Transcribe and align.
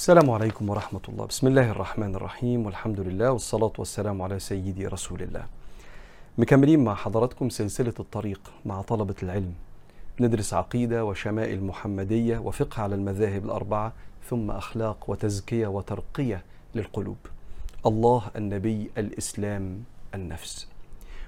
السلام 0.00 0.30
عليكم 0.30 0.68
ورحمة 0.68 1.00
الله. 1.08 1.26
بسم 1.26 1.46
الله 1.46 1.70
الرحمن 1.70 2.14
الرحيم. 2.14 2.66
والحمد 2.66 3.00
لله 3.00 3.30
والصلاة 3.32 3.72
والسلام 3.78 4.22
على 4.22 4.38
سيدي 4.38 4.86
رسول 4.86 5.22
الله. 5.22 5.46
مكملين 6.38 6.84
مع 6.84 6.94
حضراتكم 6.94 7.48
سلسلة 7.48 7.92
الطريق 8.00 8.40
مع 8.66 8.82
طلبة 8.82 9.14
العلم. 9.22 9.54
ندرس 10.20 10.54
عقيدة 10.54 11.04
وشمائل 11.04 11.64
محمدية 11.64 12.38
وفقه 12.38 12.82
على 12.82 12.94
المذاهب 12.94 13.44
الأربعة 13.44 13.92
ثم 14.30 14.50
أخلاق 14.50 15.10
وتزكية 15.10 15.66
وترقية 15.66 16.44
للقلوب. 16.74 17.18
الله 17.86 18.22
النبي 18.36 18.90
الإسلام 18.98 19.84
النفس. 20.14 20.68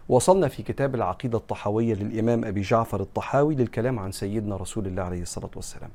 وصلنا 0.09 0.49
في 0.49 0.63
كتاب 0.63 0.95
العقيدة 0.95 1.39
الطحاوية 1.39 1.95
للإمام 1.95 2.45
أبي 2.45 2.61
جعفر 2.61 3.01
الطحاوي 3.01 3.55
للكلام 3.55 3.99
عن 3.99 4.13
سيدنا 4.13 4.57
رسول 4.57 4.87
الله 4.87 5.03
عليه 5.03 5.23
الصلاة 5.23 5.51
والسلام. 5.57 5.91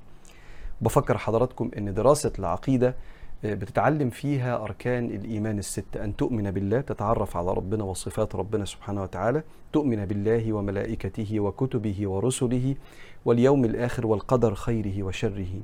بفكر 0.81 1.17
حضراتكم 1.17 1.71
إن 1.77 1.93
دراسة 1.93 2.33
العقيدة 2.39 2.95
بتتعلم 3.43 4.09
فيها 4.09 4.63
أركان 4.63 5.05
الإيمان 5.05 5.59
السته 5.59 6.03
أن 6.03 6.15
تؤمن 6.15 6.51
بالله 6.51 6.81
تتعرف 6.81 7.37
على 7.37 7.53
ربنا 7.53 7.83
وصفات 7.83 8.35
ربنا 8.35 8.65
سبحانه 8.65 9.03
وتعالى 9.03 9.43
تؤمن 9.73 10.05
بالله 10.05 10.53
وملائكته 10.53 11.39
وكتبه 11.39 12.07
ورسله 12.09 12.75
واليوم 13.25 13.65
الآخر 13.65 14.07
والقدر 14.07 14.55
خيره 14.55 15.03
وشره. 15.03 15.61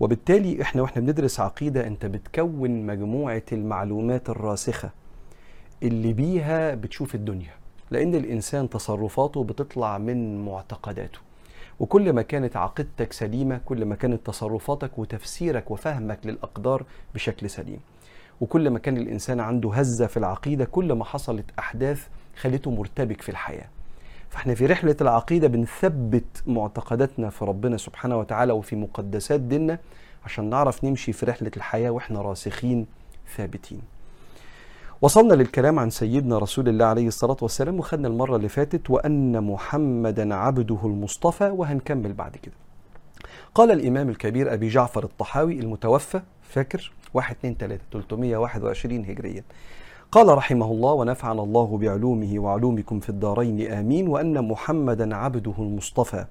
وبالتالي 0.00 0.62
إحنا 0.62 0.82
وإحنا 0.82 1.02
بندرس 1.02 1.40
عقيدة 1.40 1.86
أنت 1.86 2.06
بتكون 2.06 2.86
مجموعة 2.86 3.42
المعلومات 3.52 4.30
الراسخة 4.30 4.90
اللي 5.82 6.12
بيها 6.12 6.74
بتشوف 6.74 7.14
الدنيا 7.14 7.52
لأن 7.90 8.14
الإنسان 8.14 8.70
تصرفاته 8.70 9.44
بتطلع 9.44 9.98
من 9.98 10.44
معتقداته. 10.44 11.18
وكل 11.80 12.12
ما 12.12 12.22
كانت 12.22 12.56
عقيدتك 12.56 13.12
سليمة 13.12 13.60
كل 13.64 13.84
ما 13.84 13.94
كانت 13.94 14.26
تصرفاتك 14.26 14.98
وتفسيرك 14.98 15.70
وفهمك 15.70 16.18
للأقدار 16.24 16.84
بشكل 17.14 17.50
سليم. 17.50 17.80
وكل 18.40 18.70
ما 18.70 18.78
كان 18.78 18.96
الإنسان 18.96 19.40
عنده 19.40 19.72
هزة 19.74 20.06
في 20.06 20.16
العقيدة 20.16 20.64
كل 20.64 20.92
ما 20.92 21.04
حصلت 21.04 21.44
أحداث 21.58 22.06
خلته 22.36 22.70
مرتبك 22.70 23.22
في 23.22 23.28
الحياة. 23.28 23.68
فإحنا 24.30 24.54
في 24.54 24.66
رحلة 24.66 24.96
العقيدة 25.00 25.48
بنثبت 25.48 26.42
معتقداتنا 26.46 27.30
في 27.30 27.44
ربنا 27.44 27.76
سبحانه 27.76 28.18
وتعالى 28.18 28.52
وفي 28.52 28.76
مقدسات 28.76 29.40
ديننا 29.40 29.78
عشان 30.24 30.50
نعرف 30.50 30.84
نمشي 30.84 31.12
في 31.12 31.26
رحلة 31.26 31.50
الحياة 31.56 31.90
وإحنا 31.90 32.22
راسخين 32.22 32.86
ثابتين. 33.36 33.93
وصلنا 35.02 35.34
للكلام 35.34 35.78
عن 35.78 35.90
سيدنا 35.90 36.38
رسول 36.38 36.68
الله 36.68 36.84
عليه 36.84 37.06
الصلاة 37.08 37.36
والسلام 37.42 37.78
وخدنا 37.78 38.08
المرة 38.08 38.36
اللي 38.36 38.48
فاتت 38.48 38.90
وأن 38.90 39.44
محمدا 39.44 40.34
عبده 40.34 40.78
المصطفى 40.84 41.44
وهنكمل 41.50 42.12
بعد 42.12 42.36
كده. 42.36 42.54
قال 43.54 43.70
الإمام 43.70 44.08
الكبير 44.08 44.54
أبي 44.54 44.68
جعفر 44.68 45.04
الطحاوي 45.04 45.60
المتوفى 45.60 46.20
فاكر؟ 46.42 46.92
1 47.14 47.36
2 47.36 47.56
3 47.58 47.82
321 47.92 49.04
هجريا. 49.04 49.44
قال 50.12 50.28
رحمه 50.28 50.66
الله 50.66 50.92
ونفعنا 50.92 51.42
الله 51.42 51.78
بعلومه 51.78 52.38
وعلومكم 52.38 53.00
في 53.00 53.08
الدارين 53.08 53.72
آمين. 53.72 54.08
وأن 54.08 54.48
محمدا 54.48 55.16
عبده 55.16 55.54
المصطفى 55.58 56.24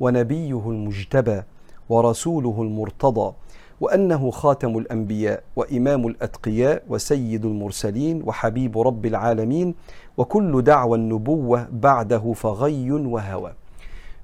ونبيه 0.00 0.70
المجتبى 0.70 1.42
ورسوله 1.88 2.62
المرتضى 2.62 3.34
وأنه 3.80 4.30
خاتم 4.30 4.78
الأنبياء 4.78 5.42
وإمام 5.56 6.06
الأتقياء 6.06 6.82
وسيد 6.88 7.44
المرسلين 7.44 8.22
وحبيب 8.26 8.78
رب 8.78 9.06
العالمين 9.06 9.74
وكل 10.16 10.62
دعوى 10.62 10.98
النبوة 10.98 11.68
بعده 11.72 12.32
فغي 12.32 12.92
وهوى. 12.92 13.52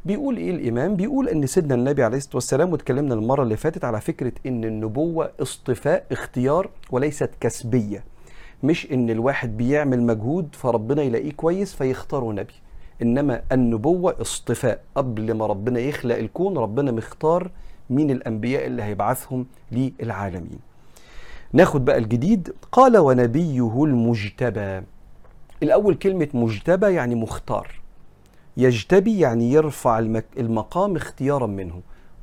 بيقول 0.04 0.36
إيه 0.36 0.50
الإمام؟ 0.50 0.96
بيقول 0.96 1.28
أن 1.28 1.46
سيدنا 1.46 1.74
النبي 1.74 2.02
عليه 2.04 2.16
الصلاة 2.16 2.36
والسلام 2.36 2.72
واتكلمنا 2.72 3.14
المرة 3.14 3.42
اللي 3.42 3.56
فاتت 3.56 3.84
على 3.84 4.00
فكرة 4.00 4.32
إن 4.46 4.64
النبوة 4.64 5.30
اصطفاء 5.42 6.04
اختيار 6.12 6.68
وليست 6.90 7.30
كسبية. 7.40 8.04
مش 8.62 8.92
إن 8.92 9.10
الواحد 9.10 9.56
بيعمل 9.56 10.02
مجهود 10.02 10.48
فربنا 10.52 11.02
يلاقيه 11.02 11.32
كويس 11.32 11.74
فيختاره 11.74 12.32
نبي. 12.32 12.52
إنما 13.02 13.42
النبوة 13.52 14.16
اصطفاء. 14.20 14.80
قبل 14.94 15.34
ما 15.34 15.46
ربنا 15.46 15.80
يخلق 15.80 16.16
الكون 16.16 16.58
ربنا 16.58 16.92
مختار 16.92 17.50
مين 17.90 18.10
الأنبياء 18.10 18.66
اللي 18.66 18.82
هيبعثهم 18.82 19.46
للعالمين. 19.72 20.58
ناخد 21.52 21.84
بقى 21.84 21.98
الجديد. 21.98 22.54
قال 22.72 22.98
ونبيه 22.98 23.84
المجتبى. 23.84 24.82
الأول 25.62 25.94
كلمة 25.94 26.28
مجتبى 26.34 26.94
يعني 26.94 27.14
مختار. 27.14 27.80
يجتبي 28.56 29.18
يعني 29.20 29.52
يرفع 29.52 29.98
المقام 30.38 30.96
اختيارا 30.96 31.46
منه. 31.46 31.80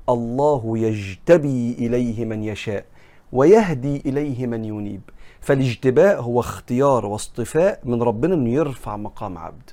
الله 0.09 0.77
يجتبي 0.77 1.75
إليه 1.79 2.25
من 2.25 2.43
يشاء 2.43 2.85
ويهدي 3.31 4.01
إليه 4.05 4.47
من 4.47 4.65
ينيب. 4.65 5.01
فالاجتباء 5.41 6.21
هو 6.21 6.39
اختيار 6.39 7.05
واصطفاء 7.05 7.79
من 7.83 8.03
ربنا 8.03 8.33
إنه 8.33 8.49
يرفع 8.49 8.97
مقام 8.97 9.37
عبد. 9.37 9.69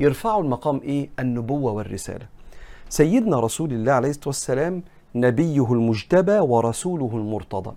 يرفعه 0.00 0.40
المقام 0.40 0.80
إيه؟ 0.84 1.10
النبوة 1.18 1.72
والرسالة. 1.72 2.26
سيدنا 2.88 3.40
رسول 3.40 3.72
الله 3.72 3.92
عليه 3.92 4.08
الصلاة 4.08 4.28
والسلام 4.28 4.82
نبيه 5.14 5.72
المجتبى 5.72 6.38
ورسوله 6.38 7.10
المرتضى. 7.14 7.74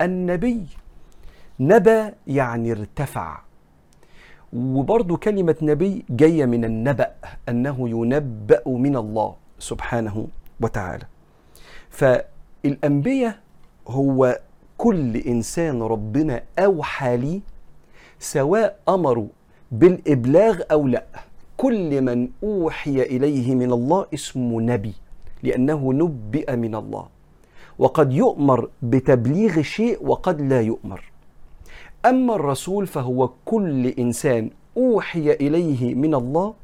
النبي 0.00 0.66
نبى 1.60 2.10
يعني 2.26 2.72
ارتفع. 2.72 3.40
وبرضو 4.52 5.16
كلمة 5.16 5.56
نبي 5.62 6.04
جاية 6.10 6.44
من 6.46 6.64
النبأ 6.64 7.10
أنه 7.48 7.88
ينبأ 7.88 8.62
من 8.66 8.96
الله 8.96 9.34
سبحانه 9.58 10.28
وتعالى. 10.60 11.06
فالأنبياء 11.90 13.38
هو 13.88 14.40
كل 14.78 15.16
إنسان 15.16 15.82
ربنا 15.82 16.42
أوحى 16.58 17.16
لي 17.16 17.40
سواء 18.18 18.78
أمروا 18.88 19.28
بالإبلاغ 19.72 20.60
أو 20.70 20.86
لا. 20.86 21.04
كل 21.62 22.02
من 22.02 22.28
أوحي 22.42 23.02
إليه 23.02 23.54
من 23.54 23.72
الله 23.72 24.06
اسمه 24.14 24.60
نبي 24.60 24.94
لأنه 25.42 25.92
نبئ 25.92 26.56
من 26.56 26.74
الله. 26.74 27.06
وقد 27.78 28.12
يؤمر 28.12 28.68
بتبليغ 28.82 29.62
شيء 29.62 29.98
وقد 30.02 30.40
لا 30.40 30.60
يؤمر. 30.60 31.00
أما 32.06 32.34
الرسول 32.34 32.86
فهو 32.86 33.30
كل 33.44 33.86
إنسان 33.86 34.50
أوحي 34.76 35.30
إليه 35.32 35.94
من 35.94 36.14
الله 36.14 36.54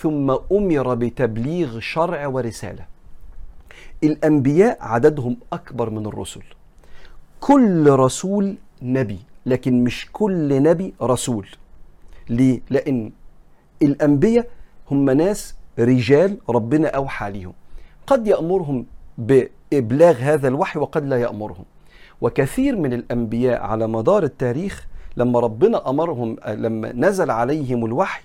ثم 0.00 0.30
أمر 0.52 0.94
بتبليغ 0.94 1.78
شرع 1.80 2.26
ورسالة. 2.26 2.84
الأنبياء 4.04 4.78
عددهم 4.80 5.36
أكبر 5.52 5.90
من 5.90 6.06
الرسل. 6.06 6.42
كل 7.40 7.90
رسول 7.90 8.56
نبي 8.82 9.18
لكن 9.46 9.84
مش 9.84 10.08
كل 10.12 10.62
نبي 10.62 10.94
رسول. 11.02 11.46
ليه؟ 12.28 12.60
لأن 12.70 13.12
الأنبياء 13.82 14.46
هم 14.90 15.10
ناس 15.10 15.54
رجال 15.78 16.38
ربنا 16.48 16.88
أوحى 16.88 17.30
ليهم. 17.30 17.52
قد 18.06 18.26
يأمرهم 18.26 18.86
بإبلاغ 19.18 20.16
هذا 20.16 20.48
الوحي 20.48 20.78
وقد 20.78 21.04
لا 21.04 21.16
يأمرهم. 21.20 21.64
وكثير 22.20 22.76
من 22.76 22.92
الأنبياء 22.92 23.62
على 23.62 23.86
مدار 23.86 24.22
التاريخ 24.22 24.86
لما 25.16 25.40
ربنا 25.40 25.90
أمرهم 25.90 26.36
لما 26.48 26.92
نزل 26.92 27.30
عليهم 27.30 27.84
الوحي 27.84 28.22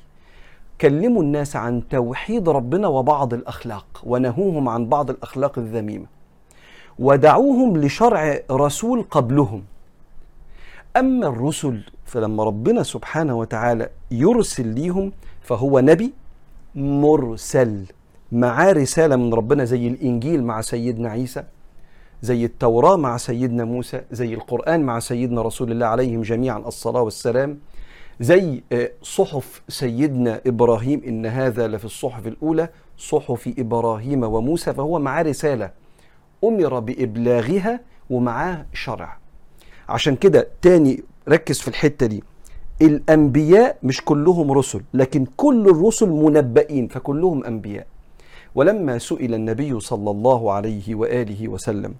كلموا 0.82 1.22
الناس 1.24 1.56
عن 1.56 1.88
توحيد 1.90 2.50
ربنا 2.50 2.88
وبعض 2.88 3.34
الأخلاق 3.34 3.86
ونهوهم 4.04 4.70
عن 4.70 4.86
بعض 4.86 5.10
الأخلاق 5.10 5.60
الذميمة 5.60 6.06
ودعوهم 7.00 7.78
لشرع 7.78 8.40
رسول 8.52 9.04
قبلهم. 9.12 9.64
أما 10.98 11.28
الرسل 11.28 11.84
فلما 12.06 12.44
ربنا 12.44 12.84
سبحانه 12.84 13.38
وتعالى 13.38 13.90
يرسل 14.12 14.68
ليهم 14.68 15.12
فهو 15.46 15.80
نبي 15.80 16.14
مرسل 16.76 17.86
معاه 18.32 18.72
رسالة 18.72 19.16
من 19.16 19.34
ربنا 19.34 19.64
زي 19.66 19.88
الإنجيل 19.88 20.44
مع 20.44 20.62
سيدنا 20.62 21.10
عيسى 21.10 21.44
زي 22.22 22.46
التوراة 22.46 22.96
مع 22.96 23.18
سيدنا 23.18 23.66
موسى 23.66 24.02
زي 24.12 24.34
القرآن 24.34 24.84
مع 24.84 25.00
سيدنا 25.00 25.42
رسول 25.42 25.72
الله 25.72 25.86
عليهم 25.86 26.22
جميعا 26.22 26.58
الصلاة 26.58 27.02
والسلام. 27.02 27.58
زي 28.20 28.64
صحف 29.02 29.62
سيدنا 29.68 30.42
إبراهيم 30.48 31.02
إن 31.08 31.26
هذا 31.26 31.68
لفي 31.68 31.86
الصحف 31.86 32.28
الأولى 32.28 32.70
صحف 32.98 33.54
إبراهيم 33.60 34.24
وموسى 34.24 34.74
فهو 34.74 35.00
معاه 35.00 35.24
رسالة. 35.24 35.72
أمر 36.44 36.80
بإبلاغها 36.80 37.80
ومعاه 38.10 38.66
شرع. 38.74 39.18
عشان 39.90 40.16
كده 40.16 40.48
تاني 40.62 41.04
ركز 41.30 41.60
في 41.60 41.68
الحتة 41.68 42.06
دي. 42.06 42.24
الأنبياء 42.82 43.78
مش 43.84 44.02
كلهم 44.06 44.52
رسل 44.52 44.82
لكن 44.94 45.26
كل 45.38 45.70
الرسل 45.70 46.10
منبئين 46.10 46.88
فكلهم 46.88 47.44
أنبياء. 47.46 47.88
ولما 48.56 48.98
سئل 48.98 49.34
النبي 49.34 49.80
صلى 49.80 50.12
الله 50.12 50.52
عليه 50.52 50.96
وآله 50.96 51.48
وسلم 51.48 51.94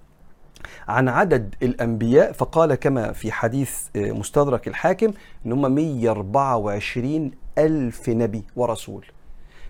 عن 0.88 1.08
عدد 1.08 1.54
الأنبياء 1.62 2.32
فقال 2.32 2.74
كما 2.74 3.12
في 3.12 3.32
حديث 3.32 3.70
مستدرك 3.96 4.68
الحاكم 4.68 5.12
إن 5.46 5.52
هم 5.52 5.72
124 5.74 7.30
ألف 7.58 8.08
نبي 8.08 8.42
ورسول. 8.56 9.06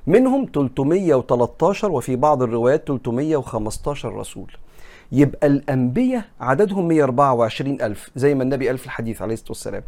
منهم 0.06 0.46
313 0.54 1.90
وفي 1.92 2.16
بعض 2.16 2.42
الروايات 2.42 2.86
315 2.86 4.14
رسول. 4.14 4.52
يبقى 5.12 5.46
الأنبياء 5.46 6.24
عددهم 6.40 6.88
124 6.88 7.80
ألف 7.82 8.10
زي 8.16 8.34
ما 8.34 8.42
النبي 8.42 8.68
قال 8.68 8.78
في 8.78 8.86
الحديث 8.86 9.22
عليه 9.22 9.34
الصلاة 9.34 9.50
والسلام. 9.50 9.82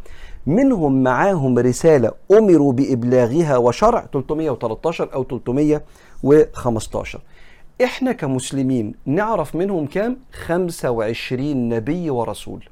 منهم 0.46 1.02
معاهم 1.02 1.58
رسالة 1.58 2.12
أمروا 2.32 2.72
بإبلاغها 2.72 3.56
وشرع 3.56 4.06
313 4.12 5.14
أو 5.14 5.24
315 5.24 7.20
إحنا 7.84 8.12
كمسلمين 8.12 8.94
نعرف 9.06 9.54
منهم 9.56 9.86
كام؟ 9.86 10.16
25 10.32 11.68
نبي 11.68 12.10
ورسول. 12.10 12.64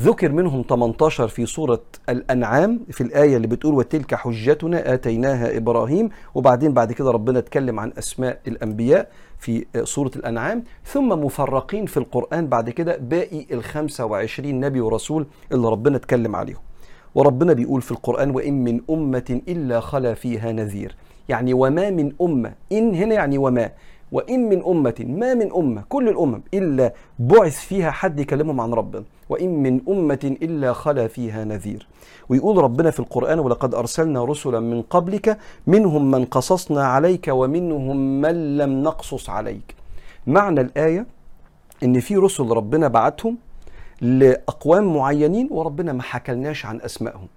ذكر 0.00 0.32
منهم 0.32 0.64
18 0.68 1.28
في 1.28 1.46
سورة 1.46 1.80
الأنعام 2.08 2.80
في 2.90 3.00
الآية 3.00 3.36
اللي 3.36 3.46
بتقول 3.46 3.74
وتلك 3.74 4.14
حجتنا 4.14 4.94
آتيناها 4.94 5.56
إبراهيم 5.56 6.08
وبعدين 6.34 6.72
بعد 6.72 6.92
كده 6.92 7.10
ربنا 7.10 7.38
اتكلم 7.38 7.80
عن 7.80 7.92
أسماء 7.98 8.40
الأنبياء 8.48 9.08
في 9.38 9.66
سورة 9.84 10.10
الأنعام 10.16 10.64
ثم 10.84 11.08
مفرقين 11.08 11.86
في 11.86 11.96
القرآن 11.96 12.46
بعد 12.46 12.70
كده 12.70 12.96
باقي 12.96 13.46
ال 13.52 13.64
25 13.64 14.60
نبي 14.60 14.80
ورسول 14.80 15.26
اللي 15.52 15.68
ربنا 15.68 15.96
اتكلم 15.96 16.36
عليهم. 16.36 16.60
وربنا 17.14 17.52
بيقول 17.52 17.82
في 17.82 17.90
القرآن 17.90 18.30
وإن 18.30 18.64
من 18.64 18.80
أمة 18.90 19.40
إلا 19.48 19.80
خلا 19.80 20.14
فيها 20.14 20.52
نذير 20.52 20.96
يعني 21.28 21.54
وما 21.54 21.90
من 21.90 22.12
أمة 22.20 22.52
إن 22.72 22.94
هنا 22.94 23.14
يعني 23.14 23.38
وما. 23.38 23.70
وإن 24.12 24.48
من 24.48 24.62
أمة 24.66 24.94
ما 25.08 25.34
من 25.34 25.52
أمة 25.52 25.82
كل 25.88 26.08
الأمم 26.08 26.40
إلا 26.54 26.92
بعث 27.18 27.60
فيها 27.60 27.90
حد 27.90 28.20
يكلمهم 28.20 28.60
عن 28.60 28.72
ربنا. 28.74 29.04
وإن 29.28 29.62
من 29.62 29.80
أمة 29.88 30.36
إلا 30.42 30.72
خلا 30.72 31.06
فيها 31.08 31.44
نذير. 31.44 31.86
ويقول 32.28 32.58
ربنا 32.58 32.90
في 32.90 33.00
القرآن 33.00 33.38
ولقد 33.38 33.74
أرسلنا 33.74 34.24
رسلا 34.24 34.60
من 34.60 34.82
قبلك 34.82 35.38
منهم 35.66 36.10
من 36.10 36.24
قصصنا 36.24 36.86
عليك 36.86 37.28
ومنهم 37.28 38.20
من 38.20 38.56
لم 38.56 38.82
نقصص 38.82 39.30
عليك. 39.30 39.74
معنى 40.26 40.60
الآية 40.60 41.06
إن 41.82 42.00
في 42.00 42.16
رسل 42.16 42.44
ربنا 42.50 42.88
بعتهم 42.88 43.36
لأقوام 44.00 44.96
معينين 44.96 45.48
وربنا 45.50 45.92
ما 45.92 46.02
حكلناش 46.02 46.66
عن 46.66 46.80
أسمائهم. 46.80 47.28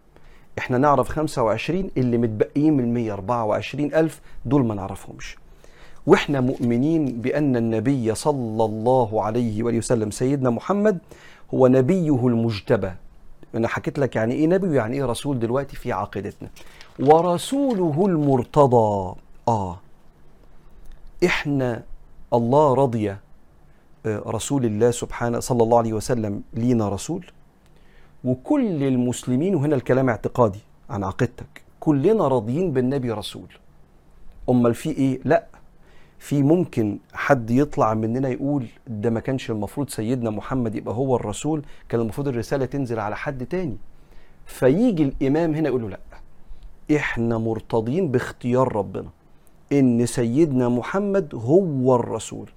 إحنا 0.57 0.77
نعرف 0.77 1.09
25 1.09 1.91
اللي 1.97 2.17
متبقيين 2.17 2.77
من 2.77 2.93
124 2.93 3.93
ألف 3.93 4.21
دول 4.45 4.65
ما 4.65 4.75
نعرفهمش. 4.75 5.37
وإحنا 6.07 6.41
مؤمنين 6.41 7.05
بأن 7.05 7.55
النبي 7.55 8.15
صلى 8.15 8.65
الله 8.65 9.23
عليه 9.23 9.63
وآله 9.63 9.77
وسلم 9.77 10.11
سيدنا 10.11 10.49
محمد 10.49 10.97
هو 11.53 11.67
نبيه 11.67 12.27
المجتبى. 12.27 12.91
أنا 13.55 13.67
حكيت 13.67 13.99
لك 13.99 14.15
يعني 14.15 14.33
إيه 14.33 14.47
نبي 14.47 14.67
ويعني 14.67 14.97
إيه 14.97 15.05
رسول 15.05 15.39
دلوقتي 15.39 15.75
في 15.75 15.91
عقيدتنا. 15.91 16.49
ورسوله 16.99 18.05
المرتضى. 18.05 19.15
آه. 19.47 19.79
إحنا 21.25 21.83
الله 22.33 22.73
رضي 22.73 23.15
رسول 24.07 24.65
الله 24.65 24.91
سبحانه 24.91 25.39
صلى 25.39 25.63
الله 25.63 25.77
عليه 25.77 25.93
وسلم 25.93 26.41
لينا 26.53 26.89
رسول. 26.89 27.25
وكل 28.23 28.83
المسلمين 28.83 29.55
وهنا 29.55 29.75
الكلام 29.75 30.09
اعتقادي 30.09 30.59
عن 30.89 31.03
عقيدتك 31.03 31.61
كلنا 31.79 32.27
راضيين 32.27 32.71
بالنبي 32.73 33.11
رسول. 33.11 33.47
أمال 34.49 34.75
في 34.75 34.89
إيه؟ 34.89 35.19
لا. 35.25 35.45
في 36.19 36.43
ممكن 36.43 36.97
حد 37.13 37.51
يطلع 37.51 37.93
مننا 37.93 38.29
يقول 38.29 38.65
ده 38.87 39.09
ما 39.09 39.19
كانش 39.19 39.51
المفروض 39.51 39.89
سيدنا 39.89 40.29
محمد 40.29 40.75
يبقى 40.75 40.95
هو 40.95 41.15
الرسول 41.15 41.65
كان 41.89 42.01
المفروض 42.01 42.27
الرسالة 42.27 42.65
تنزل 42.65 42.99
على 42.99 43.17
حد 43.17 43.45
تاني. 43.45 43.77
فيجي 44.45 45.03
الإمام 45.03 45.55
هنا 45.55 45.67
يقول 45.69 45.81
له 45.81 45.89
لأ 45.89 45.99
إحنا 46.95 47.37
مرتضين 47.37 48.11
باختيار 48.11 48.75
ربنا 48.75 49.09
إن 49.71 50.05
سيدنا 50.05 50.69
محمد 50.69 51.35
هو 51.35 51.95
الرسول. 51.95 52.49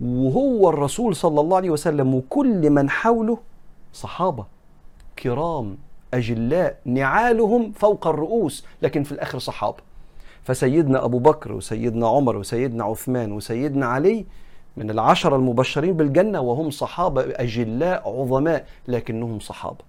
وهو 0.00 0.68
الرسول 0.70 1.16
صلى 1.16 1.40
الله 1.40 1.56
عليه 1.56 1.70
وسلم 1.70 2.14
وكل 2.14 2.70
من 2.70 2.90
حوله 2.90 3.38
صحابة 3.92 4.46
كرام 5.18 5.76
أجلاء 6.14 6.78
نعالهم 6.84 7.72
فوق 7.72 8.06
الرؤوس 8.06 8.64
لكن 8.82 9.02
في 9.02 9.12
الآخر 9.12 9.38
صحابة. 9.38 9.89
فسيدنا 10.44 11.04
أبو 11.04 11.18
بكر 11.18 11.52
وسيدنا 11.52 12.08
عمر 12.08 12.36
وسيدنا 12.36 12.84
عثمان 12.84 13.32
وسيدنا 13.32 13.86
علي 13.86 14.26
من 14.76 14.90
العشرة 14.90 15.36
المبشرين 15.36 15.92
بالجنة 15.92 16.40
وهم 16.40 16.70
صحابة 16.70 17.22
أجلاء 17.22 18.20
عظماء 18.20 18.66
لكنهم 18.88 19.38
صحابة. 19.38 19.84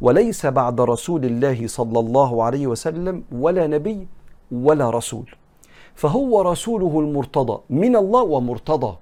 وليس 0.00 0.46
بعد 0.46 0.80
رسول 0.80 1.24
الله 1.24 1.66
صلى 1.66 1.98
الله 1.98 2.42
عليه 2.42 2.66
وسلم 2.66 3.22
ولا 3.32 3.66
نبي 3.66 4.06
ولا 4.52 4.90
رسول. 4.90 5.30
فهو 5.94 6.40
رسوله 6.40 7.00
المرتضى 7.00 7.60
من 7.70 7.96
الله 7.96 8.22
ومرتضى 8.22 8.96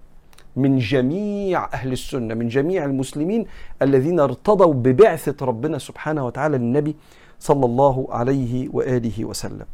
من 0.56 0.78
جميع 0.78 1.64
أهل 1.72 1.92
السنة 1.92 2.34
من 2.34 2.48
جميع 2.48 2.84
المسلمين 2.84 3.46
الذين 3.82 4.20
ارتضوا 4.20 4.74
ببعثة 4.74 5.46
ربنا 5.46 5.78
سبحانه 5.78 6.26
وتعالى 6.26 6.58
للنبي 6.58 6.96
صلى 7.40 7.66
الله 7.66 8.06
عليه 8.10 8.68
وآله 8.72 9.24
وسلم. 9.24 9.66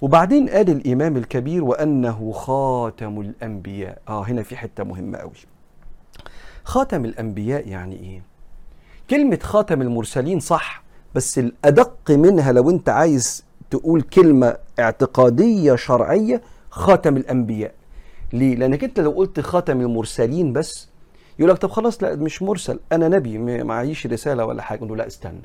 وبعدين 0.00 0.48
قال 0.48 0.70
الإمام 0.70 1.16
الكبير 1.16 1.64
وأنه 1.64 2.32
خاتم 2.32 3.20
الأنبياء. 3.20 3.98
آه 4.08 4.22
هنا 4.24 4.42
في 4.42 4.56
حتة 4.56 4.84
مهمة 4.84 5.18
قوي 5.18 5.32
خاتم 6.64 7.04
الأنبياء 7.04 7.68
يعني 7.68 7.96
إيه؟ 7.96 8.22
كلمة 9.10 9.38
خاتم 9.42 9.82
المرسلين 9.82 10.40
صح 10.40 10.82
بس 11.14 11.38
الأدق 11.38 12.10
منها 12.10 12.52
لو 12.52 12.70
أنت 12.70 12.88
عايز 12.88 13.44
تقول 13.70 14.02
كلمة 14.02 14.56
اعتقادية 14.78 15.74
شرعية 15.74 16.42
خاتم 16.70 17.16
الأنبياء. 17.16 17.74
ليه؟ 18.32 18.56
لأنك 18.56 18.84
أنت 18.84 19.00
لو 19.00 19.10
قلت 19.10 19.40
خاتم 19.40 19.80
المرسلين 19.80 20.52
بس 20.52 20.88
يقول 21.38 21.50
لك 21.50 21.58
طب 21.58 21.70
خلاص 21.70 22.02
لا 22.02 22.14
مش 22.16 22.42
مرسل 22.42 22.80
أنا 22.92 23.08
نبي 23.08 23.38
معيش 23.62 24.06
رسالة 24.06 24.44
ولا 24.44 24.62
حاجة. 24.62 24.84
نقول 24.84 24.98
لا 24.98 25.06
استنى. 25.06 25.42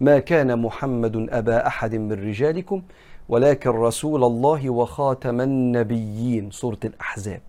ما 0.00 0.18
كان 0.18 0.58
محمد 0.58 1.26
أبا 1.30 1.66
أحد 1.66 1.94
من 1.94 2.12
رجالكم 2.12 2.82
ولكن 3.28 3.70
رسول 3.70 4.24
الله 4.24 4.70
وخاتم 4.70 5.40
النبيين 5.40 6.50
سورة 6.50 6.78
الأحزاب. 6.84 7.40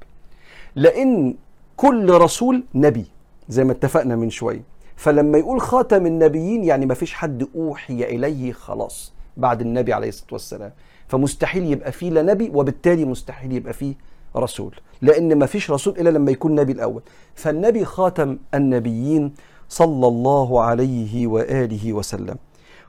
لأن 0.75 1.35
كل 1.77 2.09
رسول 2.09 2.63
نبي 2.75 3.06
زي 3.50 3.63
ما 3.63 3.71
اتفقنا 3.71 4.15
من 4.15 4.29
شوية. 4.29 4.62
فلما 4.95 5.38
يقول 5.38 5.62
خاتم 5.62 6.06
النبيين 6.06 6.63
يعني 6.63 6.85
ما 6.85 6.94
فيش 6.94 7.13
حد 7.13 7.47
أوحي 7.56 8.03
إليه 8.03 8.51
خلاص 8.51 9.13
بعد 9.38 9.62
النبي 9.62 9.94
عليه 9.94 10.09
الصلاة 10.09 10.33
والسلام. 10.33 10.71
فمستحيل 11.07 11.71
يبقى 11.71 11.92
فيه 11.92 12.09
لا 12.09 12.21
نبي 12.21 12.51
وبالتالي 12.54 13.06
مستحيل 13.06 13.51
يبقى 13.51 13.73
فيه 13.73 13.94
رسول. 14.35 14.75
لأن 15.01 15.35
ما 15.40 15.45
فيش 15.45 15.71
رسول 15.71 15.99
إلا 15.99 16.09
لما 16.09 16.31
يكون 16.31 16.56
نبي 16.56 16.71
الأول. 16.71 17.01
فالنبي 17.35 17.85
خاتم 17.85 18.37
النبيين 18.54 19.33
صلى 19.69 20.07
الله 20.07 20.61
عليه 20.61 21.28
وآله 21.28 21.94
وسلم. 21.94 22.35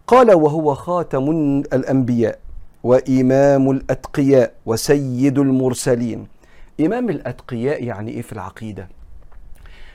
قال 0.07 0.33
وهو 0.33 0.75
خاتم 0.75 1.31
الأنبياء. 1.73 2.39
وإمام 2.83 3.71
الأتقياء 3.71 4.55
وسيد 4.67 5.39
المرسلين. 5.39 6.27
إمام 6.81 7.09
الأتقياء 7.09 7.85
يعني 7.85 8.11
إيه 8.11 8.23
في 8.23 8.33
العقيدة؟ 8.33 8.89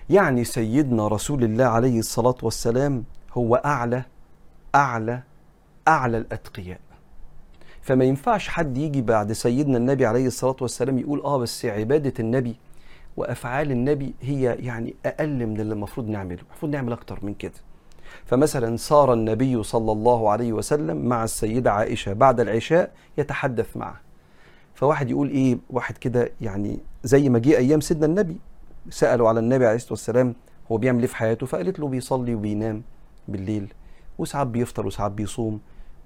يعني 0.10 0.44
سيدنا 0.44 1.08
رسول 1.08 1.44
الله 1.44 1.66
عليه 1.66 2.00
الصلاة 2.00 2.36
والسلام 2.44 3.04
هو 3.34 3.56
أعلى 3.56 4.04
أعلى 4.76 5.22
أعلى 5.88 6.18
الأتقياء. 6.18 6.80
فما 7.82 8.06
ينفعش 8.06 8.48
حد 8.48 8.78
يجي 8.78 9.02
بعد 9.02 9.32
سيدنا 9.32 9.78
النبي 9.78 10.06
عليه 10.06 10.28
الصلاة 10.28 10.56
والسلام 10.62 11.00
يقول 11.00 11.22
آه 11.22 11.38
بس 11.38 11.66
عبادة 11.66 12.14
النبي 12.20 12.56
وأفعال 13.18 13.72
النبي 13.72 14.14
هي 14.22 14.56
يعني 14.60 14.96
أقل 15.06 15.46
من 15.48 15.60
اللي 15.60 15.74
المفروض 15.74 16.10
نعمله. 16.10 16.40
المفروض 16.50 16.72
نعمل 16.72 16.92
أكتر 16.92 17.20
من 17.22 17.34
كده. 17.34 17.54
فمثلا 18.26 18.78
سار 18.78 19.14
النبي 19.14 19.64
صلى 19.64 19.92
الله 19.92 20.30
عليه 20.30 20.54
وسلم 20.54 20.98
مع 21.06 21.24
السيدة 21.24 21.72
عائشة 21.72 22.14
بعد 22.14 22.40
العشاء 22.40 22.92
يتحدث 23.18 23.78
معها 23.78 24.02
فواحد 24.76 25.10
يقول 25.10 25.30
إيه 25.30 25.58
واحد 25.70 25.98
كده 25.98 26.32
يعني 26.42 26.80
زي 27.04 27.30
ما 27.30 27.40
جه 27.40 27.58
أيام 27.58 27.82
سيدنا 27.82 28.06
النبي 28.06 28.38
سألوا 28.90 29.30
على 29.30 29.40
النبي 29.40 29.66
عليه 29.66 29.76
الصلاة 29.76 29.92
والسلام 29.94 30.36
هو 30.72 30.78
بيعمل 30.78 31.00
إيه 31.00 31.08
في 31.08 31.16
حياته؟ 31.16 31.46
فقالت 31.46 31.80
له 31.80 31.88
بيصلي 31.88 32.36
وبينام 32.36 32.82
بالليل 33.28 33.74
وساعات 34.18 34.48
بيفطر 34.48 34.88
وساعات 34.88 35.12
بيصوم 35.12 35.60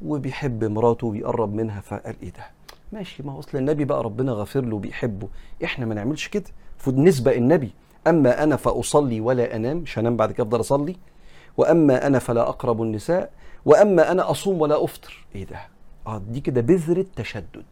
وبيحب 0.05 0.63
مراته 0.63 1.07
وبيقرب 1.07 1.53
منها 1.53 1.81
فقال 1.81 2.15
إيه 2.23 2.29
ده؟ 2.29 2.45
ماشي 2.91 3.23
ما 3.23 3.31
هو 3.31 3.39
أصل 3.39 3.57
النبي 3.57 3.85
بقى 3.85 4.03
ربنا 4.03 4.31
غافر 4.31 4.61
له 4.65 4.75
وبيحبه 4.75 5.27
إحنا 5.63 5.85
ما 5.85 5.95
نعملش 5.95 6.27
كده. 6.27 6.43
المفروض 6.75 6.97
نسبق 6.97 7.33
النبي 7.35 7.71
أما 8.07 8.43
أنا 8.43 8.55
فأصلي 8.55 9.21
ولا 9.21 9.55
أنام 9.55 9.77
مش 9.77 9.99
هنام 9.99 10.17
بعد 10.17 10.31
كده 10.31 10.43
أفضل 10.43 10.59
أصلي؟ 10.59 10.95
وأما 11.57 12.07
أنا 12.07 12.19
فلا 12.19 12.49
أقرب 12.49 12.81
النساء 12.81 13.29
وأما 13.65 14.11
أنا 14.11 14.31
أصوم 14.31 14.61
ولا 14.61 14.83
أفطر. 14.83 15.25
إيه 15.35 15.45
ده؟ 15.45 15.59
آه 16.07 16.21
دي 16.29 16.39
كده 16.39 16.61
بذرة 16.61 17.05
تشدد. 17.15 17.65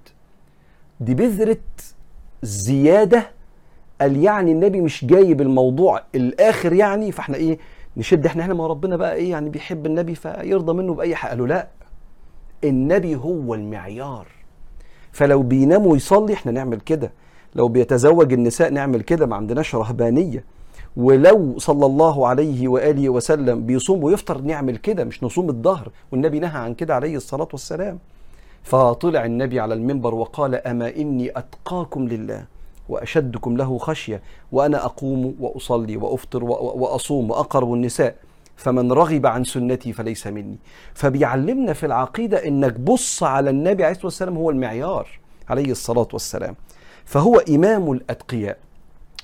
دي 1.00 1.14
بذرة 1.14 1.58
زيادة 2.44 3.32
قال 4.02 4.24
يعني 4.24 4.52
النبي 4.52 4.82
مش 4.82 5.06
جايب 5.06 5.42
الموضوع 5.42 6.04
الآخر 6.16 6.74
يعني 6.74 7.12
فإحنا 7.12 7.36
إيه 7.38 7.60
نشد 7.98 8.26
إحنا 8.26 8.46
هنا 8.46 8.54
ما 8.54 8.68
ربنا 8.68 8.98
بقى 8.98 9.16
إيه 9.16 9.32
يعني 9.32 9.50
بيحب 9.50 9.86
النبي 9.86 10.16
فيرضى 10.16 10.74
منه 10.74 10.94
بأي 10.94 11.16
حق 11.16 11.30
قالوا 11.30 11.48
لا 11.48 11.68
النبي 12.64 13.16
هو 13.16 13.54
المعيار. 13.54 14.28
فلو 15.12 15.44
بينام 15.44 15.86
ويصلي 15.86 16.34
إحنا 16.34 16.52
نعمل 16.52 16.80
كده. 16.80 17.12
لو 17.56 17.68
بيتزوج 17.68 18.34
النساء 18.34 18.72
نعمل 18.72 19.02
كده 19.02 19.26
ما 19.26 19.36
عندناش 19.36 19.76
رهبانية. 19.76 20.44
ولو 20.98 21.56
صلى 21.58 21.86
الله 21.86 22.28
عليه 22.28 22.68
وآله 22.68 23.10
وسلم 23.10 23.66
بيصوم 23.66 24.04
ويفطر 24.04 24.42
نعمل 24.42 24.78
كده 24.78 25.04
مش 25.04 25.24
نصوم 25.24 25.50
الظهر. 25.50 25.92
والنبي 26.12 26.40
نهى 26.40 26.60
عن 26.60 26.74
كده 26.74 26.96
عليه 26.96 27.16
الصلاة 27.16 27.48
والسلام. 27.52 28.00
فطلع 28.64 29.26
النبي 29.26 29.60
على 29.60 29.74
المنبر 29.74 30.16
وقال 30.16 30.56
أما 30.56 30.96
إني 30.96 31.38
أتقاكم 31.38 32.08
لله 32.08 32.46
وأشدكم 32.90 33.58
له 33.58 33.78
خشية 33.78 34.22
وأنا 34.52 34.86
أقوم 34.86 35.36
وأصلي 35.40 35.98
وأفطر 35.98 36.44
وأصوم 36.44 37.32
وأقرب 37.32 37.74
النساء 37.74 38.16
فمن 38.56 38.92
رغب 38.92 39.26
عن 39.26 39.44
سنتي 39.44 39.94
فليس 39.94 40.28
مني. 40.28 40.58
فبيعلمنا 40.94 41.74
في 41.74 41.86
العقيدة 41.86 42.48
إنك 42.48 42.80
بص 42.80 43.24
على 43.24 43.50
النبي 43.50 43.84
عليه 43.84 43.92
الصلاة 43.92 44.06
والسلام 44.06 44.38
هو 44.38 44.50
المعيار 44.50 45.08
عليه 45.50 45.72
الصلاة 45.72 46.08
والسلام. 46.14 46.56
فهو 47.06 47.36
إمام 47.50 47.92
الأتقياء. 47.92 48.58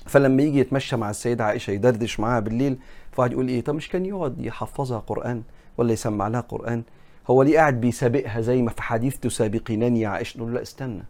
فلما 0.06 0.42
يجي 0.42 0.58
يتمشى 0.58 0.96
مع 0.96 1.10
السيدة 1.10 1.44
عائشة 1.44 1.70
يدردش 1.70 2.20
معاها 2.20 2.40
بالليل 2.40 2.76
فواحد 3.12 3.32
يقول 3.32 3.48
إيه؟ 3.48 3.60
طب 3.64 3.74
مش 3.74 3.88
كان 3.88 4.06
يقعد 4.06 4.40
يحفظها 4.40 4.98
قرآن 4.98 5.42
ولا 5.78 5.92
يسمع 5.92 6.28
لها 6.28 6.40
قرآن؟ 6.40 6.82
هو 7.30 7.42
ليه 7.42 7.58
قاعد 7.58 7.80
بيسابقها 7.80 8.40
زي 8.40 8.62
ما 8.62 8.70
في 8.70 8.82
حديث 8.82 9.16
تسابقينني 9.16 10.00
يا 10.00 10.08
عائشة؟ 10.08 10.38
نقول 10.38 10.54
لا 10.54 10.62
استنى. 10.62 11.02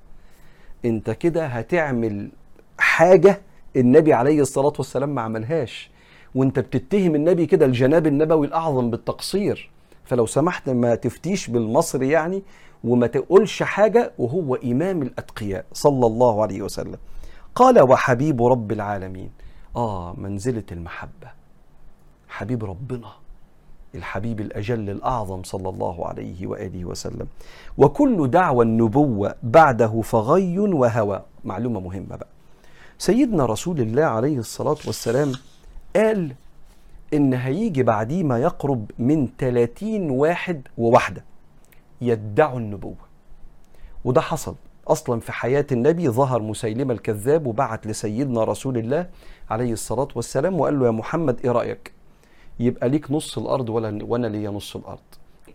أنت 0.84 1.10
كده 1.10 1.46
هتعمل 1.46 2.28
حاجة 2.78 3.40
النبي 3.76 4.12
عليه 4.12 4.40
الصلاة 4.40 4.72
والسلام 4.78 5.14
ما 5.14 5.22
عملهاش 5.22 5.90
وأنت 6.34 6.58
بتتهم 6.58 7.14
النبي 7.14 7.46
كده 7.46 7.66
الجناب 7.66 8.06
النبوي 8.06 8.46
الأعظم 8.46 8.90
بالتقصير. 8.90 9.70
فلو 10.04 10.26
سمحت 10.26 10.68
ما 10.70 10.94
تفتيش 10.94 11.48
بالمصري 11.50 12.08
يعني 12.08 12.42
وما 12.84 13.06
تقولش 13.06 13.62
حاجة 13.62 14.12
وهو 14.18 14.54
إمام 14.54 15.02
الأتقياء 15.02 15.64
صلى 15.72 16.06
الله 16.06 16.42
عليه 16.42 16.62
وسلم. 16.62 16.96
قال 17.54 17.80
وحبيب 17.80 18.42
رب 18.42 18.72
العالمين. 18.72 19.30
آه 19.76 20.14
منزلة 20.18 20.64
المحبة. 20.72 21.28
حبيب 22.28 22.64
ربنا 22.64 23.12
الحبيب 23.94 24.40
الأجل 24.40 24.90
الأعظم 24.90 25.42
صلى 25.42 25.68
الله 25.68 26.06
عليه 26.06 26.46
وآله 26.46 26.84
وسلم. 26.84 27.26
وكل 27.78 28.30
دعوى 28.30 28.64
النبوة 28.64 29.34
بعده 29.42 30.00
فغي 30.00 30.58
وهوى. 30.58 31.22
معلومة 31.44 31.80
مهمة 31.80 32.16
بقى. 32.16 32.26
سيدنا 32.98 33.46
رسول 33.46 33.80
الله 33.80 34.04
عليه 34.04 34.38
الصلاة 34.38 34.76
والسلام 34.86 35.32
قال 35.96 36.34
إن 37.14 37.34
هيجي 37.34 37.82
بعديه 37.82 38.22
ما 38.22 38.38
يقرب 38.38 38.90
من 38.98 39.28
30 39.38 40.10
واحد 40.10 40.68
وواحدة 40.78 41.24
يدعوا 42.00 42.58
النبوة. 42.58 42.94
وده 44.04 44.20
حصل. 44.20 44.54
أصلا 44.88 45.20
في 45.20 45.32
حياة 45.32 45.66
النبي 45.72 46.08
ظهر 46.08 46.42
مسيلمة 46.42 46.94
الكذاب 46.94 47.46
وبعت 47.46 47.86
لسيدنا 47.86 48.44
رسول 48.44 48.78
الله 48.78 49.06
عليه 49.50 49.72
الصلاة 49.72 50.08
والسلام 50.14 50.60
وقال 50.60 50.78
له 50.78 50.86
يا 50.86 50.90
محمد 50.90 51.40
إيه 51.44 51.50
رأيك؟ 51.50 51.92
يبقى 52.60 52.88
ليك 52.88 53.10
نص 53.10 53.38
الأرض 53.38 53.68
ولا 53.68 53.98
وأنا 54.04 54.26
ليا 54.26 54.50
نص 54.50 54.76
الأرض. 54.76 54.98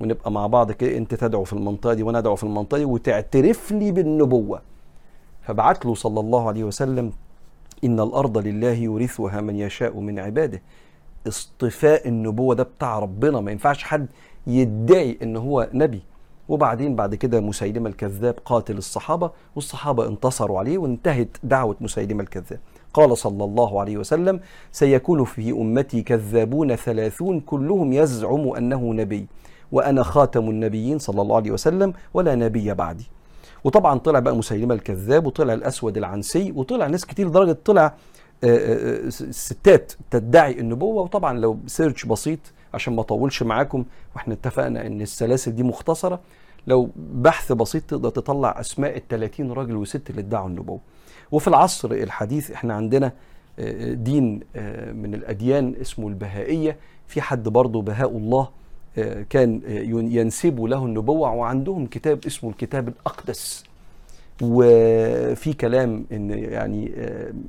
ونبقى 0.01 0.31
مع 0.31 0.47
بعض 0.47 0.71
كده 0.71 0.97
أنت 0.97 1.13
تدعو 1.15 1.43
في 1.43 1.53
المنطقة 1.53 1.93
دي 1.93 2.03
وأنا 2.03 2.17
أدعو 2.19 2.35
في 2.35 2.43
المنطقة 2.43 2.77
دي 2.77 2.85
وتعترف 2.85 3.71
لي 3.71 3.91
بالنبوة. 3.91 4.61
فبعت 5.41 5.85
له 5.85 5.95
صلى 5.95 6.19
الله 6.19 6.47
عليه 6.47 6.63
وسلم 6.63 7.11
إن 7.83 7.99
الأرض 7.99 8.37
لله 8.37 8.73
يورثها 8.73 9.41
من 9.41 9.55
يشاء 9.55 9.99
من 9.99 10.19
عباده. 10.19 10.61
اصطفاء 11.27 12.07
النبوة 12.07 12.55
ده 12.55 12.63
بتاع 12.63 12.99
ربنا. 12.99 13.41
ما 13.41 13.51
ينفعش 13.51 13.83
حد 13.83 14.07
يدعي 14.47 15.17
إن 15.23 15.37
هو 15.37 15.69
نبي. 15.73 16.01
وبعدين 16.49 16.95
بعد 16.95 17.15
كده 17.15 17.39
مسيلمة 17.41 17.89
الكذاب 17.89 18.35
قاتل 18.45 18.77
الصحابة 18.77 19.31
والصحابة 19.55 20.07
انتصروا 20.07 20.59
عليه 20.59 20.77
وانتهت 20.77 21.37
دعوة 21.43 21.75
مسيلمة 21.81 22.23
الكذاب. 22.23 22.59
قال 22.93 23.17
صلى 23.17 23.43
الله 23.43 23.79
عليه 23.81 23.97
وسلم 23.97 24.39
سيكون 24.71 25.23
في 25.23 25.51
أمتي 25.51 26.01
كذابون 26.01 26.75
ثلاثون 26.75 27.39
كلهم 27.39 27.93
يزعم 27.93 28.49
أنه 28.49 28.93
نبي 28.93 29.27
وأنا 29.71 30.03
خاتم 30.03 30.49
النبيين 30.49 30.99
صلى 30.99 31.21
الله 31.21 31.35
عليه 31.35 31.51
وسلم 31.51 31.93
ولا 32.13 32.35
نبي 32.35 32.73
بعدي. 32.73 33.07
وطبعا 33.63 33.99
طلع 33.99 34.19
بقى 34.19 34.35
مسيلمة 34.35 34.73
الكذاب 34.73 35.25
وطلع 35.25 35.53
الأسود 35.53 35.97
العنسي 35.97 36.51
وطلع 36.51 36.87
ناس 36.87 37.05
كتير 37.05 37.27
لدرجة 37.27 37.57
طلع 37.65 37.93
ستات 39.29 39.93
تدعي 40.11 40.59
النبوة. 40.59 41.03
وطبعا 41.03 41.39
لو 41.39 41.57
سيرش 41.67 42.05
بسيط 42.05 42.39
عشان 42.77 42.95
ما 42.95 43.01
اطولش 43.01 43.43
معاكم 43.43 43.85
وإحنا 44.15 44.33
اتفقنا 44.33 44.87
إن 44.87 45.01
السلاسل 45.01 45.55
دي 45.55 45.63
مختصرة. 45.63 46.19
لو 46.67 46.89
بحث 46.95 47.51
بسيط 47.51 47.83
تقدر 47.83 48.09
تطلع 48.09 48.59
أسماء 48.59 48.97
ال 48.97 49.07
30 49.07 49.51
راجل 49.51 49.75
وست 49.75 50.09
اللي 50.09 50.21
ادعوا 50.21 50.47
النبوة. 50.47 50.79
وفي 51.31 51.47
العصر 51.47 51.91
الحديث 51.91 52.51
إحنا 52.51 52.73
عندنا 52.73 53.11
دين 53.91 54.39
من 54.93 55.13
الأديان 55.13 55.75
اسمه 55.81 56.07
البهائية. 56.07 56.77
في 57.07 57.21
حد 57.21 57.49
برضه 57.49 57.81
بهاء 57.81 58.17
الله 58.17 58.49
كان 59.29 59.61
ينسبوا 60.11 60.69
له 60.69 60.85
النبوة 60.85 61.31
وعندهم 61.31 61.85
كتاب 61.85 62.25
اسمه 62.25 62.49
الكتاب 62.49 62.87
الأقدس. 62.87 63.63
وفي 64.43 65.53
كلام 65.53 66.05
إن 66.11 66.29
يعني 66.29 66.91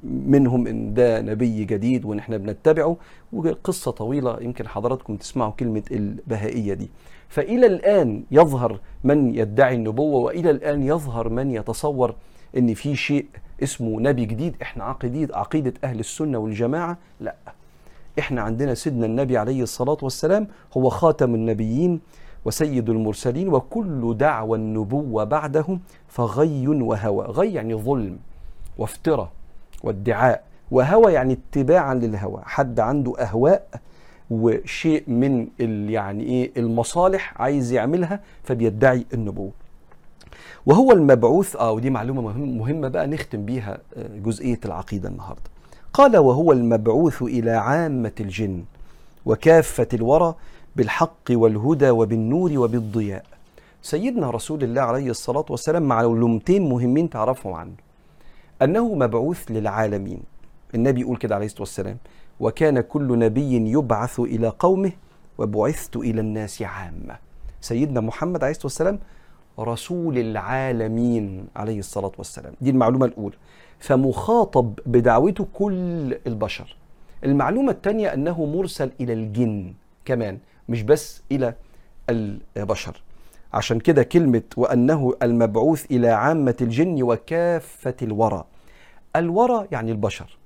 منهم 0.04 0.66
إن 0.66 0.94
ده 0.94 1.20
نبي 1.20 1.64
جديد 1.64 2.04
وان 2.04 2.18
إحنا 2.18 2.36
بنتبعه 2.36 2.96
وقصة 3.32 3.90
طويلة 3.90 4.38
يمكن 4.40 4.68
حضراتكم 4.68 5.16
تسمعوا 5.16 5.50
كلمة 5.52 5.82
البهائية 5.90 6.74
دي. 6.74 6.90
فإلى 7.28 7.66
الآن 7.66 8.22
يظهر 8.30 8.80
من 9.04 9.34
يدعي 9.34 9.74
النبوة 9.74 10.20
وإلى 10.20 10.50
الآن 10.50 10.82
يظهر 10.82 11.28
من 11.28 11.50
يتصور 11.50 12.14
إن 12.56 12.74
في 12.74 12.96
شيء 12.96 13.26
اسمه 13.62 14.00
نبي 14.00 14.24
جديد. 14.24 14.56
إحنا 14.62 14.84
عقيدة 14.84 15.36
عقيدة 15.38 15.74
أهل 15.84 16.00
السنة 16.00 16.38
والجماعة؟ 16.38 16.98
لا. 17.20 17.34
إحنا 18.18 18.40
عندنا 18.42 18.74
سيدنا 18.74 19.06
النبي 19.06 19.38
عليه 19.38 19.62
الصلاة 19.62 19.96
والسلام 20.02 20.48
هو 20.76 20.88
خاتم 20.88 21.34
النبيين 21.34 22.00
وسيد 22.48 22.90
المرسلين 22.90 23.48
وكل 23.48 24.16
دعوى 24.18 24.58
النبوة 24.58 25.24
بعده 25.24 25.78
فغي 26.08 26.68
وهوى. 26.68 27.24
غي 27.26 27.54
يعني 27.54 27.74
ظلم 27.74 28.16
وافتراء 28.78 29.30
وادعاء. 29.82 30.42
وهوى 30.70 31.12
يعني 31.12 31.32
اتباعا 31.32 31.94
للهوى. 31.94 32.40
حد 32.44 32.80
عنده 32.80 33.12
أهواء 33.18 33.68
وشيء 34.30 35.02
من 35.10 35.48
يعني 35.90 36.24
إيه 36.24 36.50
المصالح 36.56 37.42
عايز 37.42 37.72
يعملها 37.72 38.20
فبيدعي 38.44 39.06
النبوة. 39.14 39.50
وهو 40.66 40.92
المبعوث 40.92 41.56
آه 41.56 41.72
ودي 41.72 41.90
معلومة 41.90 42.20
مهم 42.22 42.58
مهمة 42.58 42.88
بقى 42.88 43.06
نختم 43.06 43.44
بيها 43.44 43.78
جزئية 43.96 44.60
العقيدة 44.64 45.08
النهاردة. 45.08 45.42
قال 45.92 46.16
وهو 46.16 46.52
المبعوث 46.52 47.22
إلى 47.22 47.50
عامة 47.50 48.12
الجن 48.20 48.64
وكافة 49.26 49.88
الورى 49.94 50.34
بالحق 50.78 51.26
والهدى 51.30 51.90
وبالنور 51.90 52.58
وبالضياء. 52.58 53.24
سيدنا 53.82 54.30
رسول 54.30 54.64
الله 54.64 54.82
عليه 54.82 55.10
الصلاة 55.10 55.44
والسلام 55.50 55.82
معلومتين 55.82 56.68
مهمين 56.68 57.10
تعرفهم 57.10 57.52
عنه. 57.52 57.72
أنه 58.62 58.94
مبعوث 58.94 59.50
للعالمين. 59.50 60.22
النبي 60.74 61.00
يقول 61.00 61.16
كده 61.16 61.34
عليه 61.34 61.46
الصلاة 61.46 61.60
والسلام 61.62 61.96
وكان 62.40 62.80
كل 62.80 63.18
نبي 63.18 63.70
يبعث 63.70 64.20
إلى 64.20 64.48
قومه 64.48 64.92
وبعثت 65.38 65.96
إلى 65.96 66.20
الناس 66.20 66.62
عامة. 66.62 67.16
سيدنا 67.60 68.00
محمد 68.00 68.44
عليه 68.44 68.50
الصلاة 68.50 68.66
والسلام 68.66 68.98
رسول 69.58 70.18
العالمين 70.18 71.46
عليه 71.56 71.78
الصلاة 71.78 72.12
والسلام. 72.18 72.52
دي 72.60 72.70
المعلومة 72.70 73.06
الأولى. 73.06 73.36
فمخاطب 73.78 74.78
بدعوته 74.86 75.46
كل 75.54 76.18
البشر. 76.26 76.76
المعلومة 77.24 77.72
الثانية 77.72 78.14
أنه 78.14 78.44
مرسل 78.44 78.90
إلى 79.00 79.12
الجن 79.12 79.74
كمان. 80.04 80.38
مش 80.68 80.82
بس 80.82 81.22
إلى 81.32 81.54
البشر. 82.56 83.02
عشان 83.52 83.80
كده 83.80 84.02
كلمة 84.02 84.42
وأنه 84.56 85.14
المبعوث 85.22 85.86
إلى 85.90 86.08
عامة 86.08 86.54
الجن 86.60 87.02
وكافة 87.02 87.94
الورى. 88.02 88.44
الورى 89.16 89.66
يعني 89.72 89.92
البشر. 89.92 90.38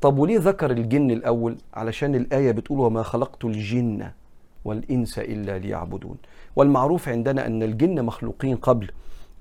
طب 0.00 0.18
وليه 0.18 0.38
ذكر 0.38 0.70
الجن 0.70 1.10
الأول؟ 1.10 1.56
علشان 1.74 2.14
الآية 2.14 2.52
بتقول 2.52 2.80
وما 2.80 3.02
خلقت 3.02 3.44
الجن 3.44 4.10
والإنس 4.64 5.18
إلا 5.18 5.58
ليعبدون. 5.58 6.16
والمعروف 6.56 7.08
عندنا 7.08 7.46
أن 7.46 7.62
الجن 7.62 8.04
مخلوقين 8.04 8.56
قبل 8.56 8.90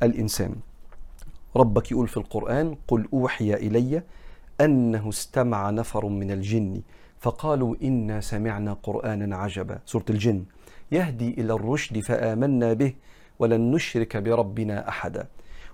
الإنسان. 0.04 0.56
ربك 1.56 1.92
يقول 1.92 2.08
في 2.08 2.18
القرآن 2.18 2.76
قل 2.88 3.08
أوحي 3.14 3.54
إلي 3.54 4.04
أنه 4.62 5.10
استمع 5.10 5.70
نفر 5.70 6.06
من 6.06 6.32
الجن. 6.32 6.82
فقالوا 7.24 7.76
إنا 7.84 8.22
سمعنا 8.22 8.74
قرآنا 8.84 9.38
عجبا. 9.38 9.80
سورة 9.86 10.06
الجن. 10.10 10.44
يهدي 10.92 11.30
إلى 11.40 11.54
الرشد 11.54 12.00
فآمنا 12.00 12.74
به 12.74 12.94
ولن 13.40 13.72
نشرك 13.72 14.18
بربنا 14.18 14.90
أحدا. 14.90 15.28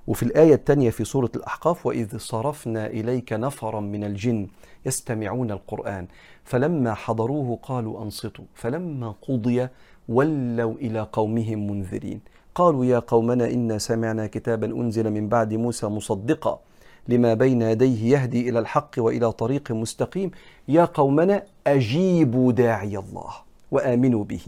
وفي 0.08 0.24
الآية 0.24 0.54
الثانية 0.54 0.90
في 0.90 1.04
سورة 1.04 1.32
الأحقاف 1.36 1.86
وإذ 1.86 2.18
صرفنا 2.18 2.88
إليك 2.88 3.34
نفرا 3.34 3.80
من 3.80 4.04
الجن 4.04 4.48
يستمعون 4.86 5.52
القرآن 5.52 6.08
فلما 6.44 6.94
حضروه 6.94 7.60
قالوا 7.64 8.04
أنصتوا 8.04 8.46
فلما 8.54 9.16
قضي 9.22 9.68
ولوا 10.10 10.74
إلى 10.74 11.02
قومهم 11.14 11.60
منذرين. 11.72 12.20
قالوا 12.56 12.86
يا 12.86 13.00
قومنا 13.00 13.46
إنا 13.50 13.78
سمعنا 13.78 14.28
كتابا 14.28 14.68
أنزل 14.68 15.12
من 15.12 15.30
بعد 15.30 15.54
موسى 15.54 15.88
مصدقا. 15.88 16.60
لما 17.08 17.34
بين 17.34 17.62
يديه 17.62 18.18
يهدي 18.18 18.50
إلى 18.50 18.60
الحق 18.60 18.92
وإلى 18.98 19.32
طريق 19.32 19.72
مستقيم. 19.72 20.32
يا 20.68 20.86
قومنا 20.86 21.44
أجيبوا 21.68 22.52
داعي 22.52 22.98
الله 22.98 23.32
وآمنوا 23.72 24.24
به. 24.24 24.42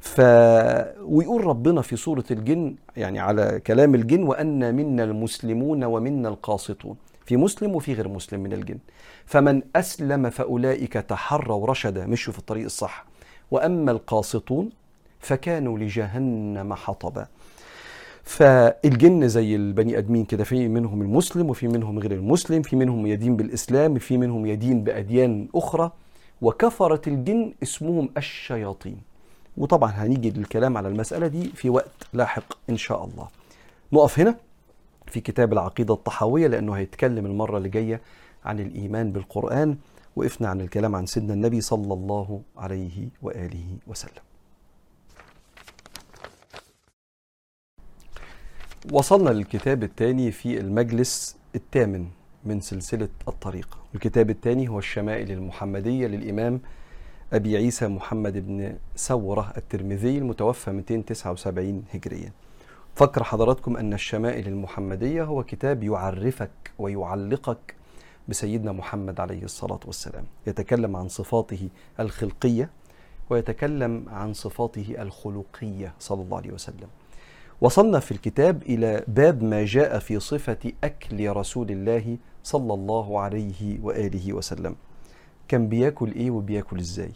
ف 0.00 0.20
ويقول 1.00 1.44
ربنا 1.44 1.82
في 1.82 1.96
سورة 1.96 2.24
الجن 2.30 2.74
يعني 2.96 3.18
على 3.18 3.60
كلام 3.66 3.94
الجن 3.94 4.22
وأن 4.22 4.74
منا 4.74 5.04
المسلمون 5.04 5.84
ومنا 5.84 6.28
القاسطون. 6.28 6.96
في 7.26 7.36
مسلم 7.36 7.74
وفي 7.74 7.94
غير 7.94 8.08
مسلم 8.08 8.40
من 8.40 8.52
الجن. 8.52 8.78
فمن 9.26 9.62
أسلم 9.76 10.30
فأولئك 10.30 10.92
تحروا 10.92 11.66
رشدا. 11.66 12.06
مشوا 12.06 12.32
في 12.32 12.38
الطريق 12.38 12.64
الصح. 12.64 13.04
وأما 13.50 13.90
القاسطون 13.90 14.70
فكانوا 15.20 15.78
لجهنم 15.78 16.74
حطبا. 16.74 17.26
فالجن 18.28 19.28
زي 19.28 19.56
البني 19.56 19.98
أدمين 19.98 20.24
كده 20.24 20.44
في 20.44 20.68
منهم 20.68 21.02
المسلم 21.02 21.50
وفي 21.50 21.68
منهم 21.68 21.98
غير 21.98 22.12
المسلم 22.12 22.62
في 22.62 22.76
منهم 22.76 23.06
يدين 23.06 23.36
بالإسلام 23.36 23.98
في 23.98 24.18
منهم 24.18 24.46
يدين 24.46 24.84
بأديان 24.84 25.48
أخرى. 25.54 25.92
وكفره 26.42 27.00
الجن 27.06 27.52
اسمهم 27.62 28.08
الشياطين. 28.16 28.96
وطبعا 29.56 29.90
هنيجي 29.90 30.30
للكلام 30.30 30.76
على 30.76 30.88
المسألة 30.88 31.26
دي 31.26 31.48
في 31.48 31.70
وقت 31.70 31.90
لاحق 32.12 32.58
إن 32.70 32.76
شاء 32.76 33.04
الله. 33.04 33.28
نقف 33.92 34.18
هنا 34.18 34.34
في 35.06 35.20
كتاب 35.20 35.52
العقيدة 35.52 35.94
الطحاوية 35.94 36.46
لأنه 36.46 36.72
هيتكلم 36.72 37.26
المرة 37.26 37.58
اللي 37.58 37.68
جاية 37.68 38.00
عن 38.44 38.60
الإيمان 38.60 39.12
بالقرآن 39.12 39.76
وقفنا 40.16 40.48
عن 40.48 40.60
الكلام 40.60 40.96
عن 40.96 41.06
سيدنا 41.06 41.34
النبي 41.34 41.60
صلى 41.60 41.94
الله 41.94 42.40
عليه 42.56 43.08
وآله 43.22 43.66
وسلم. 43.86 44.27
وصلنا 48.92 49.30
للكتاب 49.30 49.82
الثاني 49.82 50.30
في 50.30 50.60
المجلس 50.60 51.36
الثامن 51.54 52.06
من 52.44 52.60
سلسلة 52.60 53.08
الطريق 53.28 53.78
الكتاب 53.94 54.30
الثاني 54.30 54.68
هو 54.68 54.78
الشمائل 54.78 55.30
المحمدية 55.32 56.06
للإمام 56.06 56.60
أبي 57.32 57.56
عيسى 57.56 57.88
محمد 57.88 58.46
بن 58.46 58.76
سورة 58.96 59.52
الترمذي 59.56 60.18
المتوفى 60.18 60.70
279 60.72 61.84
هجريا. 61.94 62.32
فكر 62.94 63.24
حضراتكم 63.24 63.76
أن 63.76 63.92
الشمائل 63.92 64.48
المحمدية 64.48 65.24
هو 65.24 65.44
كتاب 65.44 65.82
يعرفك 65.82 66.50
ويعلقك 66.78 67.74
بسيدنا 68.28 68.72
محمد 68.72 69.20
عليه 69.20 69.42
الصلاة 69.42 69.80
والسلام. 69.86 70.24
يتكلم 70.46 70.96
عن 70.96 71.08
صفاته 71.08 71.68
الخلقية 72.00 72.70
ويتكلم 73.30 74.04
عن 74.08 74.34
صفاته 74.34 74.94
الخلقية 74.98 75.94
صلى 75.98 76.22
الله 76.22 76.36
عليه 76.36 76.52
وسلم. 76.52 76.88
وصلنا 77.60 78.00
في 78.00 78.12
الكتاب 78.12 78.62
إلى 78.62 79.04
باب 79.08 79.42
ما 79.42 79.64
جاء 79.64 79.98
في 79.98 80.20
صفة 80.20 80.72
أكل 80.84 81.28
رسول 81.28 81.70
الله 81.70 82.16
صلى 82.44 82.74
الله 82.74 83.20
عليه 83.20 83.78
وآله 83.82 84.32
وسلم. 84.32 84.74
كان 85.48 85.68
بياكل 85.68 86.12
إيه 86.12 86.30
وبياكل 86.30 86.78
إزاي؟ 86.78 87.12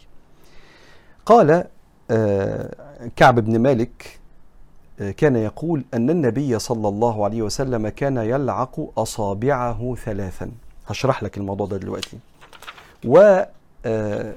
قال 1.25 1.65
آه 2.11 2.69
كعب 3.15 3.39
بن 3.39 3.59
مالك 3.59 4.19
آه 4.99 5.11
كان 5.11 5.35
يقول 5.35 5.83
أن 5.93 6.09
النبي 6.09 6.59
صلى 6.59 6.87
الله 6.87 7.25
عليه 7.25 7.41
وسلم 7.41 7.87
كان 7.89 8.17
يلعق 8.17 8.91
أصابعه 8.97 9.95
ثلاثا. 9.95 10.51
هشرح 10.87 11.23
لك 11.23 11.37
الموضوع 11.37 11.67
ده 11.67 11.77
دلوقتي. 11.77 12.17
و 13.05 13.41
آه 13.85 14.33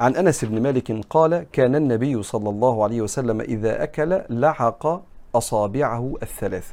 عن 0.00 0.16
أنس 0.16 0.44
بن 0.44 0.62
مالك 0.62 0.92
قال 1.10 1.46
كان 1.52 1.74
النبي 1.76 2.22
صلى 2.22 2.50
الله 2.50 2.84
عليه 2.84 3.00
وسلم 3.00 3.40
إذا 3.40 3.82
أكل 3.82 4.22
لعق 4.30 5.02
أصابعه 5.34 6.14
الثلاث. 6.22 6.72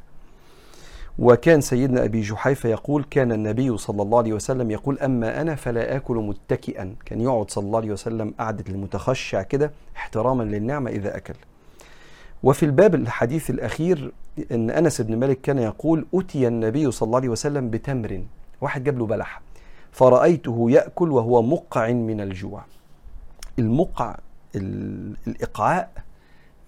وكان 1.20 1.62
سيدنا 1.62 2.04
أبي 2.06 2.22
جحيفة 2.22 2.70
يقول 2.70 3.06
كان 3.10 3.32
النبي 3.32 3.78
صلى 3.78 4.02
الله 4.02 4.18
عليه 4.18 4.34
وسلم 4.34 4.72
يقول 4.72 5.00
أما 5.00 5.42
أنا 5.42 5.56
فلا 5.56 5.96
آكل 5.96 6.16
متكئا. 6.16 6.96
كان 7.06 7.22
يقعد 7.22 7.52
صلى 7.52 7.64
الله 7.66 7.80
عليه 7.80 7.92
وسلم 7.92 8.34
قعدة 8.40 8.64
المتخشع 8.70 9.42
كده 9.42 9.72
احتراما 9.96 10.44
للنعمة 10.44 10.92
إذا 10.92 11.18
أكل. 11.18 11.34
وفي 12.44 12.64
الباب 12.64 12.96
الحديث 12.96 13.50
الأخير 13.50 14.12
أن 14.52 14.70
أنس 14.70 15.02
بن 15.02 15.20
مالك 15.20 15.42
كان 15.42 15.58
يقول 15.58 16.06
أتي 16.14 16.48
النبي 16.48 16.92
صلى 16.92 17.08
الله 17.08 17.18
عليه 17.18 17.30
وسلم 17.30 17.70
بتمر. 17.70 18.24
واحد 18.62 18.84
جاب 18.84 18.98
له 19.00 19.06
بلح. 19.06 19.42
فرأيته 19.92 20.72
يأكل 20.72 21.12
وهو 21.12 21.42
مقع 21.42 21.92
من 21.92 22.22
الجوع. 22.22 22.64
المقع 23.60 24.18
الإقعاء 25.28 25.90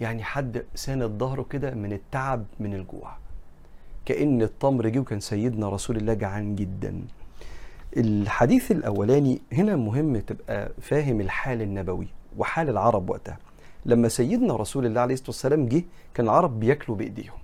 يعني 0.01 0.23
حد 0.23 0.63
ساند 0.75 1.19
ظهره 1.19 1.45
كده 1.49 1.71
من 1.71 1.93
التعب 1.93 2.45
من 2.59 2.73
الجوع. 2.73 3.12
كأن 4.05 4.41
التمر 4.41 4.88
جه 4.89 4.99
وكان 4.99 5.19
سيدنا 5.19 5.69
رسول 5.69 5.97
الله 5.97 6.13
جعان 6.13 6.55
جدا. 6.55 7.01
الحديث 7.97 8.71
الأولاني 8.71 9.41
هنا 9.53 9.75
مهم 9.75 10.17
تبقى 10.17 10.71
فاهم 10.81 11.21
الحال 11.21 11.62
النبوي 11.62 12.07
وحال 12.38 12.69
العرب 12.69 13.09
وقتها. 13.09 13.38
لما 13.85 14.07
سيدنا 14.07 14.55
رسول 14.55 14.85
الله 14.85 15.01
عليه 15.01 15.13
الصلاة 15.13 15.29
والسلام 15.29 15.67
جه 15.67 15.83
كان 16.13 16.25
العرب 16.25 16.59
بياكلوا 16.59 16.97
بإيديهم. 16.97 17.39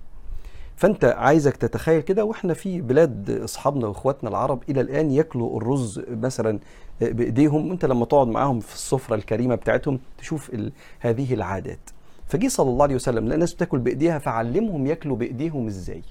فأنت 0.76 1.04
عايزك 1.04 1.56
تتخيل 1.56 2.00
كده 2.00 2.24
وإحنا 2.24 2.54
في 2.54 2.80
بلاد 2.80 3.30
أصحابنا 3.30 3.86
وإخواتنا 3.86 4.30
العرب 4.30 4.62
إلى 4.68 4.80
الآن 4.80 5.10
ياكلوا 5.10 5.56
الرز 5.56 6.02
مثلا 6.10 6.58
بإيديهم. 7.00 7.70
وأنت 7.70 7.84
لما 7.84 8.04
تقعد 8.04 8.28
معاهم 8.28 8.60
في 8.60 8.74
السفرة 8.74 9.14
الكريمة 9.14 9.54
بتاعتهم 9.54 10.00
تشوف 10.18 10.52
هذه 11.00 11.34
العادات. 11.34 11.90
فجي 12.26 12.48
صلى 12.48 12.70
الله 12.70 12.82
عليه 12.82 12.94
وسلم 12.94 13.24
لأن 13.24 13.32
الناس 13.32 13.54
بتاكل 13.54 13.78
بإيديها 13.78 14.18
فعلمهم 14.18 14.86
ياكلوا 14.86 15.16
بإيديهم 15.16 15.66
إزاي؟ 15.66 16.02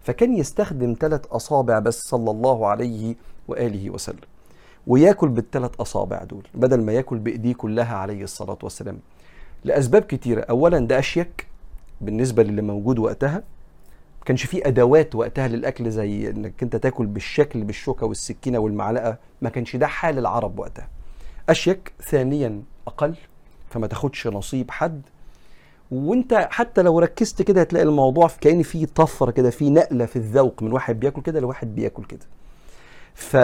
فكان 0.00 0.36
يستخدم 0.36 0.96
ثلاث 1.00 1.26
أصابع 1.26 1.78
بس 1.78 2.00
صلى 2.00 2.30
الله 2.30 2.66
عليه 2.66 3.14
وآله 3.48 3.90
وسلم 3.90 4.20
وياكل 4.86 5.28
بالثلاث 5.28 5.70
أصابع 5.80 6.22
دول 6.24 6.46
بدل 6.54 6.82
ما 6.82 6.92
ياكل 6.92 7.18
بإيديه 7.18 7.54
كلها 7.54 7.96
عليه 7.96 8.22
الصلاة 8.24 8.58
والسلام. 8.62 8.98
لأسباب 9.64 10.02
كتيرة 10.02 10.40
اولا 10.40 10.78
ده 10.78 10.98
أشيك 10.98 11.46
بالنسبة 12.00 12.42
للي 12.42 12.62
موجود 12.62 12.98
وقتها. 12.98 13.34
ما 14.18 14.24
كانش 14.24 14.46
فيه 14.46 14.62
أدوات 14.66 15.14
وقتها 15.14 15.48
للأكل 15.48 15.90
زي 15.90 16.30
إنك 16.30 16.62
أنت 16.62 16.76
تاكل 16.76 17.06
بالشكل 17.06 17.64
بالشوكة 17.64 18.06
والسكينة 18.06 18.58
والمعلقة 18.58 19.18
ما 19.42 19.50
كانش 19.50 19.76
ده 19.76 19.86
حال 19.86 20.18
العرب 20.18 20.58
وقتها. 20.58 20.88
أشيك 21.48 21.92
ثانيا 22.02 22.62
أقل 22.86 23.14
فما 23.70 23.86
تاخدش 23.86 24.26
نصيب 24.26 24.70
حد 24.70 25.02
وانت 25.90 26.48
حتى 26.50 26.82
لو 26.82 26.98
ركزت 26.98 27.42
كده 27.42 27.60
هتلاقي 27.60 27.82
الموضوع 27.86 28.30
كأن 28.40 28.62
في 28.62 28.86
طفرة 28.86 29.30
كده 29.30 29.50
في 29.50 29.70
نقلة 29.70 30.06
في 30.06 30.16
الذوق 30.16 30.62
من 30.62 30.72
واحد 30.72 31.00
بياكل 31.00 31.22
كده 31.22 31.40
لواحد 31.40 31.74
بياكل 31.74 32.04
كده. 32.04 32.26
ف 33.14 33.36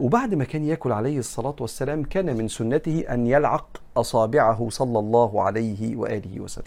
وبعد 0.00 0.34
ما 0.34 0.44
كان 0.44 0.64
ياكل 0.64 0.92
عليه 0.92 1.18
الصلاة 1.18 1.56
والسلام 1.60 2.02
كان 2.02 2.36
من 2.36 2.48
سنته 2.48 3.00
أن 3.10 3.26
يلعق 3.26 3.80
أصابعه 3.96 4.68
صلى 4.70 4.98
الله 4.98 5.42
عليه 5.42 5.96
وآله 5.96 6.40
وسلم. 6.40 6.64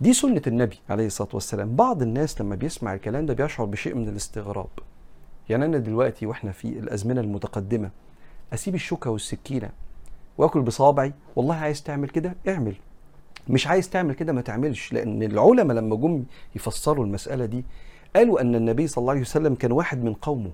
دي 0.00 0.12
سنة 0.12 0.42
النبي 0.46 0.78
عليه 0.90 1.06
الصلاة 1.06 1.28
والسلام. 1.34 1.76
بعض 1.76 2.02
الناس 2.02 2.40
لما 2.40 2.54
بيسمع 2.54 2.94
الكلام 2.94 3.26
ده 3.26 3.34
بيشعر 3.34 3.66
بشيء 3.66 3.94
من 3.94 4.08
الاستغراب. 4.08 4.68
يعني 5.48 5.64
أنا 5.64 5.78
دلوقتي 5.78 6.26
وإحنا 6.26 6.52
في 6.52 6.68
الأزمنة 6.68 7.20
المتقدمة 7.20 7.90
أسيب 8.54 8.74
الشوكة 8.74 9.10
والسكينة 9.10 9.70
وآكل 10.38 10.60
بصابعي؟ 10.62 11.12
والله 11.36 11.54
عايز 11.54 11.82
تعمل 11.82 12.08
كده؟ 12.08 12.34
اعمل. 12.48 12.74
مش 13.48 13.66
عايز 13.66 13.90
تعمل 13.90 14.14
كده 14.14 14.32
ما 14.32 14.40
تعملش. 14.40 14.92
لأن 14.92 15.22
العلماء 15.22 15.76
لما 15.76 15.96
جم 15.96 16.24
يفسروا 16.56 17.04
المسألة 17.04 17.44
دي 17.44 17.64
قالوا 18.16 18.40
أن 18.40 18.54
النبي 18.54 18.86
صلى 18.86 19.02
الله 19.02 19.12
عليه 19.12 19.20
وسلم 19.22 19.54
كان 19.54 19.72
واحد 19.72 20.04
من 20.04 20.14
قومه. 20.14 20.50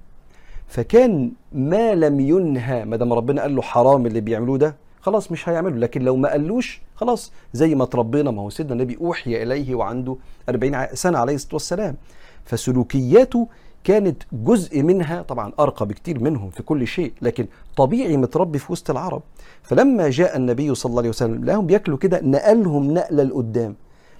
فكان 0.66 1.32
ما 1.52 1.94
لم 1.94 2.20
ينهى 2.20 2.84
ما 2.84 2.96
دام 2.96 3.12
ربنا 3.12 3.42
قال 3.42 3.56
له 3.56 3.62
حرام 3.62 4.06
اللي 4.06 4.20
بيعملوه 4.20 4.58
ده 4.58 4.76
خلاص 5.00 5.32
مش 5.32 5.48
هيعمله. 5.48 5.76
لكن 5.76 6.02
لو 6.02 6.16
ما 6.16 6.28
قالوش 6.30 6.80
خلاص 6.94 7.32
زي 7.52 7.74
ما 7.74 7.84
تربينا. 7.84 8.30
ما 8.30 8.42
هو 8.42 8.50
سيدنا 8.50 8.72
النبي 8.72 8.98
أوحي 9.00 9.42
إليه 9.42 9.74
وعنده 9.74 10.16
40 10.48 10.86
سنة 10.92 11.18
عليه 11.18 11.34
الصلاة 11.34 11.54
والسلام. 11.54 11.96
فسلوكياته 12.44 13.48
كانت 13.84 14.22
جزء 14.32 14.82
منها 14.82 15.22
طبعا 15.22 15.52
أرقى 15.60 15.86
بكتير 15.86 16.22
منهم 16.22 16.50
في 16.50 16.62
كل 16.62 16.86
شيء 16.86 17.12
لكن 17.22 17.46
طبيعي 17.76 18.16
متربي 18.16 18.58
في 18.58 18.72
وسط 18.72 18.90
العرب. 18.90 19.22
فلما 19.62 20.10
جاء 20.10 20.36
النبي 20.36 20.74
صلى 20.74 20.90
الله 20.90 21.00
عليه 21.00 21.08
وسلم 21.08 21.44
لهم 21.44 21.66
بياكلوا 21.66 21.98
كده 21.98 22.20
نقلهم 22.20 22.90
نقلة 22.94 23.22
لقدام. 23.22 23.76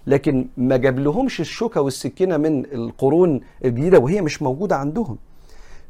لكن 0.06 0.46
ما 0.56 0.76
جاب 0.76 0.98
لهمش 0.98 1.40
الشوكة 1.40 1.80
والسكينة 1.80 2.36
من 2.36 2.64
القرون 2.64 3.40
الجديدة 3.64 3.98
وهي 3.98 4.20
مش 4.22 4.42
موجودة 4.42 4.76
عندهم. 4.76 5.18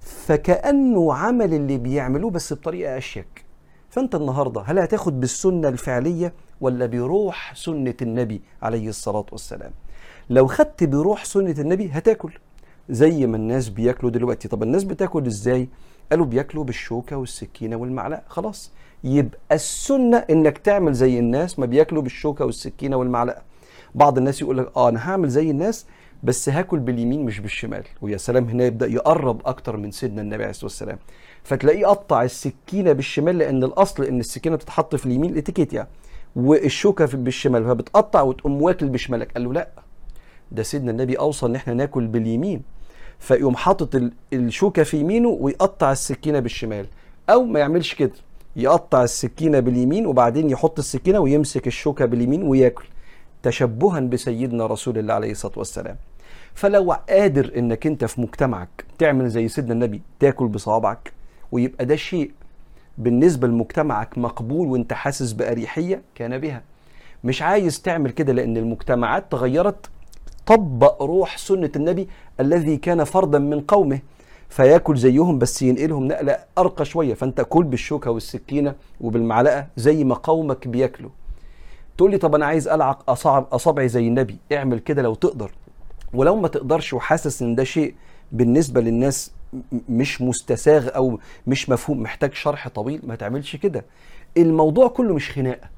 فكأنه 0.01 1.15
عمل 1.15 1.55
اللي 1.55 1.79
بيعملوه 1.79 2.31
بس 2.31 2.53
بطريقة 2.53 2.99
أشيك. 2.99 3.45
فأنت 3.91 4.15
النهارده 4.15 4.61
هل 4.61 4.79
هتاخد 4.79 5.21
بالسنة 5.21 5.69
الفعلية 5.69 6.33
ولا 6.61 6.87
بروح 6.87 7.53
سنة 7.57 7.95
النبي 8.03 8.43
عليه 8.63 8.89
الصلاة 8.89 9.27
والسلام؟ 9.33 9.71
لو 10.31 10.47
خدت 10.47 10.85
بروح 10.85 11.25
سنة 11.25 11.55
النبي 11.59 11.91
هتاكل. 11.93 12.33
زي 12.91 13.27
ما 13.27 13.37
الناس 13.37 13.69
بياكلوا 13.69 14.11
دلوقتي. 14.11 14.49
طب 14.49 14.63
الناس 14.63 14.85
بتاكل 14.85 15.27
إزاي؟ 15.27 15.69
قالوا 16.11 16.27
بياكلوا 16.27 16.65
بالشوكة 16.65 17.17
والسكينة 17.17 17.77
والمعلقة. 17.77 18.23
خلاص. 18.29 18.71
يبقى 19.05 19.55
السنة 19.55 20.17
إنك 20.17 20.59
تعمل 20.59 20.93
زي 20.93 21.19
الناس 21.19 21.59
ما 21.59 21.67
بياكلوا 21.67 22.03
بالشوكة 22.03 22.45
والسكينة 22.45 22.97
والمعلقة. 22.97 23.43
بعض 23.95 24.19
الناس 24.19 24.43
يقول 24.43 24.59
لك 24.59 24.73
آه 24.77 24.89
أنا 24.89 25.11
هعمل 25.11 25.29
زي 25.29 25.51
الناس 25.51 25.87
بس 26.23 26.49
هاكل 26.49 26.79
باليمين 26.79 27.25
مش 27.25 27.41
بالشمال. 27.41 27.85
ويا 28.03 28.17
سلام 28.17 28.45
هنا 28.45 28.65
يبدأ 28.65 28.87
يقرب 28.87 29.41
أكتر 29.47 29.77
من 29.77 29.91
سيدنا 29.91 30.23
النبي 30.23 30.43
عليه 30.43 30.51
الصلاة 30.51 30.65
والسلام. 30.65 30.99
فتلاقيه 31.43 31.87
قطع 31.87 32.23
السكينة 32.23 32.93
بالشمال 32.93 33.39
لأن 33.39 33.65
الأصل 33.65 34.05
إن 34.05 34.21
السكينة 34.21 34.57
بتتحط 34.57 34.95
في 34.95 35.07
اليمين 35.07 35.31
الإتيكيت 35.31 35.73
يعني. 35.73 35.89
والشوكة 36.37 37.07
بالشمال 37.07 37.65
فبتقطع 37.65 38.23
وتقوم 38.23 38.63
واكل 38.63 38.89
بشمالك. 38.89 39.33
قال 39.33 39.45
له 39.45 39.53
لا. 39.53 39.69
ده 40.55 40.63
سيدنا 40.63 40.91
النبي 40.91 41.19
أوصى 41.19 41.47
إن 41.47 41.55
إحنا 41.55 41.75
ناكل 41.75 42.07
باليمين 42.07 42.63
فيقوم 43.19 43.57
حاطط 43.57 44.11
الشوكة 44.33 44.83
في 44.83 44.97
يمينه 45.01 45.29
ويقطع 45.29 45.93
السكينة 45.93 46.39
بالشمال 46.41 46.87
أو 47.31 47.45
ما 47.45 47.61
يعملش 47.61 47.95
كده 47.95 48.13
يقطع 48.57 49.03
السكينة 49.03 49.61
باليمين 49.61 50.07
وبعدين 50.07 50.51
يحط 50.51 50.79
السكينة 50.79 51.19
ويمسك 51.19 51.67
الشوكة 51.67 52.05
باليمين 52.05 52.43
وياكل 52.43 52.85
تشبها 53.43 54.01
بسيدنا 54.01 54.67
رسول 54.67 54.99
الله 54.99 55.15
عليه 55.15 55.31
الصلاة 55.31 55.59
والسلام. 55.59 55.97
فلو 56.55 56.93
قادر 56.93 57.53
إنك 57.57 57.87
أنت 57.87 58.05
في 58.05 58.21
مجتمعك 58.21 58.85
تعمل 58.99 59.29
زي 59.29 59.49
سيدنا 59.49 59.73
النبي 59.73 60.03
تاكل 60.21 60.47
بصوابعك 60.49 61.13
ويبقى 61.53 61.85
ده 61.85 61.97
شيء 61.97 62.31
بالنسبة 62.99 63.49
لمجتمعك 63.49 64.19
مقبول 64.19 64.67
وأنت 64.69 64.93
حاسس 64.93 65.33
بأريحية 65.33 66.03
كان 66.15 66.39
بها. 66.39 66.63
مش 67.25 67.43
عايز 67.43 67.83
تعمل 67.83 68.11
كده 68.11 68.33
لأن 68.33 68.57
المجتمعات 68.57 69.25
تغيرت 69.33 69.91
طبق 70.47 71.03
روح 71.03 71.39
سنة 71.39 71.71
النبي 71.77 72.09
الذي 72.41 72.77
كان 72.77 73.05
فردا 73.05 73.39
من 73.39 73.61
قومه 73.61 74.01
فيأكل 74.49 74.97
زيهم 74.97 75.39
بس 75.39 75.63
ينقلهم 75.63 76.09
نقلة 76.09 76.39
أرقى 76.59 76.85
شوية. 76.85 77.15
فأنت 77.15 77.41
كل 77.41 77.65
بالشوكة 77.65 78.11
والسكينة 78.11 78.75
وبالمعلقة 79.01 79.67
زي 79.77 80.05
ما 80.05 80.15
قومك 80.15 80.69
بياكلوا. 80.69 81.11
تقول 81.97 82.11
لي 82.11 82.19
طب 82.19 82.35
أنا 82.35 82.47
عايز 82.47 82.69
ألعق 82.69 83.11
أصعب 83.11 83.47
أصابعي 83.53 83.89
زي 83.89 84.09
النبي 84.09 84.37
اعمل 84.53 84.79
كده 84.79 85.03
لو 85.03 85.15
تقدر. 85.15 85.51
ولو 86.15 86.37
ما 86.37 86.49
تقدرش 86.49 86.93
وحاسس 86.93 87.43
إن 87.43 87.55
ده 87.55 87.65
شيء 87.65 87.95
بالنسبة 88.33 88.81
للناس 88.81 89.31
مش 89.89 90.23
مستساغ 90.23 90.89
أو 90.97 91.19
مش 91.47 91.69
مفهوم 91.69 92.03
محتاج 92.03 92.35
شرح 92.35 92.69
طويل 92.69 93.01
ما 93.07 93.15
تعملش 93.15 93.57
كده. 93.57 93.85
الموضوع 94.37 94.89
كله 94.89 95.15
مش 95.15 95.31
خناقة 95.31 95.69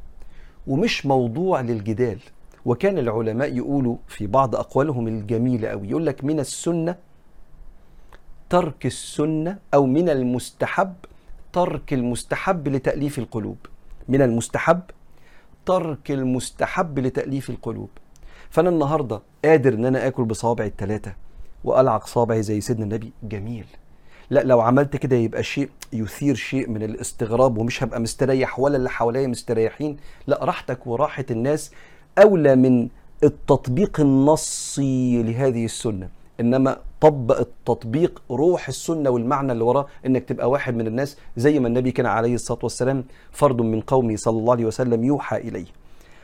ومش 0.67 1.07
موضوع 1.07 1.61
للجدال. 1.61 2.19
وكان 2.67 2.99
العلماء 2.99 3.57
يقولوا 3.57 3.97
في 4.09 4.27
بعض 4.27 4.57
أقوالهم 4.57 5.09
الجميلة 5.09 5.69
قوي 5.69 5.89
يقول 5.89 6.07
لك 6.07 6.25
من 6.25 6.41
السنة 6.41 6.97
ترك 8.51 8.87
السنة 8.87 9.59
أو 9.75 9.87
من 9.87 10.09
المستحب 10.09 10.95
ترك 11.53 11.93
المستحب 11.93 12.69
لتأليف 12.69 13.19
القلوب. 13.19 13.57
من 14.09 14.23
المستحب 14.23 14.81
ترك 15.67 16.11
المستحب 16.11 16.99
لتأليف 16.99 17.51
القلوب. 17.51 17.89
فأنا 18.51 18.69
النهارده 18.69 19.23
قادر 19.45 19.75
إن 19.75 19.85
أنا 19.85 20.07
آكل 20.07 20.25
بصوابعي 20.25 20.69
الثلاثه 20.69 21.13
وألعق 21.65 22.07
صابعي 22.07 22.43
زي 22.43 22.61
سيدنا 22.61 22.85
النبي. 22.85 23.13
جميل. 23.23 23.67
لا 24.31 24.43
لو 24.43 24.61
عملت 24.61 24.97
كده 24.97 25.17
يبقى 25.17 25.43
شيء 25.43 25.71
يثير 25.93 26.35
شيء 26.35 26.69
من 26.71 26.83
الاستغراب 26.83 27.59
ومش 27.59 27.83
هبقى 27.83 28.01
مستريح 28.01 28.59
ولا 28.61 28.77
اللي 28.77 28.91
حواليا 28.91 29.27
مستريحين. 29.27 29.97
لا 30.27 30.45
راحتك 30.45 30.87
وراحة 30.87 31.25
الناس 31.31 31.71
أولى 32.19 32.57
من 32.57 32.89
التطبيق 33.25 34.01
النصي 34.01 35.23
لهذه 35.23 35.65
السنة. 35.65 36.09
إنما 36.41 36.79
طبق 37.01 37.39
التطبيق 37.41 38.23
روح 38.31 38.69
السنة 38.69 39.11
والمعنى 39.11 39.53
اللي 39.53 39.65
وراه 39.65 39.87
إنك 40.07 40.25
تبقى 40.25 40.51
واحد 40.51 40.75
من 40.75 40.87
الناس 40.87 41.17
زي 41.37 41.59
ما 41.59 41.69
النبي 41.69 41.91
كان 41.91 42.07
عليه 42.07 42.35
الصلاة 42.35 42.59
والسلام 42.63 43.05
فرد 43.33 43.61
من 43.63 43.81
قومه 43.81 44.17
صلى 44.17 44.39
الله 44.39 44.53
عليه 44.53 44.65
وسلم 44.65 45.05
يوحى 45.05 45.37
إليه. 45.37 45.67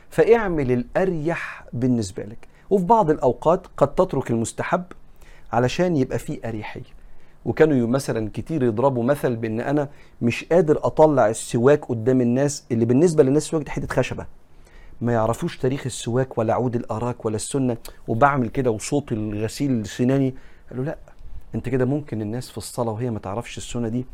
فاعمل 0.09 0.71
الأريح 0.71 1.65
بالنسبة 1.73 2.23
لك. 2.23 2.47
وفي 2.69 2.85
بعض 2.85 3.09
الأوقات 3.09 3.67
قد 3.77 3.95
تترك 3.95 4.31
المستحب 4.31 4.83
علشان 5.53 5.97
يبقى 5.97 6.19
فيه 6.19 6.39
أريحية. 6.45 7.03
وكانوا 7.45 7.87
مثلا 7.87 8.29
كتير 8.33 8.63
يضربوا 8.63 9.03
مثل 9.03 9.35
بإن 9.35 9.59
أنا 9.59 9.89
مش 10.21 10.43
قادر 10.43 10.79
أطلع 10.83 11.29
السواك 11.29 11.85
قدام 11.85 12.21
الناس 12.21 12.63
اللي 12.71 12.85
بالنسبة 12.85 13.23
للناس 13.23 13.43
السواك 13.45 13.63
دي 13.63 13.71
حتة 13.71 13.87
خشبة. 13.87 14.25
ما 15.03 15.13
يعرفوش 15.13 15.57
تاريخ 15.57 15.81
السواك 15.85 16.37
ولا 16.37 16.53
عود 16.53 16.75
الأراك 16.75 17.25
ولا 17.25 17.35
السنة 17.35 17.77
وبعمل 18.07 18.49
كده 18.49 18.71
وصوت 18.71 19.11
الغسيل 19.11 19.85
سناني 19.85 20.33
قالوا 20.69 20.85
لا 20.85 20.97
أنت 21.55 21.69
كده 21.69 21.85
ممكن 21.85 22.21
الناس 22.21 22.49
في 22.49 22.57
الصلاة 22.57 22.91
وهي 22.91 23.09
ما 23.11 23.19
تعرفش 23.19 23.57
السنة 23.57 23.87
دي 23.87 24.05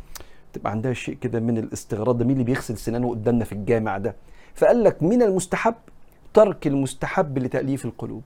تبقى 0.54 0.72
عندها 0.72 0.94
شيء 0.94 1.16
كده 1.16 1.40
من 1.40 1.58
الاستغراب 1.58 2.18
ده 2.18 2.26
مين 2.26 2.34
اللي 2.34 2.44
بيغسل 2.44 2.78
سنانه 2.78 3.10
قدامنا 3.10 3.46
في 3.46 3.52
الجامع 3.52 3.98
ده؟ 3.98 4.16
فقال 4.56 4.84
لك 4.84 5.04
من 5.04 5.22
المستحب 5.22 5.76
ترك 6.34 6.68
المستحب 6.68 7.38
لتأليف 7.38 7.86
القلوب. 7.86 8.24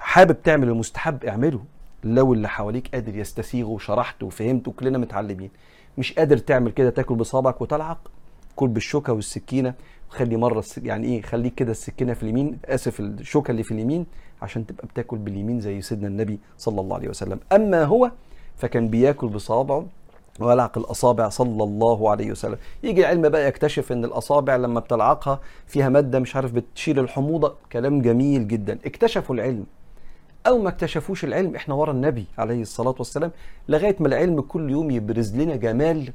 حابب 0.00 0.42
تعمل 0.42 0.68
المستحب؟ 0.68 1.24
اعمله. 1.24 1.60
لو 2.04 2.32
اللي 2.34 2.48
حواليك 2.48 2.88
قادر 2.94 3.16
يستسيغه 3.16 3.68
وشرحت 3.68 4.22
وفهمت 4.22 4.68
وكلنا 4.68 4.98
متعلمين. 4.98 5.50
مش 5.98 6.12
قادر 6.12 6.38
تعمل 6.38 6.70
كده 6.70 6.90
تاكل 6.90 7.14
بصابعك 7.14 7.60
وتلعق؟ 7.60 8.10
كل 8.56 8.68
بالشوكة 8.68 9.12
والسكينة. 9.12 9.74
خلي 10.08 10.36
مرة 10.36 10.64
يعني 10.82 11.06
إيه 11.06 11.22
خليك 11.22 11.54
كده 11.54 11.70
السكينة 11.70 12.14
في 12.14 12.22
اليمين 12.22 12.58
آسف 12.64 13.00
الشوكة 13.00 13.50
اللي 13.50 13.62
في 13.62 13.72
اليمين 13.74 14.06
عشان 14.42 14.66
تبقى 14.66 14.86
بتاكل 14.86 15.16
باليمين 15.16 15.60
زي 15.60 15.80
سيدنا 15.80 16.08
النبي 16.08 16.38
صلى 16.58 16.80
الله 16.80 16.96
عليه 16.96 17.08
وسلم. 17.08 17.40
أما 17.52 17.84
هو 17.84 18.10
فكان 18.56 18.88
بياكل 18.88 19.28
بصوابعه 19.28 19.86
ولعق 20.40 20.78
الأصابع 20.78 21.28
صلى 21.28 21.64
الله 21.64 22.10
عليه 22.10 22.30
وسلم. 22.30 22.56
يجي 22.82 23.00
العلم 23.00 23.28
بقى 23.28 23.48
يكتشف 23.48 23.92
إن 23.92 24.04
الأصابع 24.04 24.56
لما 24.56 24.80
بتلعقها 24.80 25.40
فيها 25.66 25.88
مادة 25.88 26.18
مش 26.18 26.36
عارف 26.36 26.52
بتشيل 26.52 26.98
الحموضة. 26.98 27.54
كلام 27.72 28.02
جميل 28.02 28.48
جدا. 28.48 28.78
اكتشفوا 28.84 29.34
العلم. 29.34 29.64
أو 30.46 30.58
ما 30.58 30.68
اكتشفوش 30.68 31.24
العلم 31.24 31.56
إحنا 31.56 31.74
ورا 31.74 31.92
النبي 31.92 32.24
عليه 32.38 32.62
الصلاة 32.62 32.94
والسلام. 32.98 33.30
لغاية 33.68 33.96
ما 34.00 34.08
العلم 34.08 34.40
كل 34.40 34.70
يوم 34.70 34.90
يبرز 34.90 35.36
لنا 35.36 35.56
جمال 35.56 36.12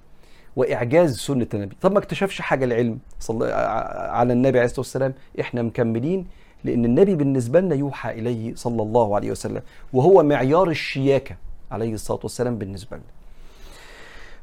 وإعجاز 0.55 1.17
سنة 1.17 1.47
النبي. 1.53 1.75
طب 1.81 1.91
ما 1.91 1.99
اكتشفش 1.99 2.41
حاجة 2.41 2.65
العلم. 2.65 2.99
صلى 3.19 3.53
على 4.11 4.33
النبي 4.33 4.57
عليه 4.59 4.65
الصلاة 4.65 4.79
والسلام 4.79 5.13
إحنا 5.39 5.61
مكملين 5.61 6.25
لأن 6.63 6.85
النبي 6.85 7.15
بالنسبة 7.15 7.59
لنا 7.59 7.75
يوحى 7.75 8.11
إليه 8.11 8.55
صلى 8.55 8.81
الله 8.81 9.15
عليه 9.15 9.31
وسلم 9.31 9.61
وهو 9.93 10.23
معيار 10.23 10.69
الشياكة 10.69 11.35
عليه 11.71 11.93
الصلاة 11.93 12.19
والسلام 12.23 12.57
بالنسبة 12.57 12.97
لنا. 12.97 13.05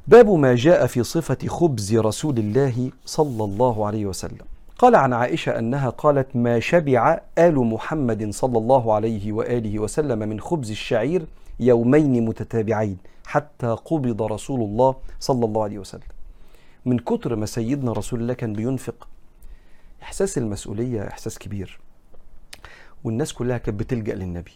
باب 0.06 0.30
ما 0.30 0.54
جاء 0.54 0.86
في 0.86 1.02
صفة 1.02 1.48
خبز 1.48 1.96
رسول 1.96 2.38
الله 2.38 2.90
صلى 3.04 3.44
الله 3.44 3.86
عليه 3.86 4.06
وسلم. 4.06 4.46
قال 4.78 4.94
عن 4.94 5.12
عائشة 5.12 5.58
أنها 5.58 5.90
قالت 5.90 6.36
ما 6.36 6.60
شبع 6.60 7.20
آل 7.38 7.54
محمد 7.54 8.30
صلى 8.30 8.58
الله 8.58 8.94
عليه 8.94 9.32
وآله 9.32 9.78
وسلم 9.78 10.18
من 10.18 10.40
خبز 10.40 10.70
الشعير 10.70 11.22
يومين 11.60 12.24
متتابعين. 12.24 12.96
حتى 13.28 13.66
قبض 13.66 14.22
رسول 14.22 14.60
الله 14.60 14.96
صلى 15.20 15.44
الله 15.44 15.62
عليه 15.62 15.78
وسلم. 15.78 16.08
من 16.86 16.98
كتر 16.98 17.36
ما 17.36 17.46
سيدنا 17.46 17.92
رسول 17.92 18.20
الله 18.20 18.34
كان 18.34 18.52
بينفق 18.52 19.08
إحساس 20.02 20.38
المسؤولية 20.38 21.08
إحساس 21.08 21.38
كبير. 21.38 21.80
والناس 23.04 23.32
كلها 23.32 23.58
كانت 23.58 23.80
بتلجأ 23.80 24.14
للنبي. 24.14 24.52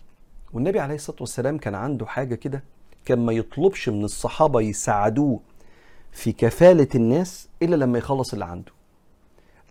والنبي 0.52 0.80
عليه 0.80 0.94
الصلاة 0.94 1.16
والسلام 1.20 1.58
كان 1.58 1.74
عنده 1.74 2.06
حاجة 2.06 2.34
كده 2.34 2.62
كان 3.04 3.18
ما 3.18 3.32
يطلبش 3.32 3.88
من 3.88 4.04
الصحابة 4.04 4.60
يساعدوه 4.60 5.40
في 6.12 6.32
كفالة 6.32 6.88
الناس 6.94 7.48
إلا 7.62 7.76
لما 7.76 7.98
يخلص 7.98 8.32
اللي 8.32 8.44
عنده. 8.44 8.72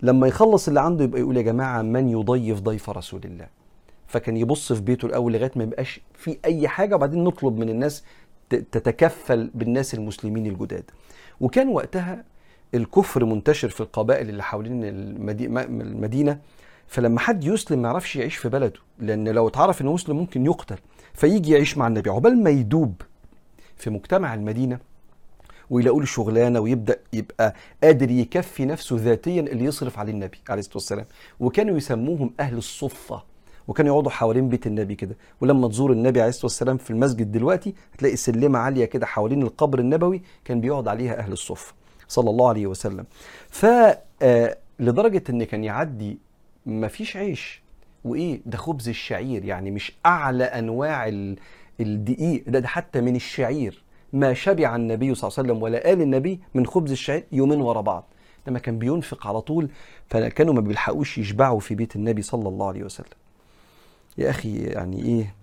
لما 0.02 0.28
يخلص 0.28 0.68
اللي 0.68 0.82
عنده 0.82 1.04
يبقى 1.04 1.22
يقول 1.22 1.38
يا 1.38 1.42
جماعة 1.42 1.82
من 1.82 2.10
يضيف 2.10 2.60
ضيف 2.60 2.90
رسول 2.90 3.22
الله؟ 3.26 3.48
فكان 4.08 4.38
يبص 4.38 4.74
في 4.74 4.82
بيته 4.82 5.06
الأول 5.06 5.34
لغاية 5.34 5.52
ما 5.56 5.64
يبقاش 5.64 6.02
في 6.14 6.38
أي 6.46 6.68
حاجة 6.68 6.96
وبعدين 6.96 7.24
نطلب 7.24 7.58
من 7.58 7.70
الناس 7.70 8.04
تتكفل 8.56 9.52
بالناس 9.54 9.94
المسلمين 9.94 10.46
الجداد. 10.46 10.84
وكان 11.42 11.68
وقتها 11.68 12.24
الكفر 12.74 13.26
منتشر 13.26 13.70
في 13.70 13.82
القبائل 13.82 14.30
اللي 14.30 14.44
حوالين 14.44 14.84
المدينة 14.84 16.40
فلما 16.88 17.20
حد 17.20 17.44
يسلم 17.44 17.82
ما 17.82 17.88
يعرفش 17.88 18.16
يعيش 18.16 18.36
في 18.36 18.50
بلده 18.50 18.80
لأن 19.00 19.30
لو 19.30 19.48
اتعرف 19.48 19.82
إنه 19.82 19.94
مسلم 19.94 20.16
ممكن 20.18 20.46
يقتل 20.46 20.78
فيجي 21.14 21.52
يعيش 21.52 21.78
مع 21.78 21.88
النبي. 21.88 22.10
عقبال 22.10 22.44
ما 22.44 22.50
يدوب 22.50 23.02
في 23.78 23.90
مجتمع 23.90 24.34
المدينة 24.34 24.80
ويلاقوا 25.70 26.00
له 26.00 26.06
شغلانة 26.06 26.60
ويبدأ 26.60 27.00
يبقى 27.14 27.56
قادر 27.84 28.12
يكفي 28.12 28.66
نفسه 28.66 28.96
ذاتيا 29.00 29.42
اللي 29.42 29.66
يصرف 29.66 30.00
عليه 30.00 30.14
النبي 30.14 30.38
عليه 30.50 30.60
الصلاة 30.60 30.76
والسلام. 30.76 31.06
وكانوا 31.40 31.78
يسموهم 31.78 32.34
أهل 32.40 32.58
الصفة. 32.58 33.24
وكانوا 33.67 33.91
يقعدوا 33.93 34.12
حوالين 34.12 34.50
بيت 34.50 34.67
النبي 34.67 34.95
كده. 34.95 35.17
ولما 35.41 35.67
تزور 35.67 35.91
النبي 35.91 36.19
عليه 36.21 36.30
الصلاة 36.30 36.45
والسلام 36.45 36.78
في 36.78 36.91
المسجد 36.91 37.32
دلوقتي 37.32 37.74
هتلاقي 37.93 38.15
سلمة 38.15 38.60
عالية 38.60 38.86
كده 38.86 39.06
حوالين 39.06 39.41
القبر 39.41 39.80
النبوي 39.80 40.21
كان 40.45 40.62
بيقعد 40.62 40.88
عليها 40.88 41.19
أهل 41.19 41.32
الصفه 41.32 41.74
صلى 42.08 42.30
الله 42.30 42.50
عليه 42.50 42.67
وسلم. 42.67 43.06
ف 43.50 43.65
لدرجة 44.80 45.24
إن 45.30 45.43
كان 45.43 45.63
يعدي 45.63 46.17
ما 46.65 46.88
فيش 46.88 47.17
عيش. 47.17 47.62
وإيه؟ 48.06 48.41
ده 48.45 48.58
خبز 48.58 48.89
الشعير 48.89 49.45
يعني 49.45 49.71
مش 49.71 49.93
أعلى 50.06 50.43
أنواع 50.43 51.08
الدقيق. 51.80 52.43
ده, 52.47 52.60
ده 52.60 52.67
حتى 52.67 53.02
من 53.02 53.15
الشعير. 53.15 53.84
ما 54.13 54.34
شبع 54.34 54.76
النبي 54.76 55.15
صلى 55.15 55.28
الله 55.28 55.39
عليه 55.39 55.50
وسلم 55.50 55.63
ولا 55.63 55.93
آل 55.93 56.02
النبي 56.02 56.39
من 56.54 56.65
خبز 56.65 56.91
الشعير 56.91 57.24
يومين 57.32 57.62
ورا 57.62 57.82
بعض. 57.82 58.13
لما 58.47 58.60
كان 58.60 58.80
بينفق 58.80 59.28
على 59.28 59.41
طول. 59.41 59.69
فكانوا 60.10 60.54
ما 60.54 60.62
بيلحقوش 60.62 61.17
يشبعوا 61.17 61.60
في 61.60 61.76
بيت 61.76 61.95
النبي 61.95 62.21
صلى 62.21 62.50
الله 62.50 62.67
عليه 62.67 62.84
وسلم. 62.84 63.21
يا 64.17 64.30
أخي 64.30 64.58
يعني 64.58 65.04
إيه 65.04 65.34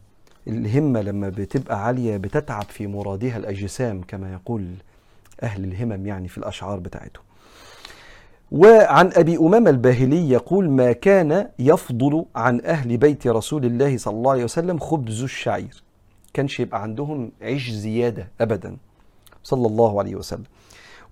الهمة 0.49 1.03
لما 1.03 1.29
بتبقى 1.29 1.85
عالية 1.85 2.17
بتتعب 2.17 2.63
في 2.63 2.87
مرادها 2.87 3.37
الأجسام 3.37 4.03
كما 4.09 4.33
يقول 4.33 4.67
أهل 5.43 5.65
الهمم 5.65 6.07
يعني 6.07 6.29
في 6.29 6.39
الأشعار 6.39 6.79
بتاعتهم 6.79 7.23
وعن 8.53 9.11
أبي 9.15 9.37
أمامة 9.37 9.71
الباهلي 9.71 10.31
يقول 10.31 10.71
ما 10.71 10.93
كان 10.93 11.49
يفضل 11.59 12.25
عن 12.37 12.61
أهل 12.61 12.97
بيت 12.97 13.27
رسول 13.27 13.65
الله 13.65 13.97
صلى 13.97 14.15
الله 14.15 14.31
عليه 14.31 14.45
وسلم 14.45 14.79
خبز 14.79 15.23
الشعير. 15.23 15.83
كانش 16.35 16.61
يبقى 16.61 16.83
عندهم 16.83 17.33
عيش 17.43 17.71
زيادة 17.71 18.29
ابدا. 18.41 18.77
صلى 19.45 19.67
الله 19.67 19.99
عليه 19.99 20.15
وسلم. 20.17 20.45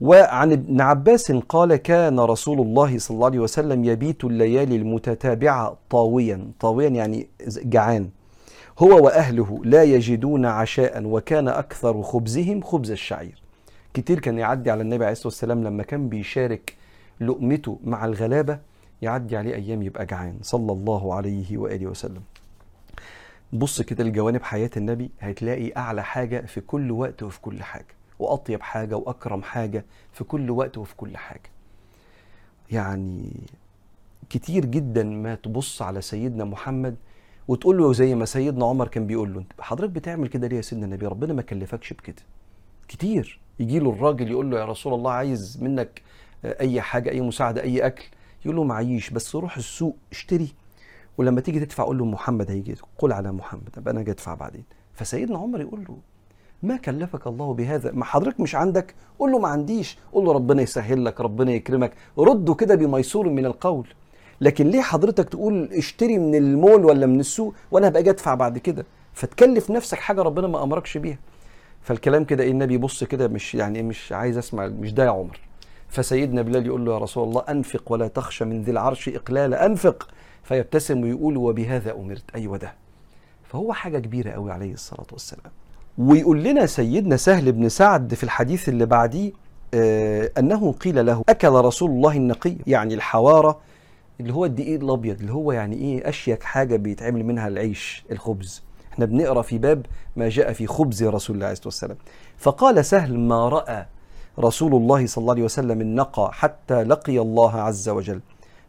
وعن 0.00 0.52
ابن 0.52 0.80
عباس 0.80 1.32
قال 1.32 1.76
كان 1.76 2.20
رسول 2.20 2.60
الله 2.60 2.98
صلى 2.98 3.14
الله 3.14 3.26
عليه 3.26 3.38
وسلم 3.38 3.84
يبيت 3.84 4.24
الليالي 4.24 4.76
المتتابعة 4.76 5.76
طاويا. 5.90 6.50
طاويا 6.60 6.88
يعني 6.88 7.28
جعان. 7.48 8.08
هو 8.78 9.04
وأهله 9.04 9.60
لا 9.64 9.82
يجدون 9.82 10.46
عشاء 10.46 11.04
وكان 11.04 11.48
أكثر 11.48 12.02
خبزهم 12.02 12.62
خبز 12.62 12.90
الشعير. 12.90 13.42
كتير 13.94 14.20
كان 14.20 14.38
يعدي 14.38 14.70
على 14.70 14.82
النبي 14.82 15.04
عليه 15.04 15.12
الصلاة 15.12 15.26
والسلام 15.26 15.64
لما 15.64 15.82
كان 15.82 16.08
بيشارك 16.08 16.76
لقمته 17.20 17.78
مع 17.84 18.04
الغلابة 18.04 18.58
يعدي 19.02 19.36
عليه 19.36 19.54
أيام 19.54 19.82
يبقى 19.82 20.06
جعان. 20.06 20.34
صلى 20.42 20.72
الله 20.72 21.14
عليه 21.14 21.58
وآله 21.58 21.86
وسلم. 21.86 22.22
بص 23.52 23.82
كده 23.82 24.04
لجوانب 24.04 24.42
حياة 24.42 24.70
النبي 24.76 25.10
هتلاقي 25.20 25.72
أعلى 25.76 26.04
حاجة 26.04 26.40
في 26.46 26.60
كل 26.60 26.90
وقت 26.90 27.22
وفي 27.22 27.40
كل 27.40 27.62
حاجة. 27.62 27.96
وأطيب 28.18 28.62
حاجة 28.62 28.96
وأكرم 28.96 29.42
حاجة 29.42 29.84
في 30.12 30.24
كل 30.24 30.50
وقت 30.50 30.78
وفي 30.78 30.96
كل 30.96 31.16
حاجة. 31.16 31.50
يعني 32.70 33.30
كتير 34.30 34.64
جدا 34.64 35.04
ما 35.04 35.34
تبص 35.34 35.82
على 35.82 36.00
سيدنا 36.02 36.44
محمد 36.44 36.96
وتقول 37.48 37.78
له 37.78 37.92
زي 37.92 38.14
ما 38.14 38.24
سيدنا 38.24 38.66
عمر 38.66 38.88
كان 38.88 39.06
بيقول 39.06 39.34
له 39.34 39.44
حضرتك 39.60 39.90
بتعمل 39.92 40.28
كده 40.28 40.46
ليه 40.48 40.56
يا 40.56 40.62
سيدنا 40.62 40.84
النبي؟ 40.84 41.06
ربنا 41.06 41.32
ما 41.32 41.42
كلفكش 41.42 41.92
بكده. 41.92 42.22
كتير. 42.88 43.40
يجي 43.60 43.78
له 43.78 43.90
الراجل 43.90 44.30
يقول 44.30 44.50
له 44.50 44.58
يا 44.58 44.64
رسول 44.64 44.94
الله 44.94 45.10
عايز 45.10 45.58
منك 45.62 46.02
أي 46.44 46.80
حاجة 46.80 47.10
أي 47.10 47.20
مساعدة 47.20 47.62
أي 47.62 47.86
أكل؟ 47.86 48.04
يقول 48.44 48.56
له 48.56 48.64
معيش 48.64 49.10
بس 49.10 49.36
روح 49.36 49.56
السوق 49.56 49.96
اشتري. 50.12 50.52
ولما 51.18 51.40
تيجي 51.40 51.60
تدفع 51.60 51.84
قول 51.84 51.98
له 51.98 52.04
محمد 52.04 52.50
هيجي 52.50 52.74
قل 52.98 53.12
على 53.12 53.32
محمد 53.32 53.68
أبقى 53.76 53.92
أنا 53.92 54.00
أجي 54.00 54.10
أدفع 54.10 54.34
بعدين. 54.34 54.64
فسيدنا 54.92 55.38
عمر 55.38 55.60
يقول 55.60 55.84
له 55.88 55.98
ما 56.62 56.76
كلفك 56.76 57.26
الله 57.26 57.54
بهذا؟ 57.54 57.92
ما 57.92 58.04
حضرتك 58.04 58.40
مش 58.40 58.54
عندك؟ 58.54 58.94
قول 59.18 59.32
له 59.32 59.38
ما 59.38 59.48
عنديش. 59.48 59.98
قول 60.12 60.24
له 60.24 60.32
ربنا 60.32 60.62
يسهل 60.62 61.04
لك 61.04 61.20
ربنا 61.20 61.52
يكرمك. 61.52 61.92
رده 62.18 62.54
كده 62.54 62.74
بميسور 62.74 63.28
من 63.28 63.46
القول. 63.46 63.86
لكن 64.40 64.66
ليه 64.66 64.80
حضرتك 64.80 65.28
تقول 65.28 65.68
اشتري 65.72 66.18
من 66.18 66.34
المول 66.34 66.84
ولا 66.84 67.06
من 67.06 67.20
السوق 67.20 67.54
وأنا 67.70 67.88
هبقى 67.88 68.00
أجي 68.00 68.10
ادفع 68.10 68.34
بعد 68.34 68.58
كده؟ 68.58 68.86
فتكلف 69.12 69.70
نفسك 69.70 69.98
حاجة 69.98 70.22
ربنا 70.22 70.46
ما 70.48 70.62
أمركش 70.62 70.98
بيها. 70.98 71.18
فالكلام 71.82 72.24
كده 72.24 72.44
إيه 72.44 72.50
النبي 72.50 72.74
يبص 72.74 73.04
كده 73.04 73.28
مش 73.28 73.54
يعني 73.54 73.82
مش 73.82 74.12
عايز 74.12 74.38
أسمع 74.38 74.66
مش 74.66 74.92
ده 74.94 75.04
يا 75.04 75.10
عمر. 75.10 75.40
فسيدنا 75.88 76.42
بلال 76.42 76.66
يقول 76.66 76.84
له 76.84 76.92
يا 76.92 76.98
رسول 76.98 77.28
الله 77.28 77.44
أنفق 77.48 77.92
ولا 77.92 78.08
تخشى 78.08 78.44
من 78.44 78.62
ذي 78.62 78.70
العرش 78.70 79.08
اقلالا 79.08 79.66
أنفق. 79.66 80.08
فيبتسم 80.42 81.02
ويقول 81.02 81.36
وبهذا 81.36 81.92
أمرت. 81.92 82.24
أيوه 82.34 82.56
ده. 82.56 82.74
فهو 83.44 83.72
حاجة 83.72 83.98
كبيرة 83.98 84.30
قوي 84.30 84.52
عليه 84.52 84.72
الصلاة 84.72 85.06
والسلام. 85.12 85.52
ويقول 85.98 86.42
لنا 86.44 86.66
سيدنا 86.66 87.16
سهل 87.16 87.52
بن 87.52 87.68
سعد 87.68 88.14
في 88.14 88.24
الحديث 88.24 88.68
اللي 88.68 88.86
بعديه 88.86 89.32
آه 89.74 90.30
أنه 90.38 90.72
قيل 90.72 91.06
له 91.06 91.22
أكل 91.28 91.48
رسول 91.48 91.90
الله 91.90 92.16
النقي 92.16 92.56
يعني 92.66 92.94
الحوارة 92.94 93.58
اللي 94.20 94.34
هو 94.34 94.44
الدقيق 94.44 94.80
الأبيض 94.80 95.20
اللي 95.20 95.32
هو 95.32 95.52
يعني 95.52 95.76
إيه 95.76 96.08
أشيك 96.08 96.42
حاجة 96.42 96.76
بيتعمل 96.76 97.24
منها 97.24 97.48
العيش 97.48 98.04
الخبز. 98.12 98.62
إحنا 98.92 99.04
بنقرأ 99.04 99.42
في 99.42 99.58
باب 99.58 99.86
ما 100.16 100.28
جاء 100.28 100.52
في 100.52 100.66
خبز 100.66 101.04
رسول 101.04 101.36
الله 101.36 101.46
عليه 101.46 101.52
الصلاة 101.52 101.66
والسلام. 101.68 101.96
فقال 102.38 102.84
سهل 102.84 103.18
ما 103.18 103.48
رأى 103.48 103.86
رسول 104.38 104.74
الله 104.74 105.06
صلى 105.06 105.22
الله 105.22 105.32
عليه 105.34 105.42
وسلم 105.44 105.80
النقى 105.80 106.30
حتى 106.32 106.82
لقي 106.82 107.18
الله 107.18 107.60
عز 107.60 107.88
وجل. 107.88 108.20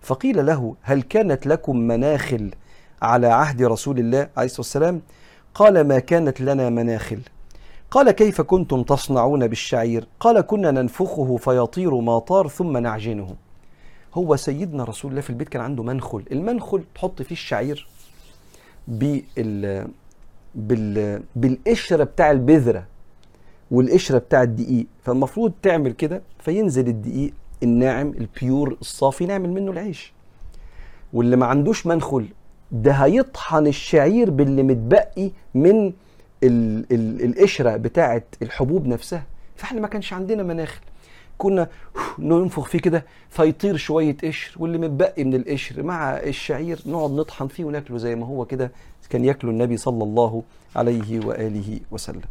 فقيل 0.02 0.46
له 0.46 0.76
هل 0.82 1.02
كانت 1.02 1.48
لكم 1.48 1.78
مناخل 1.78 2.52
على 3.02 3.28
عهد 3.28 3.64
رسول 3.64 4.00
الله 4.00 4.30
عليه 4.38 4.46
الصلاة 4.46 4.60
والسلام؟ 4.60 5.02
قال 5.58 5.88
ما 5.88 6.00
كانت 6.00 6.42
لنا 6.42 6.70
مناخل. 6.70 7.20
قال 7.92 8.12
كيف 8.12 8.42
كنتم 8.42 8.84
تصنعون 8.84 9.48
بالشعير؟ 9.48 10.08
قال 10.20 10.42
كنا 10.42 10.72
ننفخه 10.72 11.38
فيطير 11.38 11.96
ما 11.96 12.20
طار 12.20 12.48
ثم 12.48 12.78
نعجنه. 12.78 13.36
هو 14.14 14.36
سيدنا 14.36 14.84
رسول 14.84 15.12
الله 15.12 15.22
في 15.22 15.30
البيت 15.30 15.50
كان 15.50 15.62
عنده 15.62 15.84
منخل. 15.84 16.24
المنخل 16.32 16.84
تحط 16.96 17.22
فيه 17.22 17.36
الشعير 17.36 17.88
بال 18.88 19.88
بال 20.56 21.22
بالقشرة 21.36 22.04
بتاع 22.04 22.32
البذرة 22.32 22.86
والقشرة 23.72 24.18
بتاع 24.18 24.44
الدقيق. 24.44 24.88
فالمفروض 25.04 25.54
تعمل 25.62 25.92
كده 25.92 26.22
فينزل 26.40 26.88
الدقيق 26.88 27.34
الناعم 27.64 28.08
البيور 28.08 28.78
الصافي 28.82 29.26
نعمل 29.26 29.50
منه 29.50 29.72
العيش. 29.72 30.14
واللي 31.14 31.36
ما 31.36 31.46
عندوش 31.46 31.86
منخل 31.88 32.28
ده 32.72 32.92
هيطحن 32.92 33.68
الشعير 33.68 34.30
باللي 34.30 34.64
متبقي 34.64 35.32
من 35.54 35.86
ال 36.44 36.86
ال 36.92 37.26
القشرة 37.26 37.76
بتاعه 37.78 38.24
الحبوب 38.42 38.88
نفسها. 38.88 39.24
فاحنا 39.56 39.82
ما 39.82 39.88
كانش 39.88 40.14
عندنا 40.14 40.44
مناخل 40.44 40.82
كنا 41.38 41.68
ننفخ 42.20 42.66
فيه 42.66 42.80
كده 42.80 43.06
فيطير 43.30 43.78
شوية 43.78 44.18
قشر 44.24 44.56
واللي 44.60 44.78
متبقي 44.78 45.24
من 45.24 45.36
القشر 45.36 45.84
مع 45.84 46.18
الشعير 46.18 46.80
نقعد 46.86 47.12
نطحن 47.12 47.48
فيه 47.48 47.66
وناكله 47.66 47.98
زي 47.98 48.16
ما 48.16 48.26
هو 48.26 48.46
كده 48.46 48.72
كان 49.10 49.26
ياكله 49.26 49.52
النبي 49.52 49.78
صلى 49.78 50.04
الله 50.04 50.44
عليه 50.76 51.26
وآله 51.26 51.80
وسلم. 51.92 52.22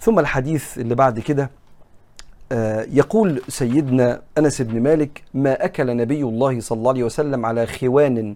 ثم 0.00 0.18
الحديث 0.18 0.78
اللي 0.78 0.94
بعد 0.94 1.20
كده 1.20 1.50
يقول 2.92 3.42
سيدنا 3.48 4.22
أنس 4.38 4.62
بن 4.62 4.82
مالك 4.82 5.22
ما 5.34 5.64
أكل 5.64 5.96
نبي 5.96 6.22
الله 6.22 6.60
صلى 6.60 6.78
الله 6.78 6.90
عليه 6.90 7.04
وسلم 7.04 7.46
على 7.46 7.66
خوان 7.66 8.34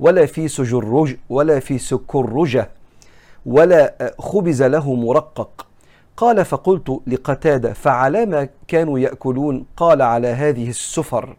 ولا 0.00 0.26
في 0.26 0.48
سجرج 0.48 1.16
ولا 1.30 1.60
في 1.60 1.78
سكرجه 1.78 2.68
ولا 3.46 4.14
خبز 4.18 4.62
له 4.62 4.94
مرقق. 4.94 5.66
قال 6.16 6.44
فقلت 6.44 7.00
لقتادة 7.06 7.72
فعلى 7.72 8.26
ما 8.26 8.48
كانوا 8.68 8.98
يأكلون؟ 8.98 9.64
قال 9.76 10.02
على 10.02 10.28
هذه 10.28 10.68
السفر. 10.68 11.36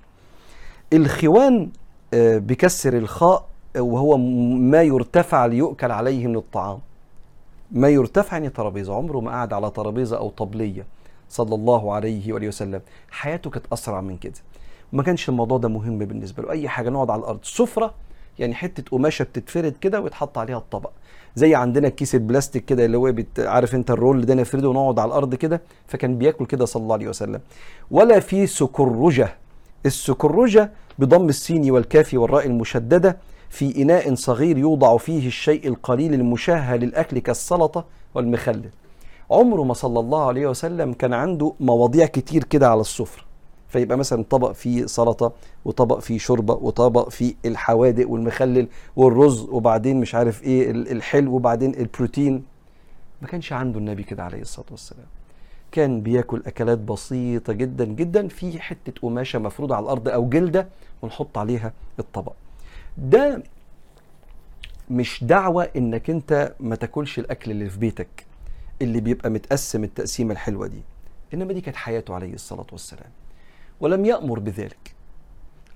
الخوان 0.93 1.69
بكسر 2.13 2.97
الخاء 2.97 3.45
وهو 3.77 4.17
ما 4.57 4.81
يرتفع 4.81 5.45
ليؤكل 5.45 5.91
عليه 5.91 6.27
من 6.27 6.35
الطعام. 6.35 6.79
ما 7.71 7.89
يرتفع 7.89 8.37
يعني 8.37 8.49
ترابيزة 8.49 8.95
عمره 8.95 9.19
ما 9.19 9.31
قعد 9.31 9.53
على 9.53 9.71
ترابيزة 9.71 10.17
أو 10.17 10.29
طبلية 10.29 10.85
صلى 11.29 11.55
الله 11.55 11.93
عليه 11.93 12.33
وآله 12.33 12.47
وسلم. 12.47 12.81
حياته 13.11 13.49
كانت 13.49 13.65
أسرع 13.73 14.01
من 14.01 14.17
كده. 14.17 14.39
وما 14.93 15.03
كانش 15.03 15.29
الموضوع 15.29 15.57
ده 15.57 15.69
مهم 15.69 15.99
بالنسبة 15.99 16.43
له. 16.43 16.51
أي 16.51 16.69
حاجة 16.69 16.89
نقعد 16.89 17.09
على 17.09 17.19
الأرض. 17.19 17.39
سفرة 17.43 17.93
يعني 18.39 18.55
حتة 18.55 18.83
قماشة 18.91 19.23
بتتفرد 19.23 19.73
كده 19.81 20.01
ويتحط 20.01 20.37
عليها 20.37 20.57
الطبق. 20.57 20.89
زي 21.35 21.55
عندنا 21.55 21.87
الكيس 21.87 22.15
البلاستيك 22.15 22.65
كده 22.65 22.85
اللي 22.85 22.97
هو 22.97 23.11
بت... 23.11 23.39
عارف 23.39 23.75
انت 23.75 23.91
الرول 23.91 24.25
ده 24.25 24.33
نفرده 24.33 24.69
ونقعد 24.69 24.99
على 24.99 25.07
الأرض 25.07 25.35
كده 25.35 25.61
فكان 25.87 26.17
بياكل 26.17 26.45
كده 26.45 26.65
صلى 26.65 26.83
الله 26.83 26.93
عليه 26.95 27.07
وسلم. 27.07 27.41
ولا 27.91 28.19
في 28.19 28.47
سكرجة. 28.47 29.35
السكرجة 29.85 30.71
بضم 30.99 31.29
السين 31.29 31.71
والكاف 31.71 32.13
والراء 32.13 32.45
المشددة 32.45 33.17
في 33.49 33.81
إناء 33.81 34.15
صغير 34.15 34.57
يوضع 34.57 34.97
فيه 34.97 35.27
الشيء 35.27 35.67
القليل 35.67 36.13
المشهى 36.13 36.77
للأكل 36.77 37.19
كالسلطة 37.19 37.85
والمخلل. 38.15 38.69
عمره 39.31 39.63
ما 39.63 39.73
صلى 39.73 39.99
الله 39.99 40.25
عليه 40.25 40.47
وسلم 40.47 40.93
كان 40.93 41.13
عنده 41.13 41.53
مواضيع 41.59 42.05
كتير 42.05 42.43
كده 42.43 42.69
على 42.69 42.81
السفرة. 42.81 43.23
فيبقى 43.75 43.97
مثلا 43.97 44.23
طبق 44.23 44.51
فيه 44.51 44.85
سلطة 44.85 45.33
وطبق 45.65 45.99
فيه 45.99 46.17
شوربة 46.17 46.53
وطبق 46.53 47.09
فيه 47.09 47.33
الحوادق 47.45 48.09
والمخلل 48.09 48.67
والرز 48.95 49.41
وبعدين 49.49 49.99
مش 49.99 50.15
عارف 50.15 50.43
إيه 50.43 50.71
الحلو 50.71 51.35
وبعدين 51.35 51.75
البروتين. 51.75 52.43
ما 53.21 53.27
كانش 53.27 53.53
عنده 53.53 53.79
النبي 53.79 54.03
كده 54.03 54.23
عليه 54.23 54.41
الصلاة 54.41 54.65
والسلام. 54.71 55.05
كان 55.71 56.01
بياكل 56.01 56.43
أكلات 56.47 56.77
بسيطة 56.77 57.53
جدا 57.53 57.85
جدا 57.85 58.27
في 58.27 58.59
حتة 58.61 58.93
قماشة 59.01 59.39
مفروضة 59.39 59.75
على 59.75 59.83
الأرض 59.83 60.09
أو 60.09 60.29
جلدة 60.29 60.67
ونحط 61.01 61.37
عليها 61.37 61.73
الطبق. 61.99 62.33
ده 62.97 63.43
مش 64.91 65.23
دعوة 65.23 65.69
إنك 65.75 66.09
أنت 66.09 66.53
ما 66.59 66.75
تاكلش 66.75 67.19
الأكل 67.19 67.51
اللي 67.51 67.69
في 67.69 67.79
بيتك 67.79 68.25
اللي 68.81 68.99
بيبقى 69.01 69.29
متقسم 69.29 69.83
التقسيمة 69.83 70.31
الحلوة 70.31 70.67
دي. 70.67 70.81
إنما 71.33 71.53
دي 71.53 71.61
كانت 71.61 71.77
حياته 71.77 72.13
عليه 72.13 72.33
الصلاة 72.33 72.65
والسلام. 72.71 73.09
ولم 73.79 74.05
يأمر 74.05 74.39
بذلك. 74.39 74.95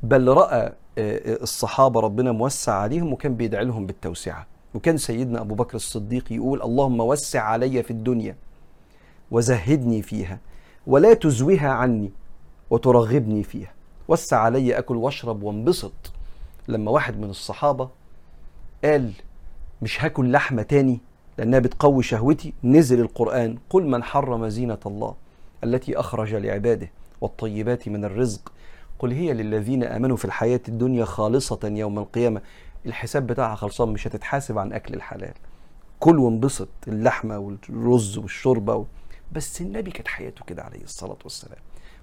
بل 0.04 0.28
رأى 0.28 0.74
الصحابة 0.98 2.00
ربنا 2.00 2.32
موسع 2.32 2.74
عليهم 2.74 3.14
وكان 3.14 3.36
بيدعي 3.36 3.66
لهم 3.66 3.86
بالتوسعة. 3.86 4.48
وكان 4.74 4.98
سيدنا 4.98 5.42
أبو 5.42 5.56
بكر 5.56 5.76
الصديق 5.76 6.32
يقول 6.32 6.62
اللهم 6.62 7.00
وسع 7.00 7.42
علي 7.42 7.84
في 7.84 7.92
الدنيا 7.92 8.36
وزهدني 9.32 10.02
فيها 10.02 10.40
ولا 10.88 11.14
تزوها 11.14 11.70
عني 11.70 12.12
وترغبني 12.70 13.44
فيها. 13.44 13.74
وسع 14.08 14.38
علي 14.38 14.78
أكل 14.78 14.96
واشرب 14.96 15.44
وانبسط. 15.44 16.12
لما 16.68 16.92
واحد 16.92 17.20
من 17.20 17.30
الصحابة 17.30 17.90
قال 18.84 19.12
مش 19.82 20.04
هاكل 20.04 20.32
لحمة 20.32 20.62
تاني 20.62 21.00
لأنها 21.38 21.60
بتقوي 21.60 22.04
شهوتي؟ 22.04 22.54
نزل 22.64 23.00
القرآن 23.00 23.58
قل 23.70 23.88
من 23.88 24.04
حرم 24.04 24.50
زينة 24.50 24.78
الله 24.86 25.16
التي 25.64 26.00
أخرج 26.00 26.36
لعباده. 26.36 26.90
والطيبات 27.22 27.88
من 27.88 28.06
الرزق. 28.06 28.52
قل 29.00 29.12
هي 29.12 29.34
للذين 29.34 29.84
آمنوا 29.84 30.18
في 30.18 30.26
الحياة 30.26 30.62
الدنيا 30.68 31.06
خالصة 31.06 31.60
يوم 31.64 32.00
القيامة. 32.00 32.42
الحساب 32.86 33.28
بتاعها 33.28 33.56
خلصان 33.56 33.90
مش 33.90 34.08
هتتحاسب 34.08 34.58
عن 34.58 34.74
أكل 34.74 34.94
الحلال. 34.94 35.34
كل 36.00 36.20
وانبسط 36.20 36.70
اللحمة 36.88 37.38
والرز 37.38 38.18
والشوربة 38.18 38.76
و... 38.76 38.86
بس 39.32 39.62
النبي 39.62 39.92
كانت 39.92 40.08
حياته 40.08 40.46
كده 40.46 40.64
عليه 40.64 40.84
الصلاة 40.84 41.18
والسلام. 41.24 41.60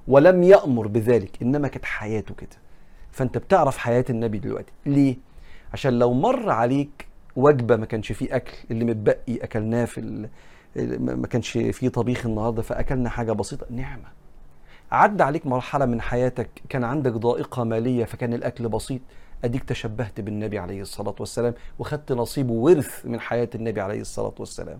ولم 0.09 0.43
يأمر 0.43 0.87
بذلك 0.87 1.43
إنما 1.43 1.69
كانت 1.69 1.85
حياته 1.85 2.35
كده. 2.35 2.57
فأنت 3.13 3.39
بتعرف 3.39 3.77
حياة 3.79 4.05
النبي 4.11 4.39
دلوقتي. 4.39 4.73
ليه؟ 4.87 5.17
عشان 5.73 5.99
لو 5.99 6.13
مر 6.13 6.51
عليك 6.51 7.07
وجبة 7.37 7.77
ما 7.77 7.87
كانش 7.87 8.13
فيه 8.13 8.37
أكل 8.37 8.53
اللي 8.71 8.85
متبقي 8.85 9.37
أكلناه 9.37 9.85
في 9.85 10.01
ال... 10.01 10.29
ما 11.21 11.27
كانش 11.27 11.51
فيه 11.51 11.89
طبيخ 11.89 12.27
النهارده 12.27 12.63
فأكلنا 12.63 13.09
حاجة 13.11 13.33
بسيطة 13.33 13.67
نعمة. 13.71 14.09
عدى 14.93 15.23
عليك 15.23 15.47
مرحلة 15.47 15.85
من 15.85 16.01
حياتك 16.01 16.49
كان 16.69 16.85
عندك 16.85 17.13
ضائقة 17.13 17.65
مالية 17.65 18.05
فكان 18.05 18.35
الأكل 18.35 18.69
بسيط؟ 18.69 19.01
أديك 19.45 19.65
تشبهت 19.65 20.21
بالنبي 20.21 20.59
عليه 20.59 20.81
الصلاة 20.83 21.15
والسلام 21.21 21.55
وخدت 21.79 22.13
نصيب 22.13 22.51
ورث 22.51 23.07
من 23.07 23.21
حياة 23.21 23.49
النبي 23.55 23.81
عليه 23.81 24.01
الصلاة 24.01 24.35
والسلام. 24.39 24.79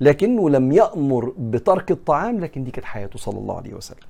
لكنه 0.00 0.50
لم 0.50 0.72
يأمر 0.72 1.32
بترك 1.38 1.90
الطعام 1.90 2.40
لكن 2.40 2.64
دي 2.64 2.70
كانت 2.70 2.86
حياته 2.86 3.18
صلى 3.18 3.38
الله 3.38 3.56
عليه 3.56 3.74
وسلم. 3.74 4.06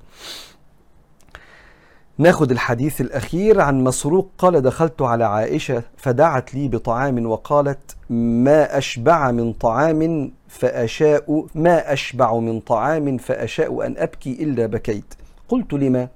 ناخد 2.17 2.51
الحديث 2.51 3.01
الأخير 3.01 3.61
عن 3.61 3.83
مسروق 3.83 4.29
قال 4.37 4.61
دخلت 4.61 5.01
على 5.01 5.23
عائشة 5.23 5.83
فدعت 5.97 6.53
لي 6.53 6.67
بطعام 6.67 7.25
وقالت 7.25 7.95
ما 8.09 8.77
أشبع 8.77 9.31
من 9.31 9.53
طعام 9.53 10.31
فأشاء 10.47 11.45
ما 11.55 11.93
أشبع 11.93 12.33
من 12.39 12.59
طعام 12.59 13.17
فأشاء 13.17 13.85
أن 13.85 13.95
أبكي 13.97 14.43
إلا 14.43 14.65
بكيت 14.65 15.13
قلت 15.53 15.73
لما؟ 15.73 16.09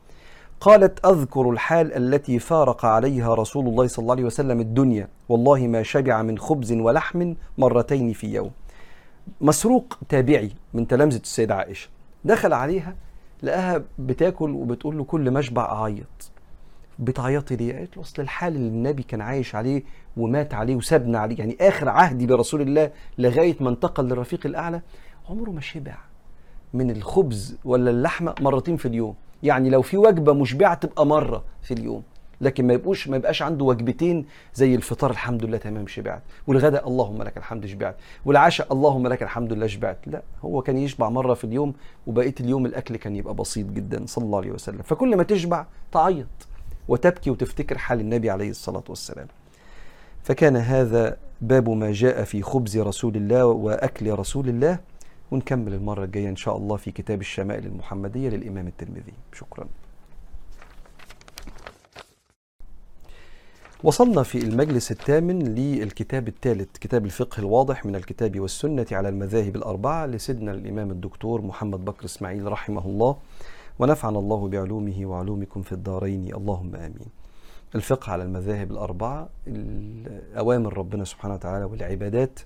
قالت 0.60 1.06
أذكر 1.06 1.50
الحال 1.50 1.94
التي 1.94 2.40
فارق 2.40 2.86
عليها 2.86 3.34
رسول 3.36 3.68
الله 3.68 3.88
صلى 3.88 4.04
الله 4.04 4.14
عليه 4.14 4.24
وسلم 4.24 4.60
الدنيا 4.60 5.08
والله 5.30 5.68
ما 5.68 5.84
شبع 5.84 6.22
من 6.22 6.38
خبز 6.38 6.72
ولحم 6.72 7.34
مرتين 7.58 8.14
في 8.14 8.28
يوم. 8.34 8.52
مسروق 9.42 9.98
تابعي 10.10 10.52
من 10.74 10.88
تلامذة 10.88 11.18
السيدة 11.18 11.56
عائشة. 11.56 11.90
دخل 12.26 12.54
عليها 12.54 12.96
لقاها 13.44 13.84
بتاكل 14.00 14.50
وبتقول 14.50 14.98
له 14.98 15.04
كل 15.04 15.32
ما 15.32 15.40
اشبع 15.40 15.66
اعيط 15.72 16.32
بتعيطي 17.00 17.56
ليه؟ 17.56 17.78
قالت 17.78 17.98
له 17.98 18.04
أصل 18.04 18.22
الحال 18.22 18.56
اللي 18.56 18.68
النبي 18.68 19.04
كان 19.04 19.22
عايش 19.22 19.56
عليه 19.56 19.84
ومات 20.18 20.54
عليه 20.54 20.76
وسابنا 20.76 21.20
عليه 21.20 21.40
يعني 21.40 21.58
آخر 21.62 21.90
عهدي 21.90 22.28
برسول 22.28 22.62
الله 22.62 22.92
لغاية 23.18 23.56
ما 23.60 23.70
انتقل 23.70 24.06
للرفيق 24.06 24.46
الأعلى 24.46 24.82
عمره 25.30 25.50
ما 25.50 25.62
شبع 25.62 25.98
من 26.74 26.92
الخبز 26.92 27.58
ولا 27.66 27.92
اللحمة 27.92 28.36
مرتين 28.42 28.78
في 28.78 28.88
اليوم. 28.88 29.16
يعني 29.44 29.70
لو 29.70 29.82
في 29.82 29.98
وجبة 29.98 30.34
مشبعة 30.34 30.74
تبقى 30.74 31.06
مرة 31.06 31.44
في 31.62 31.74
اليوم 31.74 32.04
لكن 32.42 32.68
ما 32.68 32.74
يبقوش 32.74 33.08
ما 33.08 33.18
يبقاش 33.18 33.42
عنده 33.42 33.66
وجبتين 33.66 34.26
زي 34.54 34.76
الفطار 34.76 35.12
الحمد 35.12 35.46
لله 35.46 35.58
تمام 35.58 35.88
شبعت. 35.88 36.22
والغداء 36.48 36.88
اللهم 36.88 37.24
لك 37.24 37.38
الحمد 37.38 37.66
شبعت. 37.66 37.96
والعشاء 38.26 38.74
اللهم 38.74 39.08
لك 39.08 39.24
الحمد 39.24 39.54
لله 39.54 39.68
شبعت. 39.68 39.98
لا 40.08 40.22
هو 40.42 40.62
كان 40.62 40.78
يشبع 40.78 41.10
مرة 41.10 41.34
في 41.34 41.44
اليوم 41.44 41.74
وبقيه 42.08 42.36
اليوم 42.40 42.66
الأكل 42.66 42.96
كان 42.96 43.16
يبقى 43.16 43.34
بسيط 43.34 43.68
جدا 43.68 44.06
صلى 44.06 44.26
الله 44.26 44.38
عليه 44.38 44.52
وسلم. 44.52 44.82
فكل 44.82 45.16
ما 45.16 45.24
تشبع 45.24 45.66
تعيط 45.92 46.28
وتبكي 46.88 47.30
وتفتكر 47.30 47.78
حال 47.78 48.00
النبي 48.00 48.30
عليه 48.30 48.50
الصلاة 48.50 48.84
والسلام. 48.90 49.28
فكان 50.24 50.58
هذا 50.58 51.18
باب 51.42 51.70
ما 51.70 51.92
جاء 51.92 52.24
في 52.24 52.42
خبز 52.42 52.78
رسول 52.78 53.16
الله 53.16 53.46
وأكل 53.46 54.12
رسول 54.12 54.50
الله. 54.50 54.80
ونكمل 55.32 55.74
المرة 55.74 56.04
الجاية 56.04 56.30
إن 56.30 56.36
شاء 56.36 56.58
الله 56.58 56.76
في 56.76 56.92
كتاب 56.92 57.22
الشمائل 57.22 57.66
المحمدية 57.66 58.30
للإمام 58.30 58.68
الترمذي. 58.68 59.14
شكرا. 59.34 59.68
وصلنا 63.84 64.24
في 64.24 64.38
المجلس 64.38 64.92
الثامن 64.92 65.56
للكتاب 65.56 66.28
الثالث 66.28 66.78
كتاب 66.78 67.06
الفقه 67.06 67.40
الواضح 67.40 67.86
من 67.86 67.96
الكتاب 67.96 68.40
والسنة 68.40 68.86
على 68.92 69.10
المذاهب 69.10 69.56
الأربعة 69.56 70.06
لسيدنا 70.06 70.52
الإمام 70.52 70.92
الدكتور 70.92 71.42
محمد 71.42 71.86
بكر 71.86 72.06
إسماعيل 72.06 72.52
رحمه 72.52 72.86
الله 72.86 73.18
ونفعنا 73.80 74.20
الله 74.20 74.48
بعلومه 74.48 75.06
وعلومكم 75.06 75.62
في 75.62 75.72
الدارين. 75.72 76.36
اللهم 76.36 76.76
آمين. 76.76 77.08
الفقه 77.76 78.12
على 78.12 78.24
المذاهب 78.24 78.72
الأربعة 78.72 79.30
أوامر 80.38 80.78
ربنا 80.78 81.04
سبحانه 81.04 81.34
وتعالى 81.34 81.66
والعبادات 81.66 82.40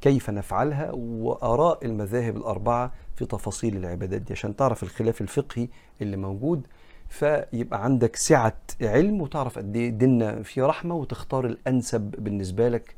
كيف 0.00 0.30
نفعلها 0.30 0.90
وآراء 0.94 1.84
المذاهب 1.86 2.36
الأربعة 2.36 2.92
في 3.16 3.24
تفاصيل 3.26 3.76
العبادات 3.76 4.20
دي. 4.20 4.32
عشان 4.32 4.56
تعرف 4.56 4.82
الخلاف 4.82 5.20
الفقهي 5.20 5.68
اللي 6.02 6.16
موجود 6.16 6.66
فيبقى 7.08 7.84
عندك 7.84 8.16
سعة 8.16 8.56
علم 8.82 9.20
وتعرف 9.20 9.58
قد 9.58 9.76
إيه 9.76 9.90
ديننا 9.90 10.42
فيه 10.42 10.62
رحمة 10.66 10.94
وتختار 10.94 11.46
الأنسب 11.46 12.00
بالنسبة 12.00 12.68
لك 12.68 12.94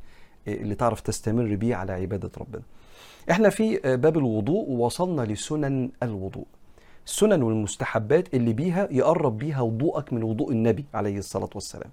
اللي 0.47 0.75
تعرف 0.75 1.01
تستمر 1.01 1.55
بيه 1.55 1.75
على 1.75 1.93
عبادة 1.93 2.31
ربنا. 2.37 2.61
إحنا 3.31 3.49
في 3.49 3.77
باب 3.77 4.17
الوضوء 4.17 4.69
وصلنا 4.69 5.21
لسنن 5.21 5.89
الوضوء. 6.03 6.45
السنن 7.05 7.43
والمستحبات 7.43 8.33
اللي 8.33 8.53
بيها 8.53 8.87
يقرب 8.91 9.37
بيها 9.37 9.61
وضوءك 9.61 10.13
من 10.13 10.23
وضوء 10.23 10.51
النبي 10.51 10.85
عليه 10.93 11.17
الصلاة 11.17 11.49
والسلام. 11.55 11.91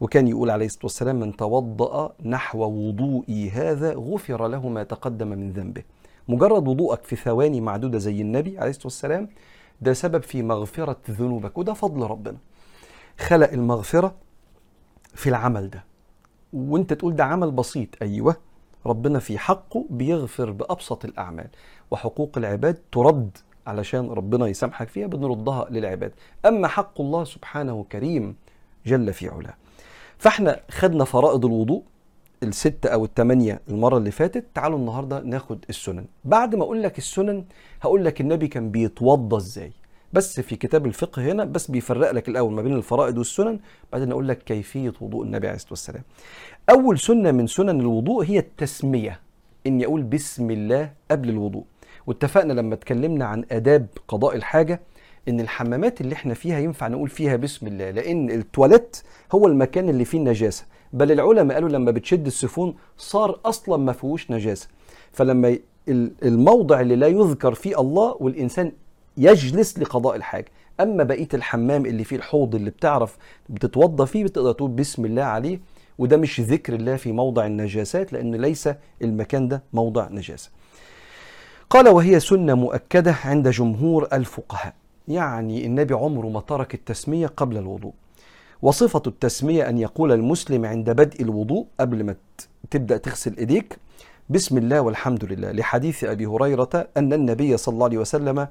وكان 0.00 0.28
يقول 0.28 0.50
عليه 0.50 0.66
الصلاة 0.66 0.84
والسلام 0.84 1.20
من 1.20 1.36
توضأ 1.36 2.12
نحو 2.24 2.58
وضوئي 2.64 3.50
هذا 3.50 3.94
غفر 3.94 4.48
له 4.48 4.68
ما 4.68 4.82
تقدم 4.82 5.28
من 5.28 5.52
ذنبه. 5.52 5.82
مجرد 6.28 6.68
وضوءك 6.68 7.04
في 7.04 7.16
ثواني 7.16 7.60
معدودة 7.60 7.98
زي 7.98 8.20
النبي 8.20 8.58
عليه 8.58 8.70
الصلاة 8.70 8.86
والسلام 8.86 9.28
ده 9.80 9.92
سبب 9.92 10.22
في 10.22 10.42
مغفرة 10.42 10.96
ذنوبك 11.10 11.58
وده 11.58 11.72
فضل 11.72 12.02
ربنا. 12.02 12.38
خلق 13.18 13.52
المغفرة 13.52 14.14
في 15.14 15.28
العمل 15.28 15.70
ده. 15.70 15.84
وانت 16.52 16.92
تقول 16.92 17.16
ده 17.16 17.24
عمل 17.24 17.50
بسيط 17.50 17.88
أيوه 18.02 18.36
ربنا 18.86 19.18
في 19.18 19.38
حقه 19.38 19.84
بيغفر 19.90 20.50
بأبسط 20.50 21.04
الأعمال. 21.04 21.48
وحقوق 21.90 22.38
العباد 22.38 22.78
ترد 22.92 23.38
علشان 23.66 24.10
ربنا 24.10 24.46
يسامحك 24.46 24.88
فيها 24.88 25.06
بنردها 25.06 25.66
للعباد. 25.70 26.12
أما 26.46 26.68
حق 26.68 27.00
الله 27.00 27.24
سبحانه 27.24 27.84
كريم 27.92 28.36
جل 28.86 29.12
في 29.12 29.28
علاه. 29.28 29.54
فاحنا 30.18 30.60
خدنا 30.70 31.04
فرائض 31.04 31.44
الوضوء 31.44 31.82
الستة 32.42 32.88
أو 32.88 33.04
الثمانية 33.04 33.60
المرة 33.68 33.98
اللي 33.98 34.10
فاتت. 34.10 34.44
تعالوا 34.54 34.78
النهاردة 34.78 35.20
ناخد 35.20 35.64
السنن. 35.70 36.04
بعد 36.24 36.54
ما 36.54 36.62
أقول 36.62 36.82
لك 36.82 36.98
السنن 36.98 37.44
هقول 37.82 38.04
لك 38.04 38.20
النبي 38.20 38.48
كان 38.48 38.70
بيتوضى 38.70 39.36
إزاي. 39.36 39.72
بس 40.12 40.40
في 40.40 40.56
كتاب 40.56 40.86
الفقه 40.86 41.22
هنا 41.22 41.44
بس 41.44 41.70
بيفرق 41.70 42.10
لك 42.10 42.28
الأول 42.28 42.52
ما 42.52 42.62
بين 42.62 42.74
الفرائض 42.74 43.18
والسنن 43.18 43.58
بعدين 43.92 44.12
أقول 44.12 44.28
لك 44.28 44.38
كيفية 44.42 44.92
وضوء 45.00 45.24
النبي 45.24 45.46
عليه 45.46 45.56
الصلاة 45.56 45.72
والسلام. 45.72 46.02
أول 46.70 46.98
سنة 46.98 47.32
من 47.32 47.46
سنن 47.46 47.80
الوضوء 47.80 48.24
هي 48.24 48.38
التسمية 48.38 49.20
إني 49.66 49.84
أقول 49.84 50.02
بسم 50.02 50.50
الله 50.50 50.90
قبل 51.10 51.28
الوضوء. 51.28 51.64
واتفقنا 52.06 52.52
لما 52.52 52.74
اتكلمنا 52.74 53.24
عن 53.24 53.44
آداب 53.50 53.86
قضاء 54.08 54.36
الحاجة 54.36 54.80
إن 55.28 55.40
الحمامات 55.40 56.00
اللي 56.00 56.14
إحنا 56.14 56.34
فيها 56.34 56.58
ينفع 56.58 56.88
نقول 56.88 57.08
فيها 57.08 57.36
بسم 57.36 57.66
الله 57.66 57.90
لأن 57.90 58.30
التواليت 58.30 58.96
هو 59.32 59.46
المكان 59.46 59.88
اللي 59.88 60.04
فيه 60.04 60.18
النجاسة. 60.18 60.64
بل 60.92 61.12
العلماء 61.12 61.54
قالوا 61.54 61.68
لما 61.68 61.90
بتشد 61.90 62.26
السفون 62.26 62.74
صار 62.98 63.40
أصلا 63.44 63.76
ما 63.76 63.92
فيهوش 63.92 64.30
نجاسة. 64.30 64.68
فلما 65.12 65.58
الموضع 66.22 66.80
اللي 66.80 66.96
لا 66.96 67.06
يذكر 67.06 67.54
فيه 67.54 67.80
الله 67.80 68.16
والإنسان 68.20 68.72
يجلس 69.16 69.78
لقضاء 69.78 70.16
الحاجة. 70.16 70.46
أما 70.80 71.04
بقية 71.04 71.28
الحمام 71.34 71.86
اللي 71.86 72.04
فيه 72.04 72.16
الحوض 72.16 72.54
اللي 72.54 72.70
بتعرف 72.70 73.16
بتتوضى 73.48 74.06
فيه 74.06 74.24
بتقدر 74.24 74.52
تقول 74.52 74.70
بسم 74.70 75.04
الله 75.04 75.22
عليه. 75.22 75.60
وده 75.98 76.16
مش 76.16 76.40
ذكر 76.40 76.74
الله 76.74 76.96
في 76.96 77.12
موضع 77.12 77.46
النجاسات 77.46 78.12
لأن 78.12 78.34
ليس 78.34 78.68
المكان 79.02 79.48
ده 79.48 79.62
موضع 79.72 80.08
نجاسة. 80.08 80.50
قال 81.70 81.88
وهي 81.88 82.20
سنة 82.20 82.54
مؤكدة 82.54 83.14
عند 83.24 83.48
جمهور 83.48 84.08
الفقهاء. 84.12 84.74
يعني 85.08 85.66
النبي 85.66 85.94
عمره 85.94 86.26
ما 86.26 86.40
ترك 86.40 86.74
التسمية 86.74 87.26
قبل 87.26 87.56
الوضوء. 87.56 87.92
وصفة 88.62 89.02
التسمية 89.06 89.68
أن 89.68 89.78
يقول 89.78 90.12
المسلم 90.12 90.64
عند 90.64 90.90
بدء 90.90 91.22
الوضوء 91.22 91.66
قبل 91.80 92.04
ما 92.04 92.14
تبدأ 92.70 92.96
تغسل 92.96 93.36
إيديك 93.36 93.78
بسم 94.30 94.58
الله 94.58 94.80
والحمد 94.80 95.24
لله. 95.24 95.52
لحديث 95.52 96.04
أبي 96.04 96.26
هريرة 96.26 96.88
أن 96.96 97.12
النبي 97.12 97.56
صلى 97.56 97.72
الله 97.72 97.84
عليه 97.84 97.98
وسلم 97.98 98.48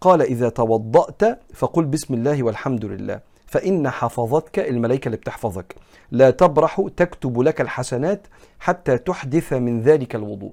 قال 0.00 0.22
إذا 0.22 0.48
توضأت 0.48 1.40
فقل 1.54 1.84
بسم 1.84 2.14
الله 2.14 2.42
والحمد 2.42 2.84
لله 2.84 3.20
فإن 3.46 3.90
حفظتك 3.90 4.58
الملائكة 4.58 5.06
اللي 5.06 5.16
بتحفظك. 5.16 5.74
لا 6.10 6.30
تبرح 6.30 6.86
تكتب 6.96 7.40
لك 7.40 7.60
الحسنات 7.60 8.26
حتى 8.58 8.98
تحدث 8.98 9.52
من 9.52 9.80
ذلك 9.80 10.14
الوضوء. 10.14 10.52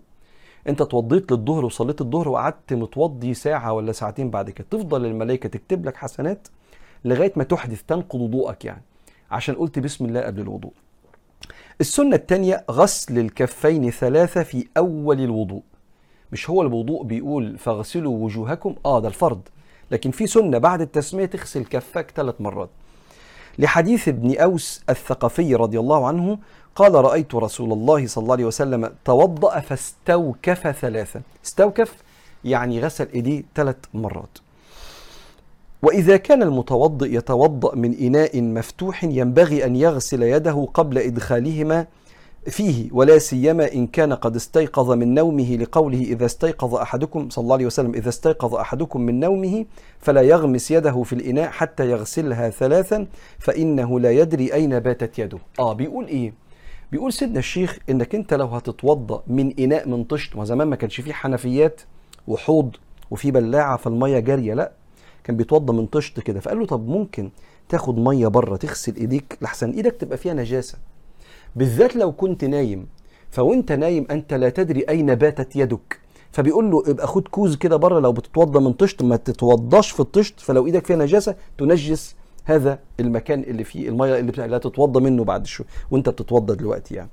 انت 0.68 0.82
اتوضيت 0.82 1.32
للظهر 1.32 1.66
وصليت 1.66 2.02
الظهر 2.02 2.30
وقعدت 2.30 2.74
متوضي 2.74 3.34
ساعة 3.34 3.74
ولا 3.74 3.92
ساعتين 3.92 4.30
بعد 4.30 4.50
كده 4.50 4.68
تفضل 4.72 5.06
الملائكة 5.06 5.50
تكتب 5.50 5.86
لك 5.86 5.98
حسنات 5.98 6.48
لغاية 7.06 7.34
ما 7.36 7.44
تحدث 7.44 7.82
تنقض 7.84 8.22
وضوءك 8.22 8.66
يعني. 8.66 8.82
عشان 9.32 9.56
قلت 9.56 9.80
بسم 9.80 10.06
الله 10.06 10.22
قبل 10.22 10.42
الوضوء. 10.42 10.74
السنة 11.82 12.16
الثانية 12.16 12.66
غسل 12.72 13.20
الكفين 13.20 13.92
ثلاثة 13.92 14.44
في 14.44 14.68
أول 14.78 15.22
الوضوء. 15.22 15.64
مش 16.32 16.50
هو 16.50 16.62
الوضوء 16.62 17.04
بيقول 17.04 17.58
فاغسلوا 17.58 18.18
وجوهكم؟ 18.18 18.76
آه 18.86 19.00
ده 19.00 19.08
الفرض. 19.08 19.42
لكن 19.92 20.12
في 20.12 20.28
سنة 20.28 20.58
بعد 20.58 20.82
التسمية 20.82 21.26
تغسل 21.26 21.66
كفك 21.66 22.12
ثلاث 22.16 22.42
مرات. 22.42 22.70
لحديث 23.60 24.08
ابن 24.08 24.38
أوس 24.38 24.84
الثقفي 24.90 25.56
رضي 25.56 25.80
الله 25.80 26.08
عنه 26.08 26.40
قال 26.76 26.96
رأيت 26.96 27.36
رسول 27.36 27.72
الله 27.72 28.08
صلى 28.08 28.22
الله 28.22 28.34
عليه 28.34 28.46
وسلم 28.46 28.92
توضأ 29.06 29.60
فاستوكف 29.60 30.68
ثلاثا 30.82 31.22
استوكف 31.46 31.96
يعني 32.46 32.80
غسل 32.80 33.08
إيديه 33.16 33.44
ثلاث 33.56 33.76
مرات. 33.94 34.38
وإذا 35.82 36.18
كان 36.18 36.44
المتوضئ 36.44 37.16
يتوضأ 37.18 37.76
من 37.76 37.98
إناء 37.98 38.42
مفتوح 38.42 39.04
ينبغي 39.04 39.66
أن 39.66 39.76
يغسل 39.76 40.24
يده 40.24 40.68
قبل 40.74 40.98
إدخالهما 40.98 41.86
فيه 42.48 42.90
ولا 42.92 43.18
سيما 43.18 43.74
إن 43.74 43.88
كان 43.88 44.14
قد 44.14 44.36
استيقظ 44.36 44.92
من 44.92 45.14
نومه 45.14 45.56
لقوله 45.56 46.02
إذا 46.02 46.26
استيقظ 46.26 46.76
أحدكم 46.76 47.30
صلى 47.30 47.44
الله 47.44 47.56
عليه 47.56 47.66
وسلم 47.66 47.94
إذا 47.94 48.10
استيقظ 48.10 48.56
أحدكم 48.56 49.02
من 49.02 49.20
نومه 49.20 49.66
فلا 50.00 50.22
يغمس 50.22 50.72
يده 50.72 51.04
في 51.04 51.14
الإناء 51.14 51.50
حتى 51.50 51.90
يغسلها 51.92 52.50
ثلاثا 52.50 53.08
فإنه 53.40 54.00
لا 54.00 54.12
يدري 54.12 54.54
أين 54.54 54.80
باتت 54.80 55.20
يده. 55.20 55.38
آه 55.60 55.74
بيقول 55.74 56.08
إيه؟ 56.08 56.43
بيقول 56.92 57.14
سيدنا 57.14 57.40
الشيخ 57.40 57.78
إنك 57.90 58.16
أنت 58.16 58.34
لو 58.34 58.48
هتتوضأ 58.48 59.24
من 59.28 59.54
إناء 59.60 59.88
من 59.90 60.04
طشت 60.04 60.36
وزمان 60.36 60.68
ما 60.68 60.76
كانش 60.76 61.02
فيه 61.02 61.14
حنفيات 61.14 61.82
وحوض 62.28 62.76
وفي 63.12 63.32
بلاعة 63.32 63.78
فالمية 63.78 64.20
جارية 64.20 64.54
لا 64.54 64.72
كان 65.24 65.38
بيتوضى 65.38 65.74
من 65.74 65.86
طشت 65.86 66.20
كده. 66.20 66.40
فقال 66.40 66.60
له 66.60 66.66
طب 66.66 66.88
ممكن 66.88 67.30
تاخد 67.70 67.98
مية 67.98 68.28
بره 68.28 68.56
تغسل 68.56 68.96
إيديك 68.96 69.38
لحسن 69.42 69.72
إيدك 69.72 69.92
تبقى 70.00 70.18
فيها 70.18 70.34
نجاسة. 70.34 70.78
بالذات 71.56 71.96
لو 71.96 72.12
كنت 72.12 72.46
نايم 72.46 72.88
فوأنت 73.32 73.72
نايم 73.72 74.06
أنت 74.12 74.34
لا 74.34 74.50
تدري 74.50 74.82
أين 74.90 75.16
باتت 75.16 75.56
يدك. 75.56 76.00
فبيقول 76.32 76.72
له 76.72 76.84
ابقى 76.88 77.08
خد 77.08 77.28
كوز 77.28 77.56
كده 77.56 77.76
بره 77.76 78.00
لو 78.00 78.12
بتتوضى 78.12 78.60
من 78.60 78.74
طشت 78.74 79.02
ما 79.04 79.16
تتوضاش 79.16 79.92
في 79.92 80.00
الطشت 80.00 80.40
فلو 80.40 80.66
إيدك 80.66 80.86
فيها 80.86 80.96
نجاسة 80.98 81.36
تنجس 81.58 82.16
هذا 82.46 82.80
المكان 83.00 83.40
اللي 83.40 83.64
فيه 83.64 83.90
المية 83.90 84.20
اللي 84.20 84.48
لا 84.48 84.58
تتوضى 84.58 85.00
منه 85.00 85.24
بعد 85.24 85.46
شوية 85.46 85.68
وانت 85.92 86.10
بتتوضى 86.10 86.56
دلوقتي 86.56 86.96
يعني. 86.96 87.10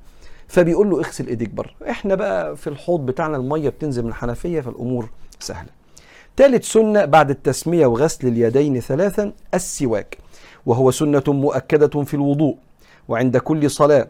فبيقول 0.49 0.91
له 0.91 0.99
اغسل 0.99 1.27
ايديك 1.27 1.51
بره. 1.51 1.71
إحنا 1.91 2.15
بقى 2.15 2.57
في 2.57 2.67
الحوض 2.67 3.07
بتاعنا 3.07 3.37
المية 3.37 3.69
بتنزل 3.69 4.03
من 4.03 4.09
الحنفية 4.09 4.61
فالأمور 4.61 5.11
سهلة. 5.39 5.69
ثالث 6.37 6.73
سنة 6.73 7.05
بعد 7.05 7.31
التسمية 7.31 7.87
وغسل 7.87 8.29
اليدين 8.29 8.81
ثلاثا 8.81 9.33
السواك. 9.55 10.19
وهو 10.67 10.91
سنة 10.91 11.23
مؤكدة 11.29 12.03
في 12.05 12.15
الوضوء 12.15 12.57
وعند 13.09 13.37
كل 13.37 13.71
صلاة. 13.71 14.09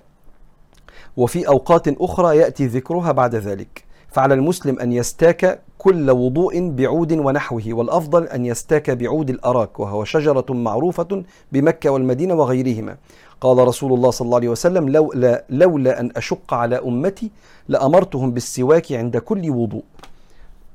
وفي 1.16 1.48
أوقات 1.48 1.88
أخرى 1.88 2.36
يأتي 2.36 2.66
ذكرها 2.66 3.12
بعد 3.12 3.34
ذلك. 3.34 3.89
فعلى 4.12 4.34
المسلم 4.34 4.78
أن 4.78 4.92
يستاك 4.92 5.60
كل 5.78 6.10
وضوء 6.10 6.68
بعود 6.70 7.12
ونحوه 7.12 7.62
والأفضل 7.66 8.24
أن 8.24 8.44
يستاك 8.44 8.90
بعود 8.90 9.30
الأراك 9.30 9.80
وهو 9.80 10.04
شجرة 10.04 10.44
معروفة 10.50 11.24
بمكة 11.52 11.90
والمدينة 11.90 12.34
وغيرهما. 12.34 12.96
قال 13.40 13.58
رسول 13.58 13.92
الله 13.92 14.10
صلى 14.10 14.26
الله 14.26 14.36
عليه 14.36 14.48
وسلم 14.48 14.88
لولا, 14.88 15.44
لولا 15.50 16.00
أن 16.00 16.10
أشق 16.16 16.54
على 16.54 16.76
أمتي 16.78 17.30
لأمرتهم 17.68 18.30
بالسواك 18.30 18.92
عند 18.92 19.16
كل 19.16 19.50
وضوء. 19.50 19.84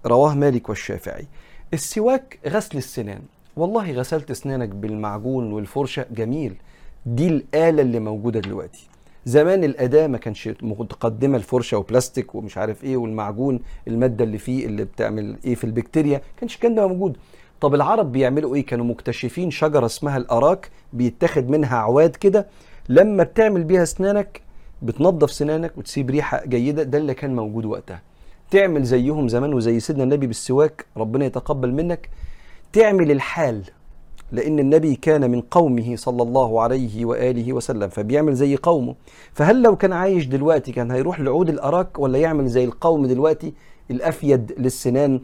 رواه 0.05 0.33
مالك 0.35 0.69
والشافعي. 0.69 1.27
السواك 1.73 2.39
غسل 2.47 2.77
السنان. 2.77 3.21
والله 3.57 3.91
غسلت 3.91 4.31
اسنانك 4.31 4.69
بالمعجون 4.69 5.53
والفرشة 5.53 6.05
جميل. 6.11 6.55
دي 7.05 7.27
الآلة 7.27 7.81
اللي 7.81 7.99
موجودة 7.99 8.39
دلوقتي. 8.39 8.87
زمان 9.25 9.63
الأداة 9.63 10.07
ما 10.07 10.17
كانش 10.17 10.49
متقدمة 10.61 11.37
الفرشة 11.37 11.77
وبلاستيك 11.77 12.35
ومش 12.35 12.57
عارف 12.57 12.83
إيه 12.83 12.97
والمعجون 12.97 13.59
المادة 13.87 14.23
اللي 14.23 14.37
فيه 14.37 14.65
اللي 14.65 14.83
بتعمل 14.83 15.37
إيه 15.45 15.55
في 15.55 15.63
البكتيريا 15.63 16.21
كانش 16.39 16.57
كان 16.57 16.75
ده 16.75 16.87
موجود. 16.87 17.17
طب 17.61 17.75
العرب 17.75 18.11
بيعملوا 18.11 18.55
إيه؟ 18.55 18.65
كانوا 18.65 18.85
مكتشفين 18.85 19.51
شجرة 19.51 19.85
اسمها 19.85 20.17
الأراك 20.17 20.69
بيتاخد 20.93 21.49
منها 21.49 21.77
عواد 21.77 22.15
كده 22.15 22.47
لما 22.89 23.23
بتعمل 23.23 23.63
بيها 23.63 23.83
أسنانك 23.83 24.41
بتنظف 24.81 25.31
سنانك 25.31 25.77
وتسيب 25.77 26.09
ريحة 26.09 26.45
جيدة 26.45 26.83
ده 26.83 26.97
اللي 26.97 27.13
كان 27.13 27.35
موجود 27.35 27.65
وقتها. 27.65 28.01
تعمل 28.51 28.83
زيهم 28.83 29.27
زمان 29.27 29.53
وزي 29.53 29.79
سيدنا 29.79 30.03
النبي 30.03 30.27
بالسواك 30.27 30.85
ربنا 30.97 31.25
يتقبل 31.25 31.71
منك. 31.73 32.09
تعمل 32.73 33.11
الحال 33.11 33.63
لأن 34.31 34.59
النبي 34.59 34.95
كان 34.95 35.31
من 35.31 35.41
قومه 35.41 35.95
صلى 35.95 36.23
الله 36.23 36.61
عليه 36.61 37.05
وآله 37.05 37.53
وسلم 37.53 37.89
فبيعمل 37.89 38.33
زي 38.35 38.55
قومه. 38.55 38.95
فهل 39.33 39.61
لو 39.61 39.75
كان 39.75 39.93
عايش 39.93 40.25
دلوقتي 40.25 40.71
كان 40.71 40.91
هيروح 40.91 41.19
لعود 41.19 41.49
الأراك 41.49 41.99
ولا 41.99 42.19
يعمل 42.19 42.47
زي 42.47 42.63
القوم 42.63 43.05
دلوقتي؟ 43.05 43.53
الأفيد 43.91 44.53
للسنان 44.57 45.21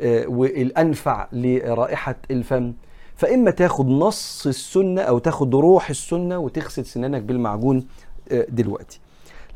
آه، 0.00 0.26
والأنفع 0.26 1.26
لرائحة 1.32 2.16
الفم. 2.30 2.72
فإما 3.16 3.50
تاخد 3.50 3.88
نص 3.88 4.46
السنة 4.46 5.02
أو 5.02 5.18
تاخد 5.18 5.54
روح 5.54 5.90
السنة 5.90 6.38
وتغسل 6.38 6.84
سنانك 6.84 7.22
بالمعجون 7.22 7.86
آه، 8.32 8.46
دلوقتي. 8.48 9.00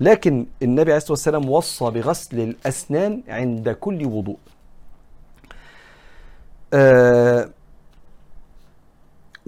لكن 0.00 0.46
النبي 0.62 0.90
عليه 0.90 0.96
الصلاة 0.96 1.12
والسلام 1.12 1.50
وصى 1.50 1.90
بغسل 1.90 2.40
الأسنان 2.40 3.22
عند 3.28 3.68
كل 3.68 4.06
وضوء. 4.06 4.36
آه 6.74 7.48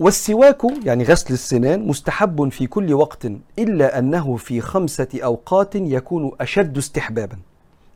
والسواك 0.00 0.62
يعني 0.84 1.04
غسل 1.04 1.34
السنان 1.34 1.86
مستحب 1.86 2.48
في 2.48 2.66
كل 2.66 2.94
وقت 2.94 3.26
إلا 3.58 3.98
أنه 3.98 4.36
في 4.36 4.60
خمسة 4.60 5.08
أوقات 5.14 5.74
يكون 5.74 6.30
أشد 6.40 6.78
استحبابا. 6.78 7.38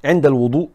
عند 0.04 0.26
الوضوء 0.26 0.68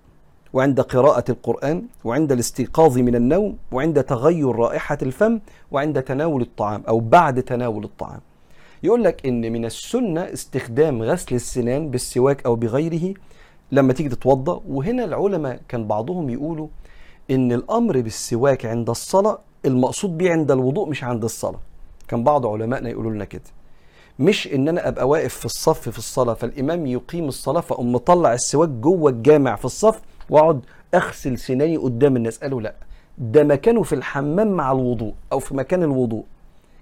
وعند 0.53 0.81
قراءة 0.81 1.23
القرآن 1.29 1.83
وعند 2.03 2.31
الاستيقاظ 2.31 2.97
من 2.97 3.15
النوم 3.15 3.57
وعند 3.71 4.03
تغير 4.03 4.55
رائحة 4.55 4.97
الفم 5.01 5.39
وعند 5.71 6.01
تناول 6.01 6.41
الطعام 6.41 6.83
أو 6.87 6.99
بعد 6.99 7.43
تناول 7.43 7.83
الطعام. 7.83 8.19
يقول 8.83 9.03
لك 9.03 9.25
إن 9.25 9.51
من 9.51 9.65
السنة 9.65 10.21
استخدام 10.21 11.03
غسل 11.03 11.35
السنان 11.35 11.89
بالسواك 11.89 12.45
أو 12.45 12.55
بغيره 12.55 13.13
لما 13.71 13.93
تيجي 13.93 14.09
تتوضأ. 14.09 14.61
وهنا 14.67 15.03
العلماء 15.05 15.59
كان 15.67 15.87
بعضهم 15.87 16.29
يقولوا 16.29 16.67
إن 17.31 17.51
الأمر 17.51 18.01
بالسواك 18.01 18.65
عند 18.65 18.89
الصلاة 18.89 19.48
المقصود 19.65 20.17
بيه 20.17 20.31
عند 20.31 20.51
الوضوء 20.51 20.89
مش 20.89 21.03
عند 21.03 21.23
الصلاة. 21.23 21.59
كان 22.07 22.23
بعض 22.23 22.45
علمائنا 22.47 22.89
يقولوا 22.89 23.11
لنا 23.11 23.25
كده. 23.25 23.41
مش 24.19 24.47
إن 24.47 24.67
أنا 24.67 24.87
أبقى 24.87 25.07
واقف 25.07 25.33
في 25.35 25.45
الصف 25.45 25.89
في 25.89 25.97
الصلاة 25.97 26.33
فالإمام 26.33 26.85
يقيم 26.85 27.27
الصلاة 27.27 27.61
فأقوم 27.61 27.91
مطلع 27.91 28.33
السواك 28.33 28.69
جوه 28.69 29.11
الجامع 29.11 29.55
في 29.55 29.65
الصف 29.65 30.01
وأقعد 30.29 30.61
أغسل 30.93 31.37
سناني 31.37 31.77
قدام 31.77 32.15
الناس. 32.15 32.37
قالوا 32.37 32.61
لا 32.61 32.73
ده 33.17 33.43
مكانه 33.43 33.83
في 33.83 33.95
الحمام 33.95 34.47
مع 34.51 34.71
الوضوء 34.71 35.13
أو 35.31 35.39
في 35.39 35.55
مكان 35.55 35.83
الوضوء. 35.83 36.23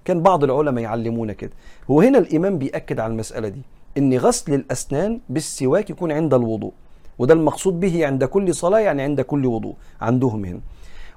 كان 0.06 0.22
بعض 0.24 0.44
العلماء 0.44 0.84
يعلمونا 0.84 1.34
كده. 1.34 1.52
هو 1.92 2.02
هنا 2.02 2.18
الإمام 2.18 2.58
بيأكد 2.58 3.00
على 3.00 3.12
المسألة 3.12 3.48
دي 3.48 3.62
إن 3.98 4.18
غسل 4.18 4.54
الأسنان 4.54 5.20
بالسواك 5.30 5.90
يكون 5.90 6.12
عند 6.12 6.34
الوضوء. 6.34 6.72
وده 7.20 7.34
المقصود 7.34 7.80
به 7.80 8.06
عند 8.08 8.24
كل 8.24 8.56
صلاة 8.56 8.80
يعني 8.80 9.02
عند 9.02 9.22
كل 9.22 9.46
وضوء 9.46 9.76
عندهم 10.02 10.46
هنا. 10.46 10.60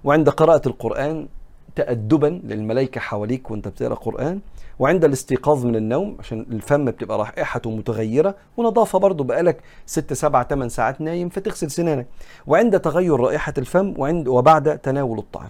وعند 0.04 0.28
قراءة 0.28 0.68
القرآن 0.68 1.28
تأدبا 1.76 2.40
للملائكة 2.44 3.00
حواليك 3.00 3.50
وأنت 3.50 3.68
بتقرأ 3.68 3.94
قرآن 3.94 4.40
وعند 4.78 5.04
الاستيقاظ 5.04 5.66
من 5.66 5.76
النوم 5.76 6.16
عشان 6.18 6.46
الفم 6.50 6.84
بتبقى 6.84 7.18
رائحته 7.18 7.70
متغيرة 7.70 8.34
ونظافة 8.56 8.98
برضه 8.98 9.24
بقالك 9.24 9.60
ست 9.86 10.12
سبع 10.12 10.42
ثمان 10.42 10.68
ساعات 10.68 11.00
نايم 11.00 11.28
فتغسل 11.28 11.70
سنانك. 11.70 12.06
وعند 12.46 12.80
تغير 12.80 13.20
رائحة 13.20 13.54
الفم 13.58 13.94
وعند 13.98 14.28
وبعد 14.28 14.78
تناول 14.78 15.18
الطعام. 15.18 15.48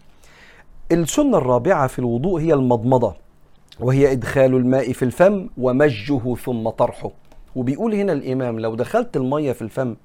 السنة 0.92 1.38
الرابعة 1.38 1.86
في 1.86 1.98
الوضوء 1.98 2.40
هي 2.40 2.54
المضمضة 2.54 3.14
وهي 3.80 4.12
إدخال 4.12 4.54
الماء 4.54 4.92
في 4.92 5.04
الفم 5.04 5.48
ومجه 5.58 6.34
ثم 6.34 6.68
طرحه. 6.68 7.10
وبيقول 7.56 7.94
هنا 7.94 8.12
الإمام 8.12 8.60
لو 8.60 8.74
دخلت 8.74 9.16
المية 9.16 9.52
في 9.52 9.62
الفم 9.62 9.96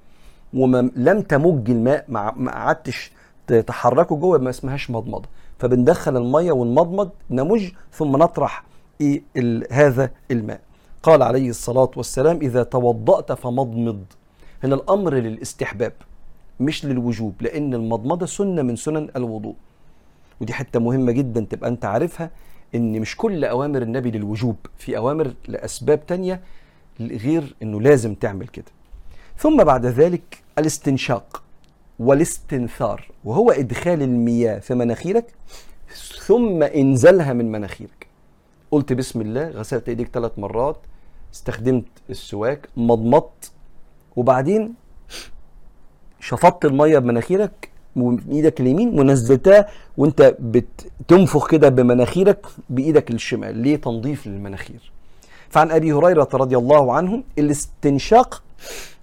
ولم 0.54 1.20
تمج 1.28 1.70
الماء 1.70 2.04
ما 2.08 2.50
قعدتش 2.52 3.12
تحركه 3.66 4.16
جوه 4.16 4.38
ما 4.38 4.50
اسمهاش 4.50 4.90
مضمضة. 4.90 5.28
فبندخل 5.58 6.16
المية 6.16 6.52
ونمضمض 6.52 7.10
نمج 7.30 7.70
ثم 7.92 8.16
نطرح 8.16 8.64
إيه 9.00 9.22
هذا 9.70 10.10
الماء. 10.30 10.60
قال 11.02 11.22
عليه 11.22 11.50
الصلاة 11.50 11.90
والسلام 11.96 12.36
إذا 12.42 12.62
توضأت 12.62 13.32
فمضمض. 13.32 14.04
هنا 14.64 14.74
الأمر 14.74 15.14
للاستحباب 15.14 15.92
مش 16.60 16.84
للوجوب 16.84 17.34
لأن 17.40 17.74
المضمضة 17.74 18.26
سنة 18.26 18.62
من 18.62 18.76
سنن 18.76 19.08
الوضوء. 19.16 19.54
ودي 20.40 20.52
حتة 20.52 20.80
مهمة 20.80 21.12
جدا 21.12 21.40
تبقى 21.50 21.70
أنت 21.70 21.84
عارفها 21.84 22.30
إن 22.74 23.00
مش 23.00 23.16
كل 23.16 23.44
أوامر 23.44 23.82
النبي 23.82 24.10
للوجوب 24.10 24.56
في 24.78 24.96
أوامر 24.96 25.34
لأسباب 25.48 26.06
تانية 26.06 26.40
غير 27.00 27.54
إنه 27.62 27.80
لازم 27.80 28.14
تعمل 28.14 28.48
كده. 28.48 28.72
ثم 29.38 29.64
بعد 29.64 29.86
ذلك 29.86 30.42
الاستنشاق. 30.58 31.42
والاستنثار 31.98 33.08
وهو 33.24 33.50
إدخال 33.50 34.02
المياه 34.02 34.58
في 34.58 34.74
مناخيرك 34.74 35.24
ثم 36.26 36.62
انزلها 36.62 37.32
من 37.32 37.52
مناخيرك. 37.52 38.06
قلت 38.70 38.92
بسم 38.92 39.20
الله 39.20 39.48
غسلت 39.48 39.88
إيديك 39.88 40.08
ثلاث 40.08 40.38
مرات 40.38 40.76
استخدمت 41.34 41.84
السواك 42.10 42.68
مضمضت 42.76 43.50
وبعدين 44.16 44.74
شفطت 46.20 46.64
الميه 46.64 46.98
بمناخيرك 46.98 47.70
بايدك 47.96 48.60
اليمين 48.60 49.00
ونزلتها 49.00 49.68
وأنت 49.96 50.36
بتنفخ 50.40 51.50
كده 51.50 51.68
بمناخيرك 51.68 52.46
بإيدك 52.70 53.10
الشمال 53.10 53.58
ليه 53.58 53.76
تنظيف 53.76 54.26
للمناخير. 54.26 54.92
فعن 55.48 55.70
أبي 55.70 55.92
هريرة 55.92 56.28
رضي 56.34 56.56
الله 56.56 56.92
عنه 56.92 57.22
الاستنشاق 57.38 58.42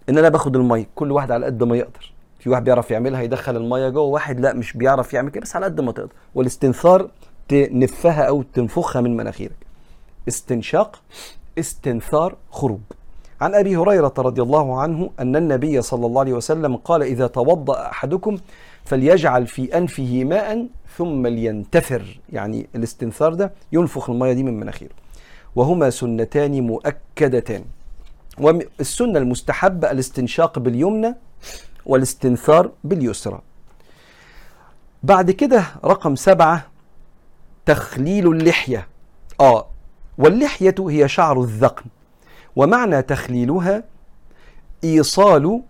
إن 0.10 0.18
أنا 0.18 0.30
باخد 0.30 0.56
المية 0.56 0.88
كل 0.96 1.12
واحد 1.12 1.32
على 1.32 1.46
قد 1.46 1.64
ما 1.64 1.78
يقدر. 1.78 2.14
في 2.44 2.50
واحد 2.50 2.64
بيعرف 2.64 2.92
يعملها 2.92 3.22
يدخل 3.22 3.56
المية 3.56 3.90
جوه 3.90 4.04
واحد 4.04 4.40
لا 4.40 4.54
مش 4.54 4.74
بيعرف 4.74 5.14
يعمل 5.14 5.30
كده 5.30 5.42
بس 5.42 5.56
على 5.56 5.66
قد 5.66 5.82
ما 5.82 5.92
تقدر. 5.92 6.12
والاستنثار 6.36 7.10
تنفها 7.48 8.24
أو 8.24 8.44
تنفخها 8.54 9.02
من 9.02 9.18
مناخيرك. 9.18 9.56
استنشاق 10.28 11.02
استنثار 11.60 12.36
خروج. 12.52 12.80
عن 13.42 13.56
أبي 13.56 13.78
هريرة 13.78 14.14
رضي 14.18 14.42
الله 14.42 14.82
عنه 14.82 15.10
أن 15.20 15.36
النبي 15.36 15.82
صلى 15.82 16.06
الله 16.06 16.22
عليه 16.22 16.34
وسلم 16.34 16.76
قال 16.76 17.04
إذا 17.04 17.28
توضأ 17.28 17.82
أحدكم 17.82 18.38
فليجعل 18.86 19.48
في 19.48 19.78
أنفه 19.78 20.24
ماء 20.24 20.68
ثم 20.98 21.28
لينتثر. 21.28 22.20
يعني 22.30 22.68
الاستنثار 22.76 23.34
ده 23.34 23.54
ينفخ 23.72 24.10
المية 24.10 24.34
دي 24.34 24.44
من 24.44 24.60
مناخيره. 24.60 24.94
وهما 25.56 25.90
سنتان 25.90 26.62
مؤكدتان. 26.62 27.64
والسنة 28.40 29.20
المستحبة 29.20 29.92
الاستنشاق 29.92 30.60
باليمنى 30.60 31.16
والاستنثار 31.86 32.72
باليسرى. 32.84 33.42
بعد 35.04 35.32
كده 35.32 35.66
رقم 35.86 36.16
سبعة 36.16 36.66
تخليل 37.66 38.28
اللحية. 38.28 38.88
آه 39.42 39.68
واللحية 40.18 40.76
هي 40.80 41.08
شعر 41.08 41.42
الذقن. 41.42 41.86
ومعنى 42.56 43.02
تخليلها 43.02 43.84
إيصال 44.84 45.62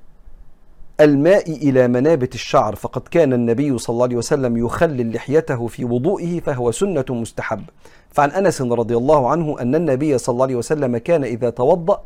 الماء 0.99 1.51
إلى 1.51 1.87
منابت 1.87 2.35
الشعر. 2.35 2.75
فقد 2.75 3.01
كان 3.01 3.33
النبي 3.33 3.77
صلى 3.77 3.93
الله 3.93 4.05
عليه 4.05 4.15
وسلم 4.15 4.57
يخلل 4.57 5.13
لحيته 5.15 5.67
في 5.67 5.85
وضوئه 5.85 6.39
فهو 6.39 6.71
سنة 6.71 7.05
مستحب. 7.09 7.63
فعن 8.11 8.31
أنس 8.31 8.61
رضي 8.61 8.97
الله 8.97 9.29
عنه 9.29 9.61
أن 9.61 9.75
النبي 9.75 10.17
صلى 10.17 10.33
الله 10.33 10.45
عليه 10.45 10.55
وسلم 10.55 10.97
كان 10.97 11.23
إذا 11.23 11.49
توضأ 11.49 12.01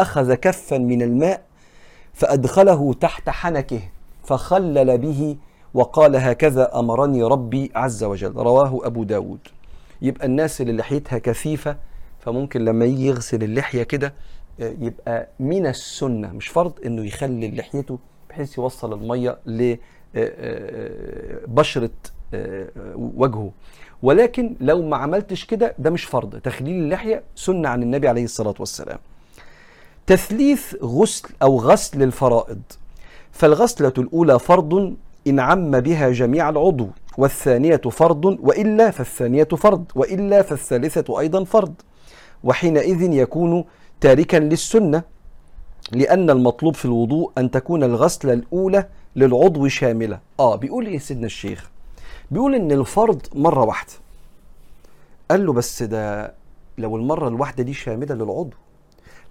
أخذ 0.00 0.34
كفا 0.34 0.78
من 0.78 1.02
الماء 1.02 1.49
فأدخله 2.14 2.92
تحت 2.94 3.28
حنكه 3.30 3.80
فخلل 4.24 4.98
به 4.98 5.36
وقال 5.74 6.16
هكذا 6.16 6.78
أمرني 6.78 7.22
ربي 7.22 7.70
عز 7.74 8.04
وجل. 8.04 8.32
رواه 8.36 8.86
أبو 8.86 9.04
داود. 9.04 9.38
يبقى 10.02 10.26
الناس 10.26 10.60
اللي 10.60 10.72
لحيتها 10.72 11.18
كثيفة 11.18 11.76
فممكن 12.20 12.64
لما 12.64 12.84
يجي 12.84 13.06
يغسل 13.06 13.42
اللحية 13.42 13.82
كده 13.82 14.14
يبقى 14.58 15.28
من 15.40 15.66
السنة 15.66 16.32
مش 16.32 16.48
فرض 16.48 16.72
إنه 16.86 17.04
يخلي 17.04 17.50
لحيته 17.50 17.98
بحيث 18.30 18.58
يوصل 18.58 18.92
المية 18.92 19.38
لبشرة 21.46 21.90
وجهه. 22.96 23.50
ولكن 24.02 24.56
لو 24.60 24.82
ما 24.82 24.96
عملتش 24.96 25.44
كده 25.44 25.74
ده 25.78 25.90
مش 25.90 26.04
فرض. 26.04 26.40
تخليل 26.40 26.82
اللحية 26.84 27.22
سنة 27.34 27.68
عن 27.68 27.82
النبي 27.82 28.08
عليه 28.08 28.24
الصلاة 28.24 28.54
والسلام. 28.60 28.98
تثليث 30.06 30.74
غسل 30.82 31.28
أو 31.42 31.58
غسل 31.58 32.02
الفرائض. 32.02 32.62
فالغسلة 33.32 33.92
الأولى 33.98 34.38
فرض 34.38 34.94
إن 35.26 35.40
عم 35.40 35.80
بها 35.80 36.10
جميع 36.10 36.48
العضو 36.48 36.88
والثانية 37.18 37.76
فرض 37.76 38.24
وإلا 38.24 38.90
فالثانية 38.90 39.44
فرض 39.44 39.84
وإلا 39.94 40.42
فالثالثة 40.42 41.20
أيضا 41.20 41.44
فرض. 41.44 41.74
وحينئذ 42.44 43.12
يكون 43.12 43.64
تاركا 44.00 44.36
للسنة 44.36 45.02
لأن 45.92 46.30
المطلوب 46.30 46.74
في 46.74 46.84
الوضوء 46.84 47.32
أن 47.38 47.50
تكون 47.50 47.84
الغسلة 47.84 48.32
الأولى 48.32 48.86
للعضو 49.16 49.68
شاملة. 49.68 50.20
آه 50.40 50.56
بيقول 50.56 50.86
إيه 50.86 50.98
سيدنا 50.98 51.26
الشيخ؟ 51.26 51.70
بيقول 52.30 52.54
إن 52.54 52.72
الفرض 52.72 53.26
مرة 53.34 53.64
واحدة. 53.64 53.92
قال 55.30 55.46
له 55.46 55.52
بس 55.52 55.82
ده 55.82 56.34
لو 56.78 56.96
المرة 56.96 57.28
الواحدة 57.28 57.62
دي 57.62 57.74
شاملة 57.74 58.14
للعضو. 58.14 58.56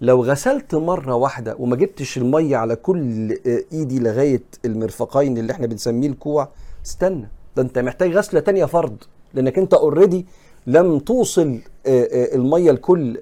لو 0.01 0.23
غسلت 0.23 0.75
مرة 0.75 1.15
واحدة 1.15 1.55
وما 1.59 1.75
جبتش 1.75 2.17
المية 2.17 2.57
على 2.57 2.75
كل 2.75 3.31
إيدي 3.71 3.99
لغاية 3.99 4.43
المرفقين 4.65 5.37
اللي 5.37 5.53
إحنا 5.53 5.67
بنسميه 5.67 6.07
الكوع 6.07 6.49
استنى 6.85 7.29
ده 7.55 7.61
أنت 7.63 7.79
محتاج 7.79 8.15
غسلة 8.15 8.39
تانية 8.39 8.65
فرض 8.65 8.97
لأنك 9.33 9.57
أنت 9.57 9.73
اوريدي 9.73 10.25
لم 10.67 10.99
توصل 10.99 11.59
المية 11.85 12.71
لكل 12.71 13.19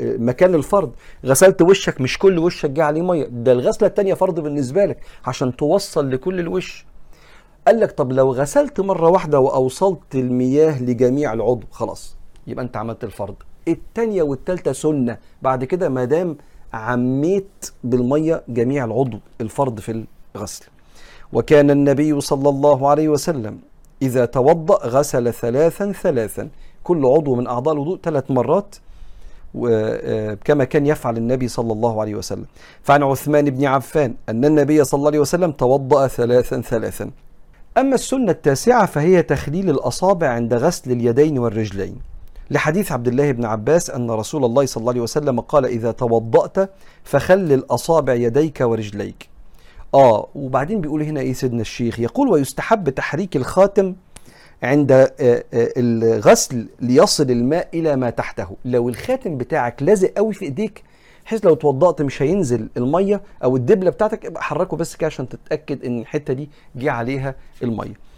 مكان 0.00 0.54
الفرض. 0.54 0.90
غسلت 1.24 1.62
وشك 1.62 2.00
مش 2.00 2.18
كل 2.18 2.38
وشك 2.38 2.70
جه 2.70 2.84
عليه 2.84 3.02
مية 3.02 3.24
ده 3.26 3.52
الغسلة 3.52 3.88
التانية 3.88 4.14
فرض 4.14 4.40
بالنسبة 4.40 4.84
لك 4.84 4.98
عشان 5.26 5.56
توصل 5.56 6.10
لكل 6.10 6.40
الوش. 6.40 6.86
قال 7.66 7.80
لك 7.80 7.92
طب 7.92 8.12
لو 8.12 8.32
غسلت 8.32 8.80
مرة 8.80 9.08
واحدة 9.08 9.40
وأوصلت 9.40 10.14
المياه 10.14 10.82
لجميع 10.82 11.32
العضو 11.32 11.66
خلاص 11.70 12.16
يبقى 12.46 12.64
أنت 12.64 12.76
عملت 12.76 13.04
الفرض. 13.04 13.34
التانية 13.68 14.22
والتالتة 14.22 14.72
سنة. 14.72 15.16
بعد 15.42 15.64
كده 15.64 15.88
ما 15.88 16.04
دام 16.04 16.36
عميت 16.72 17.70
بالمية 17.84 18.42
جميع 18.48 18.84
العضو 18.84 19.18
الفرض 19.40 19.80
في 19.80 20.04
الغسل. 20.36 20.64
وكان 21.32 21.70
النبي 21.70 22.20
صلى 22.20 22.48
الله 22.48 22.88
عليه 22.88 23.08
وسلم 23.08 23.58
إذا 24.02 24.24
توضأ 24.24 24.86
غسل 24.86 25.32
ثلاثا 25.32 25.92
ثلاثا. 25.92 26.48
كل 26.84 27.06
عضو 27.06 27.34
من 27.34 27.46
أعضاء 27.46 27.74
الوضوء 27.74 27.98
ثلاث 28.02 28.30
مرات 28.30 28.76
كما 30.44 30.64
كان 30.64 30.86
يفعل 30.86 31.16
النبي 31.16 31.48
صلى 31.48 31.72
الله 31.72 32.00
عليه 32.00 32.14
وسلم. 32.14 32.44
فعن 32.82 33.02
عثمان 33.02 33.50
بن 33.50 33.64
عفان 33.64 34.14
أن 34.28 34.44
النبي 34.44 34.84
صلى 34.84 34.98
الله 34.98 35.08
عليه 35.08 35.18
وسلم 35.18 35.52
توضأ 35.52 36.06
ثلاثا 36.06 36.60
ثلاثا. 36.60 37.10
أما 37.78 37.94
السنة 37.94 38.30
التاسعة 38.30 38.86
فهي 38.86 39.22
تخليل 39.22 39.70
الأصابع 39.70 40.28
عند 40.28 40.54
غسل 40.54 40.92
اليدين 40.92 41.38
والرجلين. 41.38 41.96
لحديث 42.50 42.92
عبد 42.92 43.08
الله 43.08 43.32
بن 43.32 43.44
عباس 43.44 43.90
أن 43.90 44.10
رسول 44.10 44.44
الله 44.44 44.66
صلى 44.66 44.80
الله 44.80 44.92
عليه 44.92 45.00
وسلم 45.00 45.40
قال 45.40 45.64
إذا 45.66 45.92
توضأت 45.92 46.70
فخلل 47.04 47.64
أصابع 47.70 48.14
يديك 48.14 48.60
ورجليك. 48.60 49.28
آه 49.94 50.28
وبعدين 50.34 50.80
بيقول 50.80 51.02
هنا 51.02 51.20
إيه 51.20 51.32
سيدنا 51.32 51.60
الشيخ؟ 51.60 52.00
يقول 52.00 52.28
ويستحب 52.28 52.88
تحريك 52.90 53.36
الخاتم 53.36 53.94
عند 54.62 55.10
الغسل 55.54 56.68
ليصل 56.80 57.30
الماء 57.30 57.68
إلى 57.74 57.96
ما 57.96 58.10
تحته. 58.10 58.56
لو 58.64 58.88
الخاتم 58.88 59.36
بتاعك 59.38 59.82
لازق 59.82 60.08
قوي 60.16 60.32
في 60.32 60.44
إيديك 60.44 60.82
بحيث 61.24 61.44
لو 61.44 61.54
توضأت 61.54 62.02
مش 62.02 62.22
هينزل 62.22 62.68
المية 62.76 63.20
أو 63.44 63.56
الدبلة 63.56 63.90
بتاعتك 63.90 64.26
ابقى 64.26 64.42
حركه 64.42 64.76
بس 64.76 64.96
كده 64.96 65.06
عشان 65.06 65.28
تتأكد 65.28 65.84
إن 65.84 65.98
الحتة 65.98 66.34
دي 66.34 66.50
جه 66.76 66.90
عليها 66.92 67.34
المية. 67.62 68.09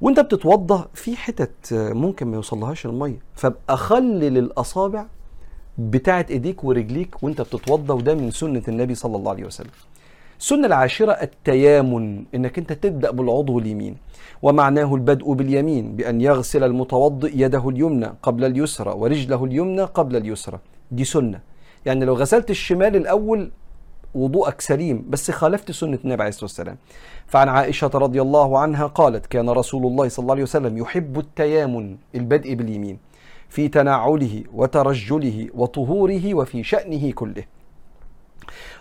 وانت 0.00 0.20
بتتوضأ 0.20 0.88
في 0.94 1.16
حتت 1.16 1.72
ممكن 1.72 2.26
ما 2.26 2.36
يوصلهاش 2.36 2.86
المية. 2.86 3.18
فابقى 3.34 3.76
خلل 3.76 4.38
الاصابع 4.38 5.06
بتاعة 5.78 6.26
إيديك 6.30 6.64
ورجليك 6.64 7.22
وانت 7.22 7.40
بتتوضأ 7.40 7.94
وده 7.94 8.14
من 8.14 8.30
سنة 8.30 8.62
النبي 8.68 8.94
صلى 8.94 9.16
الله 9.16 9.30
عليه 9.30 9.44
وسلم. 9.44 9.70
السنة 10.38 10.66
العاشرة 10.66 11.12
التيامن 11.12 12.24
إنك 12.34 12.58
انت 12.58 12.72
تبدأ 12.72 13.10
بالعضو 13.10 13.58
اليمين 13.58 13.96
ومعناه 14.42 14.94
البدء 14.94 15.32
باليمين 15.32 15.96
بأن 15.96 16.20
يغسل 16.20 16.64
المتوضئ 16.64 17.32
يده 17.34 17.68
اليمنى 17.68 18.06
قبل 18.22 18.44
اليسرى 18.44 18.90
ورجله 18.90 19.44
اليمنى 19.44 19.82
قبل 19.82 20.16
اليسرى. 20.16 20.58
دي 20.90 21.04
سنة. 21.04 21.40
يعني 21.86 22.04
لو 22.04 22.14
غسلت 22.14 22.50
الشمال 22.50 22.96
الأول 22.96 23.50
وضوءك 24.14 24.60
سليم 24.60 25.04
بس 25.08 25.30
خالفت 25.30 25.70
سنة 25.70 25.98
النبي 26.04 26.22
عليه 26.22 26.28
الصلاة 26.28 26.44
والسلام. 26.44 26.76
فعن 27.26 27.48
عائشة 27.48 27.90
رضي 27.94 28.22
الله 28.22 28.58
عنها 28.58 28.86
قالت 28.86 29.26
كان 29.26 29.50
رسول 29.50 29.86
الله 29.86 30.08
صلى 30.08 30.22
الله 30.22 30.34
عليه 30.34 30.42
وسلم 30.42 30.78
يحب 30.78 31.18
التيامن 31.18 31.96
البدء 32.14 32.54
باليمين 32.54 32.98
في 33.48 33.68
تناعله 33.68 34.44
وترجله 34.54 35.48
وطهوره 35.54 36.34
وفي 36.34 36.64
شأنه 36.64 37.12
كله. 37.12 37.44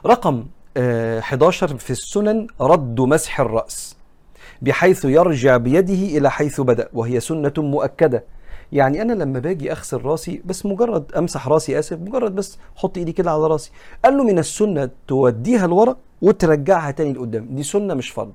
رقم 0.06 0.46
11 0.78 1.78
في 1.78 1.90
السنن 1.90 2.48
رد 2.62 3.02
مسح 3.02 3.40
الرأس 3.40 3.96
بحيث 4.62 5.06
يرجع 5.06 5.58
بيده 5.58 6.18
إلى 6.18 6.32
حيث 6.32 6.62
بدأ 6.62 6.90
وهي 6.94 7.20
سنة 7.20 7.54
مؤكدة. 7.58 8.24
يعني 8.72 9.02
أنا 9.02 9.14
لما 9.14 9.40
باجي 9.40 9.72
أغسل 9.72 10.02
راسي 10.02 10.42
بس 10.46 10.66
مجرد 10.66 11.12
أمسح 11.14 11.48
راسي 11.48 11.80
آسف 11.80 11.98
مجرد 12.00 12.36
بس 12.36 12.58
أحط 12.78 12.98
إيدي 12.98 13.12
كده 13.12 13.32
على 13.32 13.48
راسي 13.48 13.72
قال 14.06 14.18
له 14.18 14.24
من 14.24 14.40
السنة 14.40 14.90
توديها 15.08 15.68
لورا 15.68 15.96
وترجعها 16.22 16.92
تاني 16.92 17.14
لقدام. 17.14 17.48
دي 17.52 17.64
سنة 17.64 17.94
مش 17.94 18.10
فرض. 18.10 18.34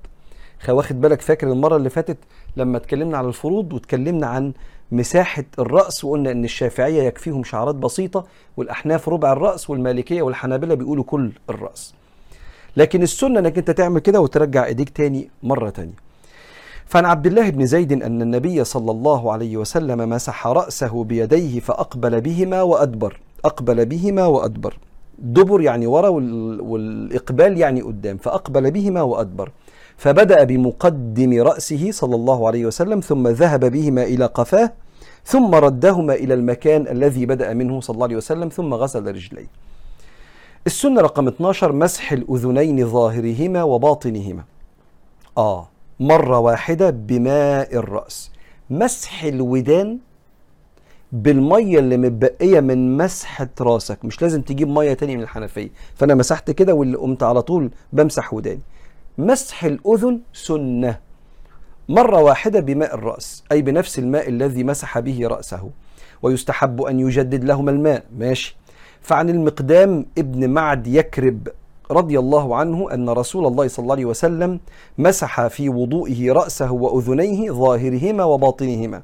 واخد 0.69 1.01
بالك 1.01 1.21
فاكر 1.21 1.53
المرة 1.53 1.77
اللي 1.77 1.91
فاتت 1.91 2.19
لما 2.57 2.77
اتكلمنا 2.77 3.19
على 3.19 3.29
الفروض 3.29 3.73
واتكلمنا 3.73 4.27
عن 4.27 4.53
مساحة 4.93 5.45
الرأس 5.59 6.05
وقلنا 6.05 6.31
إن 6.31 6.45
الشافعية 6.45 7.03
يكفيهم 7.03 7.45
شعرات 7.45 7.75
بسيطة 7.75 8.27
والأحناف 8.57 9.09
ربع 9.09 9.33
الرأس 9.33 9.71
والمالكية 9.71 10.23
والحنابلة 10.23 10.75
بيقولوا 10.75 11.05
كل 11.05 11.33
الرأس. 11.51 11.95
لكن 12.77 13.03
السنة 13.03 13.39
إنك 13.41 13.59
أنت 13.59 13.71
تعمل 13.71 14.01
كده 14.01 14.21
وترجع 14.21 14.65
إيديك 14.67 14.89
تاني 14.89 15.31
مرة 15.43 15.71
تانية. 15.71 16.04
فعن 16.87 17.05
عبد 17.05 17.27
الله 17.27 17.51
بن 17.51 17.67
زيد 17.67 17.93
أن 18.03 18.23
النبي 18.23 18.65
صلى 18.65 18.91
الله 18.91 19.33
عليه 19.33 19.57
وسلم 19.57 20.09
مسح 20.09 20.47
رأسه 20.47 21.05
بيديه 21.05 21.61
فأقبل 21.61 22.21
بهما 22.21 22.63
وأدبر. 22.63 23.21
أقبل 23.45 23.87
بهما 23.87 24.27
وأدبر. 24.27 24.79
دبر 25.19 25.61
يعني 25.61 25.87
ورا 25.87 26.09
والإقبال 26.09 27.59
يعني 27.59 27.81
قدام. 27.83 28.17
فأقبل 28.17 28.71
بهما 28.71 29.03
وأدبر. 29.03 29.51
فبدأ 29.97 30.45
بمقدم 30.45 31.43
رأسه 31.43 31.91
صلى 31.91 32.15
الله 32.15 32.47
عليه 32.47 32.67
وسلم 32.67 33.01
ثم 33.01 33.29
ذهب 33.29 33.65
بهما 33.65 34.03
إلى 34.03 34.27
قفاه 34.27 34.73
ثم 35.25 35.55
ردهما 35.55 36.15
إلى 36.15 36.35
المكان 36.35 36.89
الذي 36.89 37.27
بدأ 37.27 37.55
منه 37.55 37.81
صلى 37.81 37.95
الله 37.95 38.07
عليه 38.07 38.17
وسلم 38.17 38.49
ثم 38.49 38.75
غسل 38.75 39.07
رجليه. 39.07 39.47
السنة 40.67 41.01
رقم 41.01 41.29
12 41.29 41.73
مسح 41.73 42.13
الأذنين 42.13 42.89
ظاهرهما 42.89 43.63
وباطنهما. 43.63 44.45
آه. 45.39 45.69
مرة 46.01 46.39
واحدة 46.39 46.91
بماء 46.91 47.77
الرأس. 47.77 48.31
مسح 48.71 49.25
الودان 49.25 49.99
بالمية 51.13 51.79
اللي 51.79 51.97
متبقية 51.97 52.61
من 52.61 52.97
مسحة 52.97 53.49
راسك. 53.61 54.05
مش 54.05 54.23
لازم 54.23 54.43
تجيب 54.43 54.69
مية 54.69 54.95
تاني 54.95 55.17
من 55.17 55.23
الحنفية. 55.23 55.71
فأنا 55.95 56.15
مسحت 56.15 56.51
كده 56.51 56.75
واللي 56.75 56.97
قمت 56.97 57.23
على 57.23 57.43
طول 57.43 57.71
بمسح 57.93 58.35
وداني. 58.35 58.61
مسح 59.19 59.65
الأذن 59.65 60.21
سنة. 60.33 60.99
مرة 61.89 62.23
واحدة 62.23 62.61
بماء 62.61 62.95
الرأس. 62.95 63.45
أي 63.53 63.63
بنفس 63.63 63.99
الماء 63.99 64.29
الذي 64.29 64.65
مسح 64.65 64.99
به 64.99 65.27
رأسه. 65.27 65.71
ويستحب 66.23 66.83
أن 66.83 67.01
يجدد 67.01 67.45
لهما 67.45 67.71
الماء. 67.71 68.05
ماشي. 68.19 68.57
فعن 69.01 69.31
المقدام 69.31 70.07
ابن 70.19 70.51
معد 70.51 70.87
يكرب. 70.87 71.49
رضي 71.91 72.19
الله 72.19 72.57
عنه 72.57 72.95
أن 72.95 73.09
رسول 73.09 73.47
الله 73.47 73.69
صلى 73.69 73.83
الله 73.83 73.95
عليه 73.95 74.05
وسلم 74.05 74.61
مسح 74.99 75.47
في 75.47 75.69
وضوئه 75.69 76.33
رأسه 76.33 76.73
وأذنيه 76.73 77.51
ظاهرهما 77.51 78.25
وباطنهما 78.25 79.03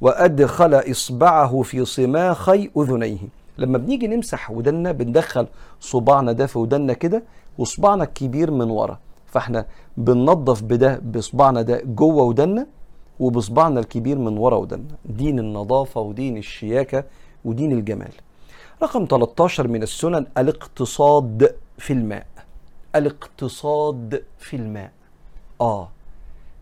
وأدخل 0.00 0.74
إصبعه 0.74 1.62
في 1.62 1.84
صماخي 1.84 2.70
أذنيه. 2.76 3.18
لما 3.58 3.78
بنيجي 3.78 4.06
نمسح 4.06 4.50
ودنا 4.50 4.92
بندخل 4.92 5.46
صباعنا 5.80 6.32
ده 6.32 6.46
في 6.46 6.58
ودنا 6.58 6.92
كده 6.92 7.22
وصباعنا 7.58 8.04
الكبير 8.04 8.50
من 8.50 8.70
ورا. 8.70 8.98
فإحنا 9.26 9.66
بننظف 9.96 10.62
بده 10.62 10.98
بصباعنا 11.14 11.62
ده 11.62 11.82
جوه 11.84 12.22
ودنا 12.22 12.66
وبصباعنا 13.20 13.80
الكبير 13.80 14.18
من 14.18 14.38
ورا 14.38 14.56
ودنا 14.56 14.84
دين 15.04 15.38
النظافة 15.38 16.00
ودين 16.00 16.36
الشياكة 16.36 17.04
ودين 17.44 17.72
الجمال. 17.72 18.12
رقم 18.82 19.06
13 19.10 19.68
من 19.68 19.82
السنن 19.82 20.26
الاقتصاد. 20.38 21.54
في 21.78 21.92
الماء. 21.92 22.26
الاقتصاد 22.96 24.22
في 24.38 24.56
الماء. 24.56 24.90
آه. 25.60 25.88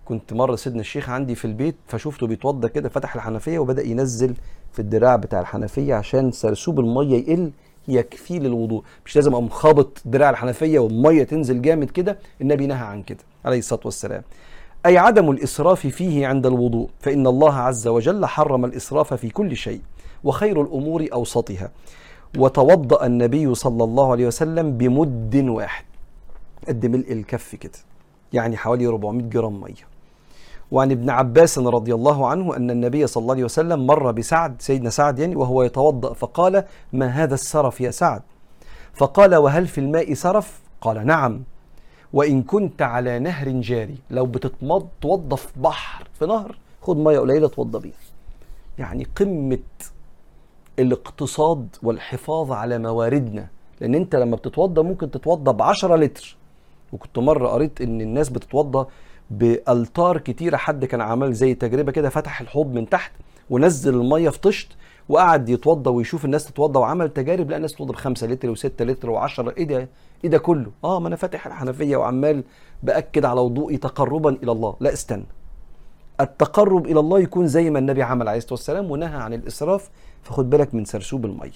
كنت 0.04 0.32
مرة 0.32 0.56
سيدنا 0.56 0.80
الشيخ 0.80 1.08
عندي 1.08 1.34
في 1.34 1.44
البيت 1.44 1.76
فشفته 1.86 2.26
بيتوضى 2.26 2.68
كده 2.68 2.88
فتح 2.88 3.14
الحنفية 3.14 3.58
وبدأ 3.58 3.82
ينزل 3.82 4.34
في 4.72 4.78
الدراع 4.78 5.16
بتاع 5.16 5.40
الحنفية 5.40 5.94
عشان 5.94 6.32
سرسوب 6.32 6.80
المية 6.80 7.16
يقل 7.28 7.50
يكفي 7.88 8.38
للوضوء. 8.38 8.82
مش 9.06 9.16
لازم 9.16 9.32
أقوم 9.32 9.48
خابط 9.48 10.02
دراع 10.04 10.30
الحنفية 10.30 10.78
والمية 10.78 11.24
تنزل 11.24 11.62
جامد 11.62 11.90
كده 11.90 12.18
النبي 12.40 12.66
نهى 12.66 12.86
عن 12.86 13.02
كده 13.02 13.18
عليه 13.44 13.58
الصلاة 13.58 13.80
والسلام. 13.84 14.22
أي 14.86 14.98
عدم 14.98 15.30
الإسراف 15.30 15.86
فيه 15.86 16.26
عند 16.26 16.46
الوضوء 16.46 16.88
فإن 17.00 17.26
الله 17.26 17.54
عز 17.54 17.86
وجل 17.88 18.26
حرم 18.26 18.64
الإسراف 18.64 19.14
في 19.14 19.30
كل 19.30 19.56
شيء 19.56 19.80
وخير 20.24 20.62
الأمور 20.62 21.08
أوسطها. 21.12 21.70
وتوضأ 22.39 23.07
النبي 23.07 23.55
صلى 23.55 23.85
الله 23.85 24.12
عليه 24.12 24.26
وسلم 24.26 24.78
بمد 24.78 25.37
واحد. 25.49 25.85
قد 26.68 26.87
ملء 26.87 27.12
الكف 27.12 27.55
كده. 27.55 27.78
يعني 28.32 28.57
حوالي 28.57 28.87
400 28.87 29.28
جرام 29.28 29.61
مية. 29.61 29.95
وعن 30.70 30.91
ابن 30.91 31.11
عباس 31.11 31.59
رضي 31.59 31.95
الله 31.95 32.26
عنه 32.28 32.57
أن 32.57 32.70
النبي 32.70 33.07
صلى 33.07 33.20
الله 33.22 33.35
عليه 33.35 33.45
وسلم 33.45 33.87
مر 33.87 34.11
بسعد 34.12 34.62
سيدنا 34.62 34.91
سعد 34.91 35.18
يعني 35.18 35.37
وهو 35.37 35.62
يتوضأ 35.62 36.12
فقال 36.12 36.64
ما 36.93 37.07
هذا 37.07 37.35
السرف 37.35 37.80
يا 37.80 37.91
سعد؟ 37.91 38.22
فقال 38.95 39.35
وهل 39.35 39.66
في 39.66 39.78
الماء 39.78 40.14
سرف؟ 40.14 40.61
قال 40.80 41.07
نعم. 41.07 41.43
وإن 42.12 42.43
كنت 42.43 42.82
على 42.82 43.18
نهر 43.18 43.49
جاري 43.49 43.99
لو 44.11 44.26
بتتمض 44.26 44.89
توضى 45.01 45.37
في 45.37 45.49
بحر 45.57 46.09
في 46.18 46.26
نهر 46.26 46.59
خد 46.82 46.97
مية 46.97 47.18
قليلة 47.18 47.49
توضى 47.49 47.78
بيها 47.78 47.95
يعني 48.78 49.07
قمة 49.16 49.59
الاقتصاد 50.78 51.68
والحفاظ 51.82 52.52
على 52.52 52.78
مواردنا. 52.78 53.46
لأن 53.80 53.94
أنت 53.94 54.16
لما 54.16 54.36
بتتوضى 54.36 54.82
ممكن 54.82 55.10
تتوضى 55.10 55.52
بعشرة 55.52 55.96
لتر. 55.96 56.36
وكنت 56.92 57.18
مرة 57.18 57.48
قريت 57.48 57.80
إن 57.80 58.00
الناس 58.00 58.28
بتتوضى 58.28 58.86
بألتار 59.30 60.18
كتيرة. 60.18 60.56
حد 60.56 60.84
كان 60.84 61.00
عمل 61.00 61.32
زي 61.32 61.54
تجربة 61.54 61.92
كده 61.92 62.08
فتح 62.08 62.40
الحوض 62.40 62.66
من 62.74 62.88
تحت 62.88 63.12
ونزل 63.50 63.94
المية 63.94 64.28
في 64.28 64.40
طشت 64.40 64.68
وقعد 65.08 65.48
يتوضى 65.48 65.90
ويشوف 65.90 66.24
الناس 66.24 66.46
تتوضى 66.46 66.78
وعمل 66.78 67.08
تجارب. 67.08 67.48
لقى 67.48 67.56
الناس 67.56 67.72
تتوضى 67.72 67.92
ب 67.92 67.96
5 67.96 68.26
لتر 68.26 68.54
و6 68.54 68.80
لتر 68.80 69.28
و10 69.28 69.38
إيه 69.56 69.64
ده؟ 69.64 69.88
إيه 70.24 70.30
ده 70.30 70.38
كله؟ 70.38 70.70
آه 70.84 71.00
ما 71.00 71.08
أنا 71.08 71.16
فاتح 71.16 71.46
الحنفية 71.46 71.96
وعمال 71.96 72.44
بأكد 72.82 73.24
على 73.24 73.40
وضوئي 73.40 73.76
تقربا 73.76 74.30
إلى 74.30 74.52
الله. 74.52 74.76
لا 74.80 74.92
استنى. 74.92 75.26
التقرب 76.20 76.86
إلى 76.86 77.00
الله 77.00 77.18
يكون 77.20 77.46
زي 77.46 77.70
ما 77.70 77.78
النبي 77.78 78.02
عمل 78.02 78.28
عليه 78.28 78.38
الصلاة 78.38 78.52
والسلام 78.52 78.90
ونهى 78.90 79.16
عن 79.16 79.34
الإسراف 79.34 79.90
فخد 80.24 80.50
بالك 80.50 80.74
من 80.74 80.84
سرسوب 80.84 81.24
الميه 81.24 81.50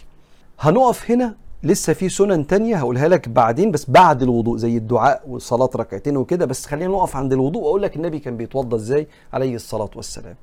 هنقف 0.61 1.11
هنا 1.11 1.35
لسه 1.63 1.93
في 1.93 2.09
سنن 2.09 2.47
تانية 2.47 2.77
هقولها 2.77 3.09
لك 3.09 3.29
بعدين 3.29 3.71
بس 3.71 3.91
بعد 3.91 4.23
الوضوء 4.23 4.57
زي 4.57 4.77
الدعاء 4.77 5.23
والصلاة 5.29 5.71
ركعتين 5.77 6.17
وكده 6.17 6.47
بس 6.47 6.67
خلينا 6.67 6.93
نقف 6.93 7.17
عند 7.17 7.33
الوضوء 7.33 7.63
وأقول 7.63 7.83
لك 7.83 7.97
النبي 7.97 8.19
كان 8.19 8.37
بيتوضى 8.37 8.77
إزاي؟ 8.77 9.07
عليه 9.33 9.55
الصلاة 9.55 9.91
والسلام. 9.97 10.35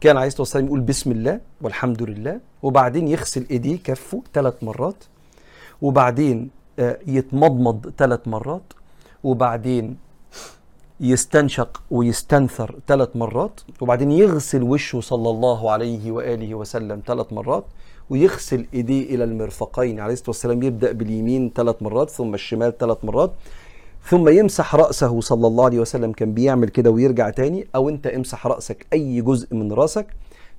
كان 0.00 0.16
عليه 0.16 0.26
الصلاة 0.26 0.40
والسلام 0.42 0.66
يقول 0.66 0.80
بسم 0.80 1.12
الله 1.12 1.40
والحمد 1.62 2.02
لله 2.02 2.40
وبعدين 2.62 3.08
يغسل 3.08 3.46
إيديه 3.50 3.78
كفه 3.84 4.22
ثلاث 4.34 4.54
مرات 4.62 5.04
وبعدين 5.82 6.50
آه، 6.78 6.98
يتمضمض 7.06 7.92
ثلاث 7.98 8.28
مرات 8.28 8.72
وبعدين 9.24 9.96
يستنشق 11.00 11.82
ويستنثر 11.90 12.74
ثلاث 12.88 13.16
مرات 13.16 13.60
وبعدين 13.80 14.12
يغسل 14.12 14.62
وشه 14.62 15.00
صلى 15.00 15.30
الله 15.30 15.70
عليه 15.70 16.12
وآله 16.12 16.54
وسلم 16.54 17.02
ثلاث 17.06 17.32
مرات 17.32 17.64
ويغسل 18.10 18.66
إيديه 18.74 19.14
إلى 19.14 19.24
المرفقين 19.24 20.00
عليه 20.00 20.12
الصلاة 20.12 20.28
والسلام 20.30 20.62
يبدأ 20.62 20.92
باليمين 20.92 21.52
ثلاث 21.56 21.82
مرات 21.82 22.10
ثم 22.10 22.34
الشمال 22.34 22.78
ثلاث 22.78 23.04
مرات 23.04 23.32
ثم 24.08 24.28
يمسح 24.28 24.74
رأسه 24.74 25.20
صلى 25.20 25.46
الله 25.46 25.64
عليه 25.64 25.78
وسلم 25.80 26.12
كان 26.12 26.34
بيعمل 26.34 26.68
كده 26.68 26.90
ويرجع 26.90 27.30
تاني 27.30 27.66
أو 27.74 27.88
أنت 27.88 28.06
امسح 28.06 28.46
رأسك 28.46 28.86
أي 28.92 29.20
جزء 29.20 29.54
من 29.54 29.72
رأسك 29.72 30.06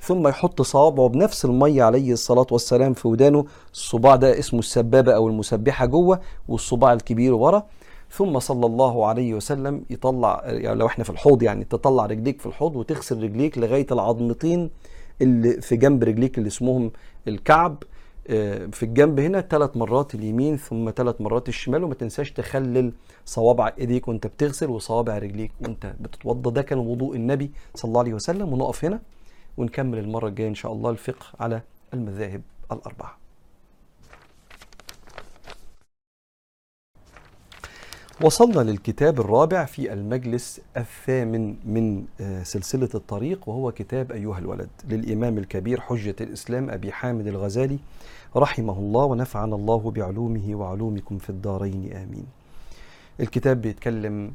ثم 0.01 0.27
يحط 0.27 0.61
صوابعه 0.61 1.07
بنفس 1.09 1.45
المية 1.45 1.83
عليه 1.83 2.13
الصلاة 2.13 2.47
والسلام 2.51 2.93
في 2.93 3.07
ودانه 3.07 3.45
الصباع 3.73 4.15
ده 4.15 4.39
اسمه 4.39 4.59
السبابة 4.59 5.11
أو 5.15 5.27
المسبحة 5.27 5.85
جوه 5.85 6.19
والصباع 6.47 6.93
الكبير 6.93 7.33
ورا 7.33 7.63
ثم 8.11 8.39
صلى 8.39 8.65
الله 8.65 9.05
عليه 9.05 9.33
وسلم 9.33 9.83
يطلع 9.89 10.41
يعني 10.45 10.79
لو 10.79 10.85
إحنا 10.87 11.03
في 11.03 11.09
الحوض 11.09 11.43
يعني 11.43 11.63
تطلع 11.63 12.05
رجليك 12.05 12.39
في 12.41 12.45
الحوض 12.45 12.75
وتغسل 12.75 13.23
رجليك 13.23 13.57
لغاية 13.57 13.87
العظمتين 13.91 14.69
اللي 15.21 15.61
في 15.61 15.75
جنب 15.75 16.03
رجليك 16.03 16.37
اللي 16.37 16.47
اسمهم 16.47 16.91
الكعب 17.27 17.83
آه، 18.27 18.65
في 18.65 18.83
الجنب 18.83 19.19
هنا 19.19 19.41
ثلاث 19.41 19.77
مرات 19.77 20.15
اليمين 20.15 20.57
ثم 20.57 20.91
ثلاث 20.95 21.21
مرات 21.21 21.49
الشمال 21.49 21.83
وما 21.83 21.93
تنساش 21.93 22.31
تخلل 22.31 22.93
صوابع 23.25 23.71
ايديك 23.79 24.07
وانت 24.07 24.27
بتغسل 24.27 24.69
وصوابع 24.69 25.17
رجليك 25.17 25.51
وانت 25.61 25.93
بتتوضى. 25.99 26.51
ده 26.51 26.61
كان 26.61 26.77
وضوء 26.79 27.15
النبي 27.15 27.51
صلى 27.75 27.89
الله 27.89 27.99
عليه 27.99 28.13
وسلم 28.13 28.53
ونقف 28.53 28.85
هنا 28.85 28.99
ونكمل 29.57 29.97
المرة 29.97 30.27
الجاية 30.27 30.47
إن 30.47 30.55
شاء 30.55 30.71
الله 30.71 30.89
الفقه 30.89 31.25
على 31.39 31.61
المذاهب 31.93 32.41
الأربعة. 32.71 33.24
وصلنا 38.21 38.59
للكتاب 38.71 39.19
الرابع 39.19 39.65
في 39.65 39.93
المجلس 39.93 40.61
الثامن 40.77 41.55
من 41.65 42.05
آه، 42.21 42.43
سلسلة 42.43 42.89
الطريق 42.95 43.49
وهو 43.49 43.71
كتاب 43.71 44.11
أيها 44.11 44.39
الولد 44.39 44.69
للإمام 44.89 45.37
الكبير 45.37 45.81
حجة 45.81 46.15
الإسلام 46.21 46.69
أبي 46.69 46.91
حامد 46.91 47.27
الغزالي 47.27 47.79
رحمه 48.35 48.73
الله 48.79 49.03
ونفعنا 49.05 49.55
الله 49.55 49.91
بعلومه 49.91 50.55
وعلومكم 50.55 51.17
في 51.17 51.29
الدارين 51.29 51.93
آمين. 51.93 52.25
الكتاب 53.19 53.61
بيتكلم 53.61 54.31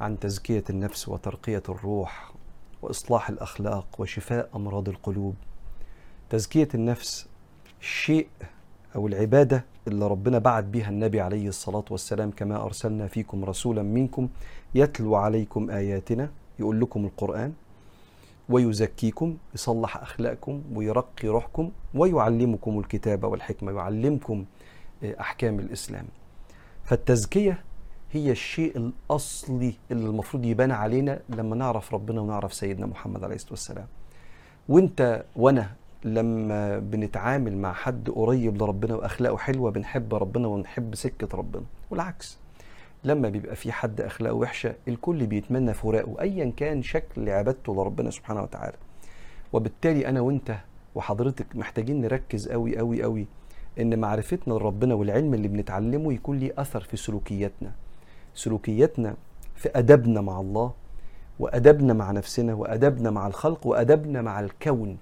عن 0.00 0.18
تزكية 0.18 0.64
النفس 0.70 1.08
وترقية 1.08 1.62
الروح 1.68 2.32
وإصلاح 2.82 3.28
الأخلاق 3.28 3.86
وشفاء 3.98 4.48
أمراض 4.54 4.88
القلوب. 4.88 5.34
تزكية 6.30 6.68
النفس 6.74 7.26
شيء 7.80 8.26
أو 8.96 9.06
العبادة 9.06 9.64
اللي 9.88 10.06
ربنا 10.06 10.38
بعت 10.38 10.64
بها 10.64 10.88
النبي 10.88 11.20
عليه 11.20 11.48
الصلاة 11.48 11.84
والسلام 11.90 12.30
كما 12.30 12.64
أرسلنا 12.64 13.06
فيكم 13.06 13.44
رسولا 13.44 13.82
منكم 13.82 14.28
يتلو 14.74 15.14
عليكم 15.14 15.70
آياتنا 15.70 16.30
يقول 16.58 16.80
لكم 16.80 17.04
القرآن 17.04 17.52
ويزكيكم 18.48 19.36
يصلح 19.54 19.96
أخلاقكم 19.96 20.62
ويرقي 20.74 21.28
روحكم 21.28 21.70
ويعلمكم 21.94 22.78
الكتاب 22.78 23.24
والحكمة 23.24 23.72
يعلمكم 23.72 24.44
آه، 25.04 25.20
أحكام 25.20 25.58
الإسلام. 25.58 26.06
فالتزكية 26.84 27.62
هي 28.12 28.30
الشيء 28.30 28.76
الأصلي 28.76 29.74
اللي 29.90 30.06
المفروض 30.06 30.44
يبان 30.44 30.70
علينا 30.70 31.20
لما 31.28 31.56
نعرف 31.56 31.94
ربنا 31.94 32.20
ونعرف 32.20 32.54
سيدنا 32.54 32.86
محمد 32.86 33.24
عليه 33.24 33.34
الصلاة 33.34 33.52
والسلام. 33.52 33.86
وانت 34.68 35.24
وأنا 35.36 35.70
لما 36.04 36.78
بنتعامل 36.78 37.56
مع 37.56 37.72
حد 37.72 38.10
قريب 38.10 38.62
لربنا 38.62 38.94
وأخلاقه 38.94 39.36
حلوة 39.36 39.70
بنحب 39.70 40.14
ربنا 40.14 40.48
ونحب 40.48 40.94
سكة 40.94 41.36
ربنا. 41.36 41.64
والعكس 41.90 42.38
لما 43.04 43.28
بيبقى 43.28 43.56
في 43.56 43.72
حد 43.72 44.00
أخلاقه 44.00 44.34
وحشة 44.34 44.74
الكل 44.88 45.26
بيتمنى 45.26 45.74
فراقه 45.74 46.20
ايا 46.20 46.52
كان 46.56 46.82
شكل 46.82 47.28
عبادته 47.28 47.74
لربنا 47.74 48.10
سبحانه 48.10 48.42
وتعالى. 48.42 48.76
وبالتالي 49.52 50.08
أنا 50.08 50.20
وأنت 50.20 50.56
وحضرتك 50.94 51.46
محتاجين 51.54 52.00
نركز 52.00 52.48
قوي 52.48 52.78
قوي 52.78 53.02
قوي 53.02 53.26
إن 53.80 53.98
معرفتنا 53.98 54.54
لربنا 54.54 54.94
والعلم 54.94 55.34
اللي 55.34 55.48
بنتعلمه 55.48 56.12
يكون 56.12 56.38
ليه 56.38 56.52
أثر 56.58 56.80
في 56.80 56.96
سلوكياتنا. 56.96 57.72
سلوكياتنا 58.34 59.14
في 59.54 59.68
أدبنا 59.74 60.20
مع 60.20 60.40
الله 60.40 60.72
وأدبنا 61.38 61.92
مع 61.92 62.10
نفسنا 62.10 62.54
وأدبنا 62.54 63.10
مع 63.10 63.26
الخلق 63.26 63.66
وأدبنا 63.66 64.22
مع 64.22 64.40
الكون. 64.40 64.96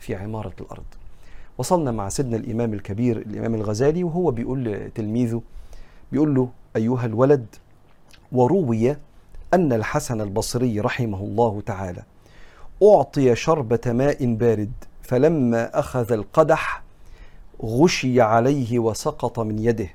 في 0.00 0.14
عمارة 0.14 0.52
الأرض. 0.60 0.84
وصلنا 1.58 1.90
مع 1.90 2.08
سيدنا 2.08 2.36
الإمام 2.36 2.74
الكبير 2.74 3.16
الإمام 3.16 3.54
الغزالي 3.54 4.04
وهو 4.04 4.30
بيقول 4.30 4.64
لتلميذه 4.64 5.42
بيقول 6.12 6.34
له 6.34 6.48
أيها 6.76 7.06
الولد 7.06 7.46
وروي 8.32 8.96
أن 9.54 9.72
الحسن 9.72 10.20
البصري 10.20 10.80
رحمه 10.80 11.18
الله 11.20 11.62
تعالى 11.66 12.02
أعطي 12.82 13.34
شربة 13.36 13.80
ماء 13.86 14.34
بارد 14.34 14.72
فلما 15.02 15.78
أخذ 15.78 16.12
القدح 16.12 16.82
غشي 17.62 18.20
عليه 18.20 18.78
وسقط 18.78 19.38
من 19.40 19.58
يده 19.58 19.88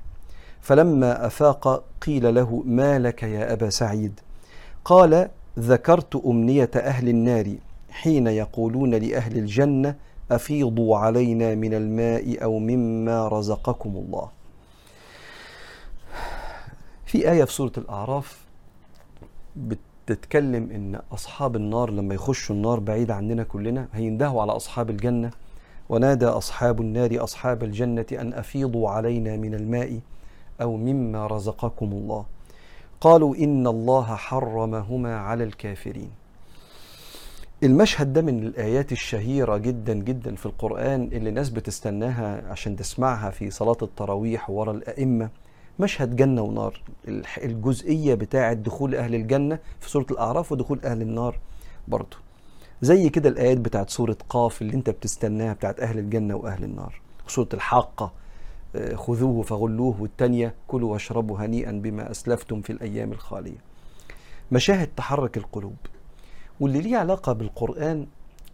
فلما 0.60 1.26
أفاق 1.26 1.84
قيل 2.06 2.34
له 2.34 2.62
ما 2.66 2.98
لك 2.98 3.22
يا 3.22 3.52
أبا 3.52 3.70
سعيد؟ 3.70 4.20
قال 4.84 5.28
ذكرت 5.58 6.16
أمنية 6.26 6.70
أهل 6.76 7.08
النار 7.08 7.54
حين 8.00 8.26
يقولون 8.26 8.94
لأهل 8.94 9.38
الجنة 9.38 9.94
أفيضوا 10.30 10.96
علينا 10.96 11.54
من 11.54 11.74
الماء 11.74 12.42
أو 12.42 12.58
مما 12.58 13.28
رزقكم 13.28 13.90
الله. 13.90 14.28
في 17.06 17.30
آية 17.30 17.44
في 17.44 17.52
سورة 17.52 17.72
الأعراف 17.78 18.44
بتتكلم 19.56 20.70
إن 20.70 21.00
أصحاب 21.12 21.56
النار 21.56 21.90
لما 21.90 22.14
يخشوا 22.14 22.56
النار 22.56 22.80
بعيد 22.80 23.10
عننا 23.10 23.42
كلنا 23.42 23.88
هيندهوا 23.92 24.42
على 24.42 24.52
أصحاب 24.52 24.90
الجنة. 24.90 25.30
ونادى 25.88 26.26
أصحاب 26.26 26.80
النار 26.80 27.24
أصحاب 27.24 27.64
الجنة 27.64 28.06
أن 28.12 28.32
أفيضوا 28.32 28.90
علينا 28.90 29.36
من 29.36 29.54
الماء 29.54 30.00
أو 30.60 30.76
مما 30.76 31.26
رزقكم 31.26 31.92
الله. 31.92 32.24
قالوا 33.00 33.36
إن 33.36 33.66
الله 33.66 34.14
حرمهما 34.14 35.16
على 35.16 35.44
الكافرين. 35.44 36.10
المشهد 37.62 38.12
ده 38.12 38.22
من 38.22 38.42
الآيات 38.46 38.92
الشهيرة 38.92 39.56
جدا 39.56 39.94
جدا 39.94 40.34
في 40.34 40.46
القرآن 40.46 41.02
اللي 41.12 41.28
الناس 41.28 41.50
بتستناها 41.50 42.50
عشان 42.50 42.76
تسمعها 42.76 43.30
في 43.30 43.50
صلاة 43.50 43.76
التراويح 43.82 44.50
ورا 44.50 44.72
الأئمة. 44.72 45.28
مشهد 45.80 46.16
جنة 46.16 46.42
ونار 46.42 46.80
الجزئية 47.38 48.14
بتاعة 48.14 48.52
دخول 48.52 48.94
أهل 48.94 49.14
الجنة 49.14 49.58
في 49.80 49.90
سورة 49.90 50.06
الأعراف 50.10 50.52
ودخول 50.52 50.80
أهل 50.84 51.02
النار 51.02 51.38
برضه 51.88 52.16
زي 52.82 53.08
كده 53.08 53.28
الآيات 53.28 53.58
بتاعت 53.58 53.90
سورة 53.90 54.16
قاف 54.28 54.62
اللي 54.62 54.74
انت 54.74 54.90
بتستناها 54.90 55.52
بتاعت 55.52 55.80
أهل 55.80 55.98
الجنة 55.98 56.34
وأهل 56.36 56.64
النار. 56.64 57.00
سورة 57.28 57.48
الحاقة 57.54 58.12
خذوه 58.94 59.42
فغلوه 59.42 60.02
والتانية 60.02 60.54
كلوا 60.68 60.92
واشربوا 60.92 61.38
هنيئا 61.38 61.72
بما 61.72 62.10
أسلفتم 62.10 62.60
في 62.60 62.70
الأيام 62.72 63.12
الخالية. 63.12 63.58
مشاهد 64.52 64.88
تحرك 64.96 65.36
القلوب. 65.36 65.76
واللي 66.60 66.80
ليه 66.80 66.96
علاقة 66.96 67.32
بالقرآن 67.32 68.06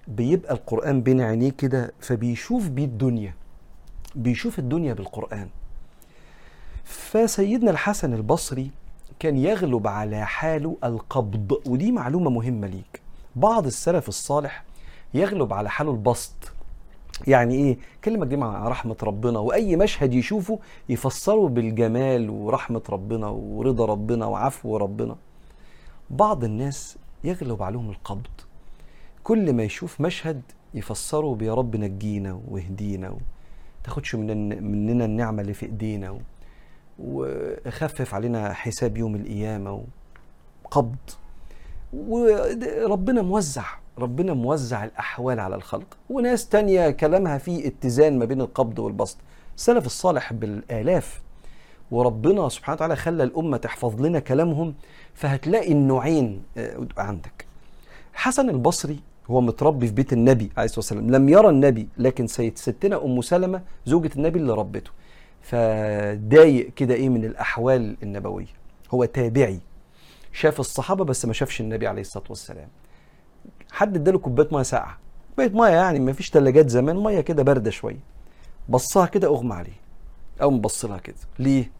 بيبقى 0.09 0.55
القرآن 0.55 1.03
بين 1.03 1.21
عينيه 1.21 1.51
كده 1.51 1.93
فبيشوف 2.01 2.69
بيه 2.69 2.85
الدنيا 2.85 3.35
بيشوف 4.15 4.59
الدنيا 4.59 4.95
بالقرآن. 4.95 5.49
فسيدنا 6.85 7.71
الحسن 7.71 8.15
البصري 8.15 8.71
كان 9.19 9.37
يغلب 9.37 9.87
على 9.87 10.27
حاله 10.27 10.77
القبض 10.85 11.61
ودي 11.67 11.93
معلومة 11.93 12.31
مهمة 12.31 12.67
ليك. 12.67 13.01
بعض 13.37 13.67
السلف 13.67 14.09
الصالح 14.09 14.65
يغلب 15.15 15.53
على 15.53 15.71
حاله 15.71 15.91
البسط. 15.91 16.53
يعني 17.27 17.55
إيه؟ 17.55 17.79
كلمة 18.05 18.27
دي 18.27 18.37
مع 18.37 18.69
رحمة 18.69 18.97
ربنا 19.03 19.39
وأي 19.39 19.77
مشهد 19.77 20.15
يشوفه 20.15 20.59
يفسره 20.89 21.49
بالجمال 21.49 22.31
ورحمة 22.31 22.83
ربنا 22.91 23.27
ورضا 23.29 23.85
ربنا 23.87 24.27
وعفو 24.27 24.77
ربنا. 24.77 25.17
بعض 26.11 26.45
الناس 26.45 26.97
يغلب 27.25 27.63
عليهم 27.63 27.91
القبض. 27.91 28.27
كل 29.25 29.53
ما 29.53 29.63
يشوف 29.63 30.01
مشهد 30.01 30.43
يفسره 30.75 31.35
بيا 31.35 31.55
رب 31.55 31.77
نجينا 31.77 32.41
واهدينا 32.49 33.17
تاخدش 33.85 34.15
من 34.15 34.63
مننا 34.65 35.05
النعمة 35.05 35.43
اللي 35.43 35.55
في 35.55 35.67
إيدينا 35.67 36.19
وخفف 36.99 38.15
علينا 38.15 38.53
حساب 38.53 38.97
يوم 38.97 39.15
القيامة 39.15 39.85
قبض. 40.71 40.97
وربنا 41.93 43.23
موزع 43.23 43.65
ربنا 43.99 44.35
موزع 44.35 44.85
الأحوال 44.85 45.41
على 45.41 45.55
الخلق. 45.55 45.97
وناس 46.11 46.49
تانية 46.49 46.91
كلامها 46.91 47.39
فيه 47.39 47.67
اتزان 47.67 48.19
ما 48.19 48.25
بين 48.25 48.41
القبض 48.41 48.79
والبسط. 48.79 49.17
السلف 49.57 49.87
الصالح 49.87 50.33
بالآلاف 50.33 51.23
وربنا 51.93 52.49
سبحانه 52.49 52.77
وتعالى 52.77 52.97
خلى 52.97 53.23
الأمة 53.23 53.57
تحفظ 53.57 54.03
لنا 54.03 54.19
كلامهم 54.19 54.75
فهتلاقي 55.15 55.73
النوعين 55.73 56.43
عندك. 56.99 57.47
حسن 58.15 58.51
البصري 58.51 59.01
هو 59.31 59.41
متربي 59.41 59.87
في 59.87 59.93
بيت 59.93 60.13
النبي 60.13 60.51
عليه 60.57 60.65
الصلاة 60.65 60.79
والسلام 60.79 61.11
لم 61.11 61.29
يرى 61.29 61.49
النبي 61.49 61.89
لكن 61.99 62.27
سيد 62.27 62.59
ستنا 62.59 63.05
أم 63.05 63.23
سلمة 63.23 63.63
زوجة 63.87 64.11
النبي 64.17 64.39
اللي 64.39 64.53
ربته. 64.53 64.91
فضايق 65.43 66.75
كده 66.75 66.95
إيه 66.95 67.09
من 67.09 67.25
الأحوال 67.25 67.97
النبوية. 68.03 68.47
هو 68.95 69.05
تابعي. 69.05 69.61
شاف 70.33 70.61
الصحابة 70.61 71.05
بس 71.05 71.25
ما 71.25 71.33
شافش 71.33 71.61
النبي 71.61 71.87
عليه 71.87 72.01
الصلاة 72.01 72.25
والسلام. 72.29 72.69
حد 73.73 73.97
اداله 73.97 74.19
كوباية 74.19 74.49
مية 74.53 74.63
ساقعة. 74.63 74.99
كوباية 75.31 75.51
مية 75.51 75.69
يعني 75.69 76.01
ما 76.01 76.13
فيش 76.13 76.31
ثلاجات 76.31 76.69
زمان 76.69 76.97
مية 76.97 77.21
كده 77.21 77.43
باردة 77.43 77.71
شوية. 77.71 78.01
بصها 78.69 79.07
كده 79.07 79.29
أغمى 79.29 79.55
عليه. 79.55 79.83
أو 80.43 80.51
مبص 80.51 80.85
لها 80.85 80.99
كده. 80.99 81.17
ليه؟ 81.39 81.71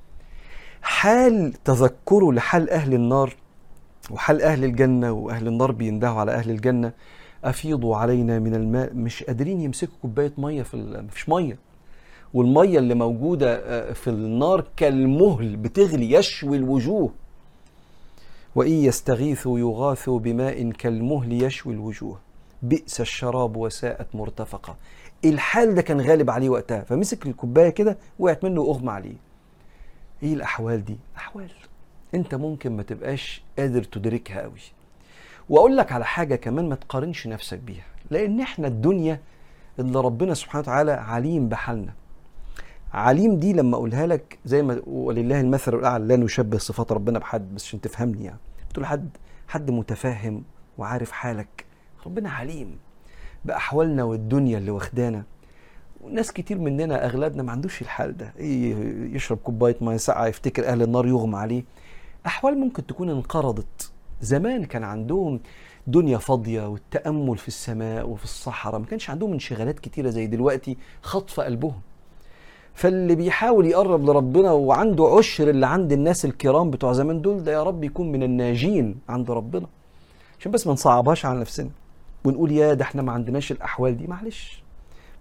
حال 0.83 1.53
تذكره 1.65 2.33
لحال 2.33 2.71
أهل 2.71 2.95
النار 2.95 3.37
وحال 4.11 4.43
أهل 4.43 4.65
الجنة 4.65 5.13
وأهل 5.13 5.49
النار 5.49 5.73
بيندهوا 5.73 6.21
على 6.21 6.33
أهل 6.33 6.51
الجنة 6.51 6.93
أفيضوا 7.45 7.97
علينا 7.97 8.39
من 8.39 8.55
الماء 8.55 8.95
مش 8.95 9.23
قادرين 9.25 9.61
يمسكوا 9.61 9.95
كوباية 10.03 10.33
مية 10.39 10.63
في 10.63 10.77
مفيش 10.77 11.29
مية. 11.29 11.59
والمية 12.35 12.79
اللي 12.79 12.95
موجودة 12.95 13.93
في 13.93 14.11
النار 14.11 14.65
كالمهل 14.77 15.57
بتغلي 15.57 16.13
يشوي 16.13 16.57
الوجوه. 16.57 17.11
وإن 18.55 18.73
يستغيثوا 18.73 19.59
يغاثوا 19.59 20.19
بماء 20.19 20.71
كالمهل 20.71 21.43
يشوي 21.43 21.75
الوجوه. 21.75 22.19
بئس 22.63 23.01
الشراب 23.01 23.57
وساءت 23.57 24.15
مرتفقة. 24.15 24.77
الحال 25.25 25.75
ده 25.75 25.83
كان 25.83 26.01
غالب 26.01 26.31
عليه 26.31 26.49
وقتها. 26.49 26.81
فمسك 26.81 27.27
الكوباية 27.27 27.69
كده 27.71 27.99
وقعت 28.19 28.45
منه 28.45 28.61
وأغمى 28.61 28.91
عليه. 28.91 29.17
إيه 30.23 30.35
الأحوال 30.35 30.85
دي؟ 30.85 30.97
أحوال. 31.17 31.51
انت 32.15 32.35
ممكن 32.35 32.77
ما 32.77 32.83
تبقاش 32.83 33.43
قادر 33.59 33.83
تدركها 33.83 34.41
قوي. 34.43 34.61
واقول 35.49 35.77
لك 35.77 35.93
على 35.93 36.05
حاجة 36.05 36.35
كمان 36.37 36.69
ما 36.69 36.75
تقارنش 36.75 37.27
نفسك 37.27 37.59
بيها 37.59 37.85
لأن 38.11 38.41
إحنا 38.41 38.67
الدنيا 38.69 39.21
اللي 39.79 40.01
ربنا 40.01 40.35
سبحانه 40.35 40.63
وتعالى 40.63 40.93
عليم 40.93 41.49
بحالنا. 41.49 41.93
عليم 42.93 43.37
دي 43.37 43.53
لما 43.53 43.77
اقولها 43.77 44.07
لك 44.07 44.39
زي 44.45 44.63
ما 44.63 44.83
ولله 44.87 45.41
المثل 45.41 45.75
الاعلى 45.75 46.05
لا 46.05 46.17
نشبه 46.17 46.59
صفات 46.59 46.93
ربنا 46.93 47.19
بحد 47.19 47.55
بس 47.55 47.65
عشان 47.65 47.81
تفهمني 47.81 48.25
يعني. 48.25 48.39
تقول 48.75 48.87
حد 48.87 49.09
حد 49.49 49.71
متفاهم 49.71 50.45
وعارف 50.79 51.11
حالك. 51.11 51.65
ربنا 52.07 52.31
عليم 52.31 52.79
بأحوالنا 53.45 54.05
والدنيا 54.05 54.59
اللي 54.59 54.71
واخدانا. 54.71 55.25
ناس 56.11 56.33
كتير 56.33 56.59
مننا 56.59 57.05
أغلبنا 57.07 57.43
ما 57.43 57.53
عندوش 57.53 57.83
الحال 57.83 58.17
ده. 58.17 58.33
إيه 58.39 58.75
يشرب 59.17 59.39
كوباية 59.39 59.77
مية 59.81 59.97
ساقعة 59.97 60.27
يفتكر 60.27 60.67
أهل 60.69 60.83
النار 60.83 61.07
يغمى 61.07 61.37
عليه. 61.37 61.65
أحوال 62.27 62.59
ممكن 62.59 62.87
تكون 62.87 63.11
انقرضت. 63.11 63.93
زمان 64.21 64.65
كان 64.65 64.85
عندهم 64.85 65.41
دنيا 65.87 66.19
فاضية 66.19 66.69
والتأمل 66.69 67.39
في 67.39 67.49
السماء 67.49 68.09
وفي 68.09 68.25
الصحراء 68.25 68.81
ما 68.81 68.87
كانش 68.87 69.11
عندهم 69.11 69.33
انشغالات 69.33 69.79
كتيرة 69.79 70.11
زي 70.11 70.27
دلوقتي 70.27 70.77
خطف 71.03 71.41
قلبهم. 71.41 71.81
فاللي 72.75 73.15
بيحاول 73.15 73.67
يقرب 73.67 74.05
لربنا 74.05 74.53
وعنده 74.53 75.15
عشر 75.19 75.51
اللي 75.51 75.67
عند 75.67 75.93
الناس 75.93 76.25
الكرام 76.25 76.71
بتوع 76.71 76.93
زمان 76.93 77.23
دول 77.23 77.45
ده 77.45 77.53
يا 77.53 77.63
رب 77.63 77.85
يكون 77.85 78.13
من 78.13 78.23
الناجين 78.23 78.97
عند 79.09 79.31
ربنا. 79.31 79.67
عشان 80.41 80.53
بس 80.53 80.67
ما 80.67 80.73
نصعبهاش 80.73 81.27
على 81.27 81.41
نفسنا. 81.41 81.71
ونقول 82.25 82.53
يا 82.53 82.75
ده 82.75 82.85
إحنا 82.85 83.03
ما 83.03 83.13
عندناش 83.13 83.53
الأحوال 83.53 83.97
دي. 83.97 84.07
معلش. 84.07 84.62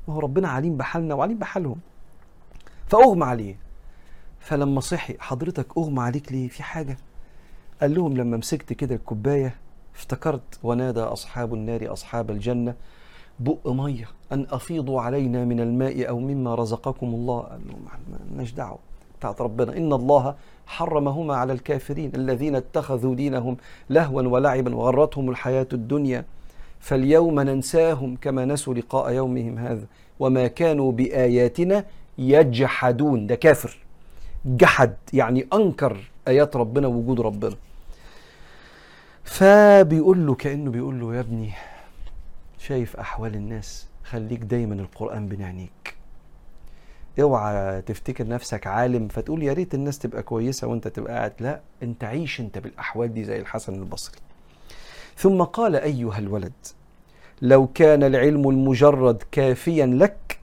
ما 0.07 0.13
هو 0.13 0.19
ربنا 0.19 0.47
عليم 0.49 0.77
بحالنا 0.77 1.15
وعليم 1.15 1.37
بحالهم. 1.37 1.79
فأغمى 2.87 3.25
عليه. 3.25 3.55
فلما 4.39 4.79
صحي 4.79 5.15
حضرتك 5.19 5.77
أغمى 5.77 6.01
عليك 6.01 6.31
ليه؟ 6.31 6.47
في 6.47 6.63
حاجة. 6.63 6.97
قال 7.81 7.95
لهم 7.95 8.17
لما 8.17 8.37
مسكت 8.37 8.73
كده 8.73 8.95
الكوباية 8.95 9.55
افتكرت 9.95 10.59
ونادى 10.63 10.99
أصحاب 10.99 11.53
النار 11.53 11.93
أصحاب 11.93 12.31
الجنة 12.31 12.75
بق 13.39 13.67
مية 13.67 14.07
أن 14.31 14.47
أفيضوا 14.51 15.01
علينا 15.01 15.45
من 15.45 15.59
الماء 15.59 16.09
أو 16.09 16.19
مما 16.19 16.55
رزقكم 16.55 17.07
الله. 17.07 17.39
قال 17.39 17.61
له 17.67 17.75
مالناش 18.29 18.51
دعوة 18.51 18.79
بتاعت 19.19 19.41
ربنا. 19.41 19.77
إن 19.77 19.93
الله 19.93 20.35
حرمهما 20.67 21.35
على 21.35 21.53
الكافرين 21.53 22.11
الذين 22.15 22.55
اتخذوا 22.55 23.15
دينهم 23.15 23.57
لهوا 23.89 24.21
ولعبا 24.21 24.75
وغرتهم 24.75 25.29
الحياة 25.29 25.67
الدنيا. 25.73 26.25
فاليوم 26.81 27.39
ننساهم 27.39 28.15
كما 28.15 28.45
نسوا 28.45 28.73
لقاء 28.73 29.13
يومهم 29.13 29.57
هذا. 29.57 29.85
وما 30.19 30.47
كانوا 30.47 30.91
بآياتنا 30.91 31.85
يجحدون. 32.17 33.27
ده 33.27 33.35
كافر. 33.35 33.77
جحد 34.45 34.95
يعني 35.13 35.47
أنكر 35.53 35.97
آيات 36.27 36.55
ربنا 36.55 36.87
ووجود 36.87 37.21
ربنا. 37.21 37.55
فبيقول 39.23 40.27
له 40.27 40.35
كأنه 40.35 40.71
بيقول 40.71 40.99
له 40.99 41.15
يا 41.15 41.19
ابني 41.19 41.51
شايف 42.59 42.97
أحوال 42.97 43.35
الناس؟ 43.35 43.87
خليك 44.03 44.39
دايما 44.39 44.75
القرآن 44.75 45.27
بين 45.27 45.41
عينيك 45.41 45.95
اوعى 47.21 47.81
تفتكر 47.81 48.27
نفسك 48.27 48.67
عالم 48.67 49.07
فتقول 49.07 49.43
يا 49.43 49.53
ريت 49.53 49.73
الناس 49.73 49.99
تبقى 49.99 50.23
كويسة 50.23 50.67
وانت 50.67 50.87
تبقى 50.87 51.13
قاعد. 51.13 51.33
لا 51.39 51.61
انت 51.83 52.03
عيش 52.03 52.39
انت 52.39 52.57
بالأحوال 52.57 53.13
دي 53.13 53.23
زي 53.23 53.39
الحسن 53.39 53.73
البصري. 53.73 54.17
ثم 55.21 55.43
قال 55.43 55.75
أيها 55.75 56.17
الولد 56.17 56.51
لو 57.41 57.67
كان 57.67 58.03
العلم 58.03 58.49
المجرد 58.49 59.23
كافيا 59.31 59.85
لك 59.85 60.39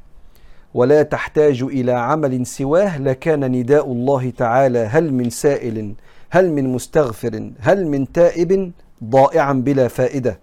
ولا 0.74 1.02
تحتاج 1.02 1.62
إلى 1.62 1.92
عمل 1.92 2.46
سواه 2.46 2.98
لكان 2.98 3.52
نداء 3.52 3.92
الله 3.92 4.30
تعالى 4.30 4.78
هل 4.78 5.12
من 5.12 5.30
سائل 5.30 5.94
هل 6.30 6.52
من 6.52 6.72
مستغفر 6.72 7.50
هل 7.60 7.86
من 7.86 8.12
تائب 8.12 8.72
ضائعا 9.04 9.52
بلا 9.52 9.88
فائدة. 9.88 10.38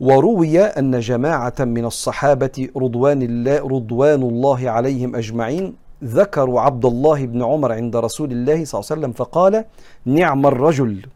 وروي 0.00 0.60
أن 0.60 1.00
جماعة 1.00 1.54
من 1.60 1.84
الصحابة 1.84 2.68
رضوان 2.76 3.22
الله 3.22 3.58
رضوان 3.58 4.22
الله 4.22 4.70
عليهم 4.70 5.16
أجمعين 5.16 5.74
ذكروا 6.04 6.60
عبد 6.60 6.84
الله 6.84 7.26
بن 7.26 7.42
عمر 7.44 7.72
عند 7.72 7.96
رسول 7.96 8.32
الله 8.32 8.64
صلى 8.64 8.80
الله 8.80 8.88
عليه 8.90 9.00
وسلم 9.00 9.12
فقال 9.12 9.64
نعم 10.04 10.46
الرجل. 10.46 11.06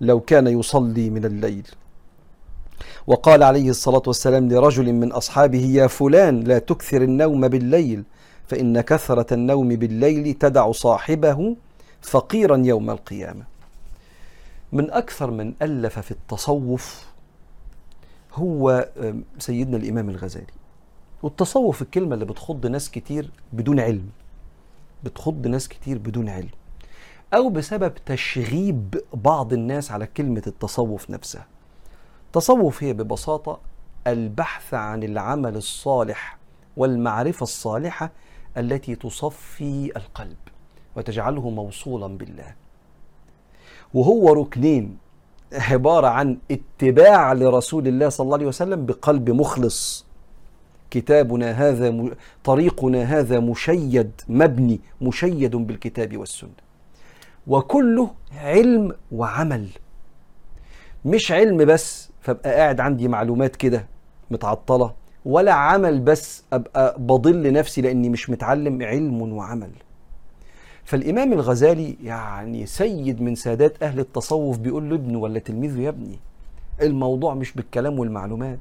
لو 0.00 0.20
كان 0.20 0.46
يصلي 0.46 1.10
من 1.10 1.24
الليل. 1.24 1.66
وقال 3.06 3.42
عليه 3.42 3.70
الصلاة 3.70 4.02
والسلام 4.06 4.48
لرجل 4.48 4.92
من 4.92 5.12
أصحابه 5.12 5.64
يا 5.64 5.86
فلان 5.86 6.40
لا 6.40 6.58
تكثر 6.58 7.02
النوم 7.02 7.48
بالليل 7.48 8.04
فإن 8.46 8.80
كثرة 8.80 9.34
النوم 9.34 9.68
بالليل 9.68 10.34
تدع 10.34 10.72
صاحبه 10.72 11.56
فقيرا 12.00 12.56
يوم 12.56 12.90
القيامة. 12.90 13.44
من 14.72 14.90
أكثر 14.90 15.30
من 15.30 15.54
ألف 15.62 15.98
في 15.98 16.10
التصوف 16.10 17.06
هو 18.34 18.88
سيدنا 19.38 19.76
الإمام 19.76 20.10
الغزالي. 20.10 20.52
والتصوف 21.22 21.82
الكلمة 21.82 22.14
اللي 22.14 22.24
بتخض 22.24 22.66
ناس 22.66 22.90
كتير 22.90 23.30
بدون 23.52 23.80
علم 23.80 24.08
بتخض 25.04 25.46
ناس 25.46 25.68
كتير 25.68 25.98
بدون 25.98 26.28
علم. 26.28 26.50
أو 27.34 27.48
بسبب 27.48 27.94
تشغيب 28.06 29.02
بعض 29.14 29.52
الناس 29.52 29.90
على 29.90 30.06
كلمة 30.06 30.42
التصوف 30.46 31.10
نفسها. 31.10 31.46
تصوف 32.32 32.82
هي 32.82 32.92
ببساطة 32.92 33.60
البحث 34.06 34.74
عن 34.74 35.02
العمل 35.02 35.56
الصالح 35.56 36.38
والمعرفة 36.76 37.42
الصالحة 37.42 38.10
التي 38.56 38.94
تصفي 38.94 39.92
القلب 39.96 40.36
وتجعله 40.96 41.50
موصولا 41.50 42.06
بالله. 42.18 42.54
وهو 43.94 44.32
ركنين 44.32 44.98
عبارة 45.52 46.06
عن 46.06 46.38
اتباع 46.50 47.32
لرسول 47.32 47.88
الله 47.88 48.08
صلى 48.08 48.24
الله 48.24 48.36
عليه 48.36 48.46
وسلم 48.46 48.86
بقلب 48.86 49.30
مخلص. 49.30 50.06
كتابنا 50.90 51.50
هذا. 51.50 52.14
طريقنا 52.44 53.02
هذا 53.02 53.40
مشيد 53.40 54.10
مبني 54.28 54.80
مشيد 55.00 55.56
بالكتاب 55.56 56.16
والسنة. 56.16 56.69
وكله 57.46 58.10
علم 58.40 58.92
وعمل. 59.12 59.68
مش 61.04 61.32
علم 61.32 61.64
بس 61.64 62.10
فابقى 62.20 62.54
قاعد 62.54 62.80
عندي 62.80 63.08
معلومات 63.08 63.56
كده 63.56 63.86
متعطلة 64.30 64.92
ولا 65.24 65.52
عمل 65.52 66.00
بس 66.00 66.44
أبقى 66.52 66.96
بضل 66.98 67.52
نفسي 67.52 67.80
لأني 67.80 68.08
مش 68.08 68.30
متعلم 68.30 68.82
علم 68.82 69.22
وعمل. 69.32 69.70
فالإمام 70.84 71.32
الغزالي 71.32 71.96
يعني 72.04 72.66
سيد 72.66 73.22
من 73.22 73.34
سادات 73.34 73.82
أهل 73.82 74.00
التصوف 74.00 74.58
بيقول 74.58 74.90
له 74.90 75.18
ولا 75.18 75.38
تلميذه 75.38 75.80
يا 75.80 75.88
ابني؟ 75.88 76.18
الموضوع 76.82 77.34
مش 77.34 77.52
بالكلام 77.52 77.98
والمعلومات 77.98 78.58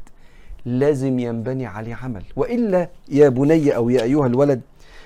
لازم 0.66 1.20
ينبني 1.20 1.66
عليه 1.66 1.96
عمل. 1.96 2.24
وإلا 2.36 2.90
يا 3.10 3.30
بني 3.30 3.76
أو 3.76 3.90
يا 3.90 4.04
أيها 4.04 4.28
الولد 4.28 4.62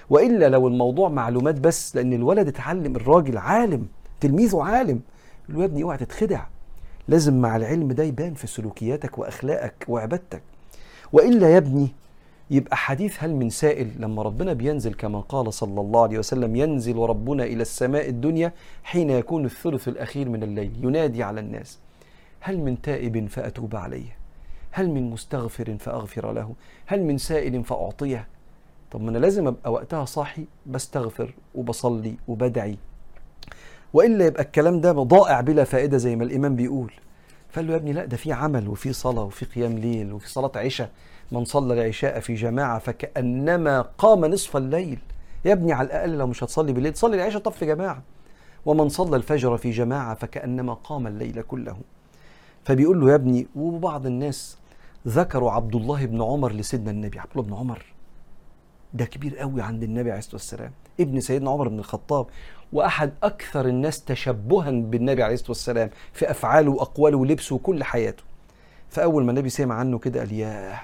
وإلا 0.10 0.50
لو 0.50 0.68
الموضوع 0.68 1.10
معلومات 1.10 1.60
بس 1.60 1.96
لأن 1.96 2.14
الولد 2.14 2.48
اتعلم 2.48 2.96
الراجل 2.96 3.38
عالم 3.38 3.88
تلميذه 4.20 4.64
عالم 4.64 5.00
له 5.50 5.60
يا 5.60 5.66
ابني 5.66 5.84
اوعى 5.84 5.98
تتخدع. 5.98 6.44
لازم 7.08 7.42
مع 7.42 7.56
العلم 7.56 7.92
ده 7.92 8.04
يبان 8.04 8.34
في 8.34 8.48
سلوكياتك 8.48 9.18
وأخلاقك 9.18 9.86
وعبادتك. 9.88 10.42
وإلا 11.14 11.50
يا 11.50 11.58
ابني 11.58 11.88
يبقى 12.52 12.78
حديث 12.78 13.24
هل 13.24 13.36
من 13.36 13.50
سائل 13.50 13.92
لما 14.00 14.22
ربنا 14.22 14.54
بينزل 14.54 14.94
كما 14.94 15.20
قال 15.20 15.54
صلى 15.54 15.82
الله 15.82 16.04
عليه 16.04 16.20
وسلم 16.20 16.56
ينزل 16.56 16.98
ربنا 16.98 17.44
إلى 17.44 17.62
السماء 17.62 18.10
الدنيا 18.10 18.54
حين 18.84 19.10
يكون 19.10 19.46
الثلث 19.46 19.88
الأخير 19.88 20.30
من 20.30 20.44
الليل 20.44 20.72
ينادي 20.82 21.24
على 21.24 21.40
الناس. 21.40 21.80
هل 22.40 22.58
من 22.58 22.82
تائب 22.82 23.28
فأتوب 23.28 23.76
عليه؟ 23.76 24.18
هل 24.72 24.90
من 24.90 25.10
مستغفر 25.10 25.78
فأغفر 25.80 26.32
له؟ 26.32 26.54
هل 26.86 27.04
من 27.04 27.18
سائل 27.18 27.64
فأعطيه؟ 27.64 28.28
طب 28.94 29.02
ما 29.02 29.10
أنا 29.10 29.18
لازم 29.18 29.48
أبقى 29.48 29.72
وقتها 29.72 30.06
صاحي 30.06 30.46
بستغفر 30.66 31.34
وبصلي 31.56 32.16
وبدعي. 32.28 32.78
وإلا 33.94 34.26
يبقى 34.26 34.44
الكلام 34.44 34.82
ده 34.82 34.92
ضائع 34.92 35.42
بلا 35.42 35.64
فائدة 35.64 35.98
زي 35.98 36.16
ما 36.16 36.24
الإمام 36.24 36.56
بيقول. 36.56 36.94
فقال 37.50 37.68
له 37.68 37.74
يا 37.74 37.78
ابني 37.78 37.94
لا 37.94 38.06
ده 38.06 38.18
في 38.18 38.32
عمل 38.32 38.68
وفي 38.68 38.94
صلاة 38.94 39.24
وفي 39.24 39.46
قيام 39.46 39.78
ليل 39.78 40.14
وفي 40.14 40.30
صلاة 40.30 40.52
عشاء. 40.56 40.90
من 41.32 41.46
صلى 41.46 41.74
العشاء 41.74 42.20
في 42.20 42.34
جماعة 42.34 42.80
فكأنما 42.80 43.82
قام 43.82 44.26
نصف 44.26 44.58
الليل. 44.58 45.00
يا 45.46 45.54
ابني 45.54 45.74
على 45.74 45.86
الأقل 45.86 46.18
لو 46.18 46.28
مش 46.28 46.44
هتصلي 46.44 46.74
بالليل 46.74 46.96
صلي 46.96 47.16
العشاء 47.16 47.42
طب 47.42 47.52
في 47.52 47.66
جماعة. 47.66 48.02
ومن 48.66 48.90
صلى 48.90 49.16
الفجر 49.16 49.58
في 49.58 49.72
جماعة 49.72 50.16
فكأنما 50.16 50.74
قام 50.74 51.08
الليل 51.08 51.42
كله. 51.42 51.78
فبيقول 52.64 53.02
له 53.02 53.10
يا 53.10 53.16
ابني 53.16 53.48
وبعض 53.56 54.06
الناس 54.06 54.58
ذكروا 55.08 55.52
عبد 55.52 55.76
الله 55.76 56.06
بن 56.06 56.22
عمر 56.22 56.52
لسيدنا 56.52 56.92
النبي. 56.92 57.20
عبد 57.20 57.32
الله 57.36 57.44
بن 57.44 57.54
عمر 57.54 57.93
ده 58.94 59.06
كبير 59.06 59.38
قوي 59.38 59.62
عند 59.62 59.84
النبي 59.84 60.10
عليه 60.10 60.20
الصلاة 60.20 60.36
والسلام. 60.36 60.72
ابن 61.00 61.20
سيدنا 61.20 61.52
عمر 61.52 61.68
بن 61.68 61.80
الخطاب 61.80 62.26
وأحد 62.74 63.14
أكثر 63.24 63.68
الناس 63.68 64.04
تشبها 64.04 64.72
بالنبي 64.72 65.24
عليه 65.24 65.34
الصلاة 65.34 65.50
والسلام 65.50 65.90
في 66.14 66.32
أفعاله 66.32 66.72
وأقواله 66.72 67.18
ولبسه 67.18 67.56
وكل 67.56 67.84
حياته. 67.84 68.24
فأول 68.90 69.24
ما 69.26 69.32
النبي 69.32 69.50
سمع 69.50 69.76
عنه 69.76 70.00
كده 70.00 70.20
قال 70.20 70.34
ياه 70.34 70.80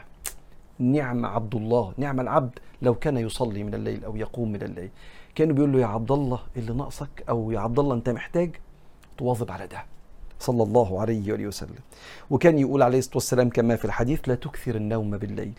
نعم 0.79 1.25
عبد 1.25 1.55
الله 1.55 1.93
نعم 1.97 2.19
العبد 2.19 2.59
لو 2.81 2.95
كان 2.95 3.17
يصلي 3.17 3.63
من 3.63 3.73
الليل 3.73 4.03
أو 4.05 4.15
يقوم 4.15 4.51
من 4.51 4.61
الليل. 4.61 4.89
كانوا 5.35 5.55
بيقول 5.55 5.71
له 5.71 5.79
يا 5.79 5.85
عبد 5.85 6.11
الله 6.11 6.39
اللي 6.57 6.73
ناقصك 6.73 7.23
أو 7.29 7.51
يا 7.51 7.59
عبد 7.59 7.79
الله 7.79 7.95
أنت 7.95 8.09
محتاج 8.09 8.55
تواظب 9.17 9.51
على 9.51 9.67
ده. 9.67 9.83
صلى 10.39 10.63
الله 10.63 11.01
عليه 11.01 11.31
وآله 11.31 11.47
وسلم. 11.47 11.79
وكان 12.29 12.59
يقول 12.59 12.81
عليه 12.81 12.99
الصلاة 12.99 13.15
والسلام 13.15 13.49
كما 13.49 13.75
في 13.75 13.85
الحديث 13.85 14.29
لا 14.29 14.35
تكثر 14.35 14.75
النوم 14.75 15.17
بالليل. 15.17 15.53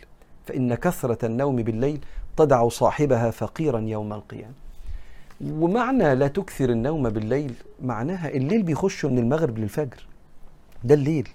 فإن 0.51 0.74
كثرة 0.74 1.26
النوم 1.26 1.57
بالليل 1.57 1.98
تدع 2.36 2.68
صاحبها 2.68 3.30
فقيرا 3.30 3.80
يوم 3.80 4.12
القيامة. 4.12 4.55
ومعنى 5.51 6.14
لا 6.14 6.28
تكثر 6.28 6.70
النوم 6.70 7.09
بالليل 7.09 7.53
معناها 7.82 8.28
الليل 8.28 8.62
بيخش 8.62 9.05
من 9.05 9.18
المغرب 9.18 9.59
للفجر. 9.59 10.07
ده 10.84 10.94
الليل. 10.94 11.28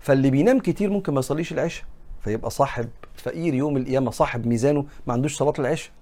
فاللي 0.00 0.30
بينام 0.30 0.58
كتير 0.60 0.90
ممكن 0.90 1.14
ما 1.14 1.18
يصليش 1.18 1.52
العشاء 1.52 1.84
فيبقى 2.20 2.50
صاحب 2.50 2.88
فقير 3.16 3.54
يوم 3.54 3.76
القيامة 3.76 4.10
صاحب 4.10 4.46
ميزانه 4.46 4.84
ما 5.06 5.12
عندوش 5.12 5.36
صلاة 5.36 5.54
العشاء. 5.58 5.92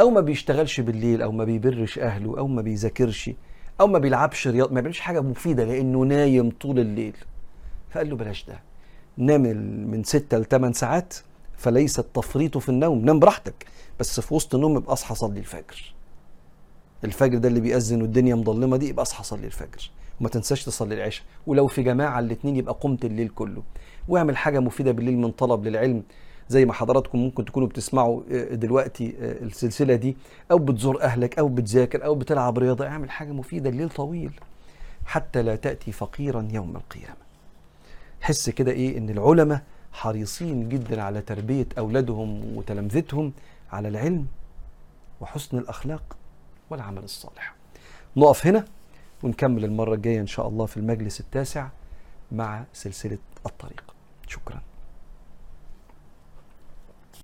أو 0.00 0.10
ما 0.10 0.20
بيشتغلش 0.20 0.80
بالليل 0.80 1.22
أو 1.22 1.32
ما 1.32 1.44
بيبرش 1.44 1.98
أهله 1.98 2.38
أو 2.38 2.46
ما 2.46 2.62
بيذاكرش 2.62 3.30
أو 3.80 3.86
ما 3.86 3.98
بيلعبش 3.98 4.48
رياضة 4.48 4.74
ما 4.74 4.80
بيعملش 4.80 5.00
حاجة 5.00 5.20
مفيدة 5.20 5.64
لأنه 5.64 5.98
نايم 5.98 6.50
طول 6.50 6.78
الليل. 6.78 7.16
فقال 7.90 8.10
له 8.10 8.16
بلاش 8.16 8.44
ده. 8.44 8.60
نام 9.16 9.42
من 9.90 10.04
ستة 10.04 10.38
ل 10.38 10.44
8 10.44 10.72
ساعات 10.74 11.14
فليس 11.58 11.98
التفريط 11.98 12.58
في 12.58 12.68
النوم 12.68 13.04
نام 13.04 13.18
براحتك. 13.18 13.66
بس 14.00 14.20
في 14.20 14.34
وسط 14.34 14.54
النوم 14.54 14.76
يبقى 14.76 14.92
اصحى 14.92 15.14
صلي 15.14 15.38
الفجر. 15.38 15.94
الفجر 17.04 17.38
ده 17.38 17.48
اللي 17.48 17.60
بيأذن 17.60 18.02
والدنيا 18.02 18.34
مظلمة 18.34 18.76
دي 18.76 18.88
يبقى 18.88 19.02
اصحى 19.02 19.24
صلي 19.24 19.46
الفجر. 19.46 19.90
وما 20.20 20.28
تنساش 20.28 20.64
تصلي 20.64 20.94
العشاء. 20.94 21.24
ولو 21.46 21.66
في 21.66 21.82
جماعة 21.82 22.18
الاثنين 22.18 22.56
يبقى 22.56 22.74
قمت 22.80 23.04
الليل 23.04 23.28
كله. 23.28 23.62
واعمل 24.08 24.36
حاجة 24.36 24.60
مفيدة 24.60 24.92
بالليل 24.92 25.18
من 25.18 25.30
طلب 25.30 25.66
للعلم. 25.66 26.02
زي 26.48 26.64
ما 26.64 26.72
حضراتكم 26.72 27.18
ممكن 27.18 27.44
تكونوا 27.44 27.68
بتسمعوا 27.68 28.22
دلوقتي 28.52 29.14
السلسلة 29.20 29.94
دي. 29.94 30.16
أو 30.50 30.58
بتزور 30.58 31.02
أهلك 31.02 31.38
أو 31.38 31.48
بتذاكر 31.48 32.04
أو 32.04 32.14
بتلعب 32.14 32.58
رياضة. 32.58 32.86
اعمل 32.86 33.10
حاجة 33.10 33.32
مفيدة 33.32 33.70
الليل 33.70 33.90
طويل. 33.90 34.32
حتى 35.06 35.42
لا 35.42 35.56
تأتي 35.56 35.92
فقيرا 35.92 36.48
يوم 36.52 36.76
القيامة. 36.76 37.28
حس 38.20 38.50
كده 38.50 38.72
إيه؟ 38.72 38.98
إن 38.98 39.10
العلماء 39.10 39.62
حريصين 39.92 40.68
جدا 40.68 41.02
على 41.02 41.20
تربية 41.20 41.66
أولادهم 41.78 42.56
وتلامذتهم 42.56 43.32
على 43.72 43.88
العلم 43.88 44.26
وحسن 45.20 45.58
الأخلاق 45.58 46.16
والعمل 46.70 47.04
الصالح. 47.04 47.54
نقف 48.16 48.46
هنا 48.46 48.64
ونكمل 49.22 49.64
المرة 49.64 49.94
الجاية 49.94 50.20
إن 50.20 50.26
شاء 50.26 50.48
الله 50.48 50.66
في 50.66 50.76
المجلس 50.76 51.20
التاسع 51.20 51.68
مع 52.32 52.64
سلسلة 52.72 53.18
الطريق. 53.46 53.94
شكراً. 54.26 54.67